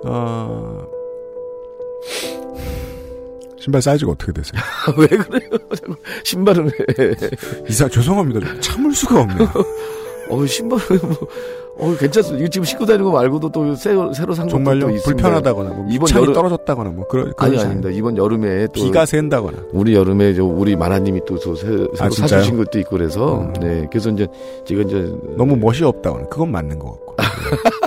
어... 0.06 0.86
신발 3.60 3.82
사이즈가 3.82 4.12
어떻게 4.12 4.32
되세요? 4.32 4.62
왜 4.98 5.08
그래요? 5.08 5.50
신발은 6.24 6.66
왜? 6.66 7.16
이사 7.68 7.90
죄송합니다. 7.90 8.60
참을 8.60 8.94
수가 8.94 9.22
없네요. 9.22 9.50
어 10.30 10.46
신발은 10.46 11.00
뭐, 11.02 11.28
어 11.78 11.96
괜찮습니다. 11.98 12.42
이거 12.42 12.50
지금 12.50 12.66
신고 12.66 12.86
다니는 12.86 13.06
거 13.06 13.12
말고도 13.12 13.50
또 13.50 13.76
새로 13.76 14.14
새로 14.14 14.34
산 14.34 14.46
것도 14.46 14.58
정말요? 14.58 14.90
있습니다. 14.92 15.04
불편하다거나 15.04 15.70
뭐 15.72 15.88
이번 15.90 16.10
여름 16.16 16.34
떨어졌다거나 16.34 16.90
뭐 16.92 17.08
그런 17.08 17.34
아니 17.38 17.60
아닙니다. 17.60 17.90
이번 17.90 18.18
여름에 18.18 18.68
또 18.68 18.74
비가 18.74 19.06
샌다거나 19.06 19.58
우리 19.72 19.94
여름에 19.94 20.34
저 20.34 20.46
우리 20.46 20.76
마나님이 20.76 21.22
또 21.26 21.38
새, 21.38 21.68
새로 21.68 21.90
아, 22.00 22.10
사주신 22.10 22.58
것도 22.58 22.80
있고 22.80 22.92
그래서 22.92 23.42
음. 23.42 23.54
네 23.60 23.88
그래서 23.90 24.10
이제 24.10 24.28
제가 24.66 24.84
이제 24.84 25.14
너무 25.38 25.56
멋이 25.56 25.84
없다거나 25.84 26.28
그건 26.28 26.52
맞는 26.52 26.80
것 26.80 26.92
같고. 26.92 27.16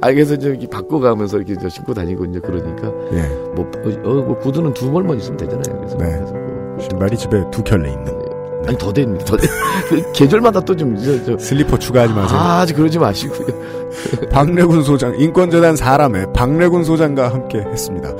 아 0.00 0.12
그래서 0.12 0.34
이제 0.34 0.48
이렇게 0.48 0.66
바꿔가면서 0.68 1.38
이렇게 1.38 1.56
저 1.60 1.68
신고 1.68 1.94
다니고 1.94 2.26
이제 2.26 2.40
그러니까 2.40 2.92
예. 3.12 3.22
뭐, 3.54 3.70
어, 4.04 4.08
뭐 4.24 4.38
구두는 4.38 4.74
두 4.74 4.90
벌만 4.90 5.18
있으면 5.18 5.38
되잖아요. 5.38 5.78
그래서, 5.78 5.96
네. 5.96 6.12
그래서 6.12 6.32
뭐, 6.32 6.78
신발이 6.80 7.16
집에 7.16 7.50
두 7.50 7.62
켤레 7.62 7.90
있는. 7.90 8.35
아니 8.66 8.76
더 8.78 8.92
됩니다. 8.92 9.24
더 9.24 9.36
돼. 9.36 9.46
그 9.88 10.10
계절마다 10.14 10.60
또 10.60 10.74
좀 10.76 10.96
슬리퍼 11.38 11.78
추가하지 11.78 12.12
마세요. 12.12 12.38
아, 12.38 12.60
아직 12.60 12.74
그러지 12.74 12.98
마시고요. 12.98 13.46
박래군 14.30 14.82
소장 14.82 15.14
인권재단 15.18 15.76
사람의 15.76 16.26
박래군 16.34 16.84
소장과 16.84 17.28
함께 17.28 17.58
했습니다. 17.60 18.10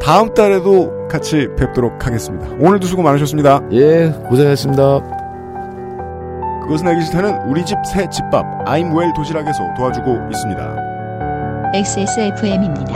다음 0.00 0.32
달에도 0.34 0.92
같이 1.08 1.48
뵙도록 1.56 2.06
하겠습니다. 2.06 2.46
오늘도 2.60 2.86
수고 2.86 3.02
많으셨습니다. 3.02 3.60
예, 3.72 4.12
고생하셨습니다. 4.28 5.00
그것은 6.64 6.86
알기 6.88 7.02
싫다는 7.04 7.48
우리 7.48 7.64
집 7.64 7.76
새 7.86 8.08
집밥 8.10 8.44
아임웰 8.66 9.12
도시락에서 9.16 9.58
도와주고 9.76 10.16
있습니다. 10.30 10.76
XSFM입니다. 11.74 12.94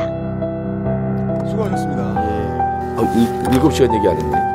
수고하셨습니다. 1.49 2.03
예. 2.25 3.01
어, 3.01 3.03
일, 3.17 3.43
7시간 3.61 3.95
얘기 3.95 4.09
안 4.09 4.17
했네. 4.17 4.48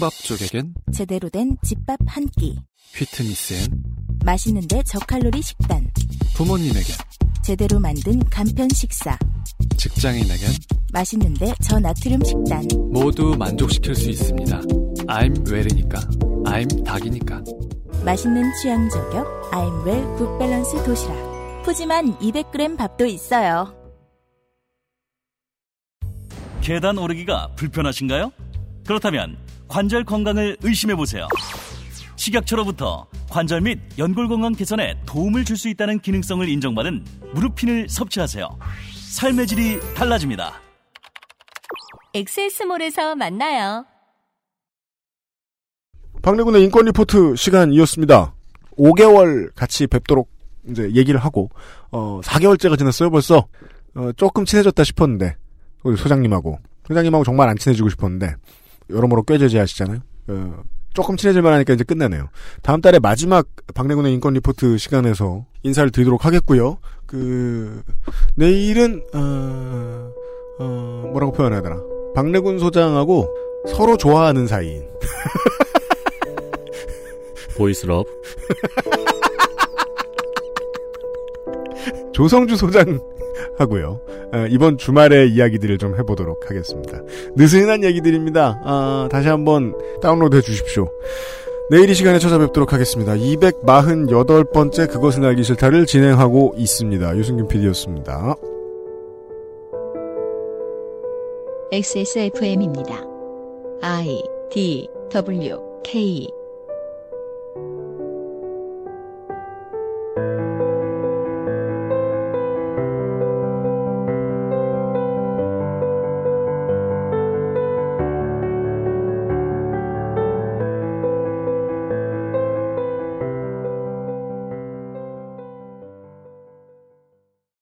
혼밥 0.00 0.14
쪽에겐 0.14 0.74
제대로 0.94 1.28
된 1.28 1.58
집밥 1.62 1.98
한 2.06 2.26
끼. 2.38 2.56
휘트니스엔 2.94 3.84
맛있는데 4.24 4.82
저칼로리 4.84 5.42
식단. 5.42 5.90
부모님에겐 6.34 6.96
제대로 7.44 7.78
만든 7.78 8.18
간편 8.30 8.66
식사. 8.70 9.18
직장인에겐 9.76 10.48
맛있는데 10.94 11.52
저나트륨 11.62 12.24
식단. 12.24 12.66
모두 12.90 13.36
만족시킬 13.38 13.94
수 13.94 14.08
있습니다. 14.08 14.60
I'm 15.06 15.50
웰이니까. 15.50 16.00
I'm 16.46 16.84
닭이니까. 16.84 17.42
맛있는 18.02 18.42
취향 18.62 18.88
저격 18.88 19.26
I'm 19.52 19.84
웰 19.84 20.02
굿밸런스 20.16 20.82
도시락. 20.82 21.62
푸짐한 21.64 22.18
200g 22.20 22.78
밥도 22.78 23.04
있어요. 23.04 23.76
계단 26.62 26.96
오르기가 26.96 27.52
불편하신가요? 27.56 28.32
그렇다면 28.86 29.49
관절 29.70 30.04
건강을 30.04 30.56
의심해 30.62 30.96
보세요. 30.96 31.28
식약처로부터 32.16 33.06
관절 33.30 33.60
및 33.62 33.78
연골 33.98 34.28
건강 34.28 34.52
개선에 34.52 34.94
도움을 35.06 35.44
줄 35.44 35.56
수 35.56 35.68
있다는 35.68 36.00
기능성을 36.00 36.46
인정받은 36.48 37.04
무릎핀을 37.34 37.88
섭취하세요. 37.88 38.48
삶의 39.12 39.46
질이 39.46 39.78
달라집니다. 39.94 40.54
엑세스몰에서 42.14 43.14
만나요. 43.14 43.86
박래군의 46.20 46.64
인권 46.64 46.86
리포트 46.86 47.36
시간이었습니다. 47.36 48.34
5개월 48.76 49.54
같이 49.54 49.86
뵙도록 49.86 50.28
이제 50.68 50.90
얘기를 50.94 51.20
하고 51.20 51.48
어 51.90 52.20
4개월째가 52.22 52.76
지났어요 52.76 53.10
벌써 53.10 53.46
어, 53.94 54.12
조금 54.16 54.44
친해졌다 54.44 54.82
싶었는데 54.84 55.36
우리 55.84 55.96
소장님하고 55.96 56.58
소장님하고 56.86 57.24
정말 57.24 57.48
안 57.48 57.56
친해지고 57.56 57.88
싶었는데 57.88 58.34
여러모로 58.92 59.22
꽤 59.24 59.38
제지하시잖아요. 59.38 60.00
어, 60.28 60.62
조금 60.92 61.16
친해질 61.16 61.42
만 61.42 61.52
하니까 61.54 61.74
이제 61.74 61.84
끝내네요. 61.84 62.28
다음 62.62 62.80
달에 62.80 62.98
마지막 62.98 63.46
박래군의 63.74 64.12
인권 64.12 64.34
리포트 64.34 64.78
시간에서 64.78 65.46
인사를 65.62 65.90
드리도록 65.90 66.24
하겠고요. 66.24 66.78
그 67.06 67.82
내일은 68.34 69.02
어, 69.14 70.10
어, 70.58 71.08
뭐라고 71.12 71.32
표현해야 71.32 71.62
되나? 71.62 71.76
박래군 72.14 72.58
소장하고 72.58 73.28
서로 73.68 73.96
좋아하는 73.96 74.46
사이인 74.46 74.88
보이스럽 77.56 78.06
조성주 82.12 82.56
소장 82.56 83.00
하고요. 83.58 84.00
어, 84.32 84.46
이번 84.48 84.78
주말에 84.78 85.26
이야기들을 85.26 85.78
좀 85.78 85.96
해보도록 85.98 86.50
하겠습니다. 86.50 87.00
느슨한 87.36 87.84
얘기들입니다. 87.84 88.60
아, 88.64 89.08
다시 89.10 89.28
한번 89.28 89.74
다운로드 90.00 90.36
해주십시오. 90.36 90.88
내일 91.70 91.88
이 91.88 91.94
시간에 91.94 92.18
찾아뵙도록 92.18 92.72
하겠습니다. 92.72 93.12
248번째 93.14 94.90
그것은 94.90 95.24
알기 95.24 95.44
싫다를 95.44 95.86
진행하고 95.86 96.54
있습니다. 96.56 97.16
유승균 97.16 97.46
PD였습니다. 97.46 98.34
XSFM입니다. 101.72 103.04
I 103.82 104.20
D 104.50 104.88
W 105.12 105.58
K 105.84 106.39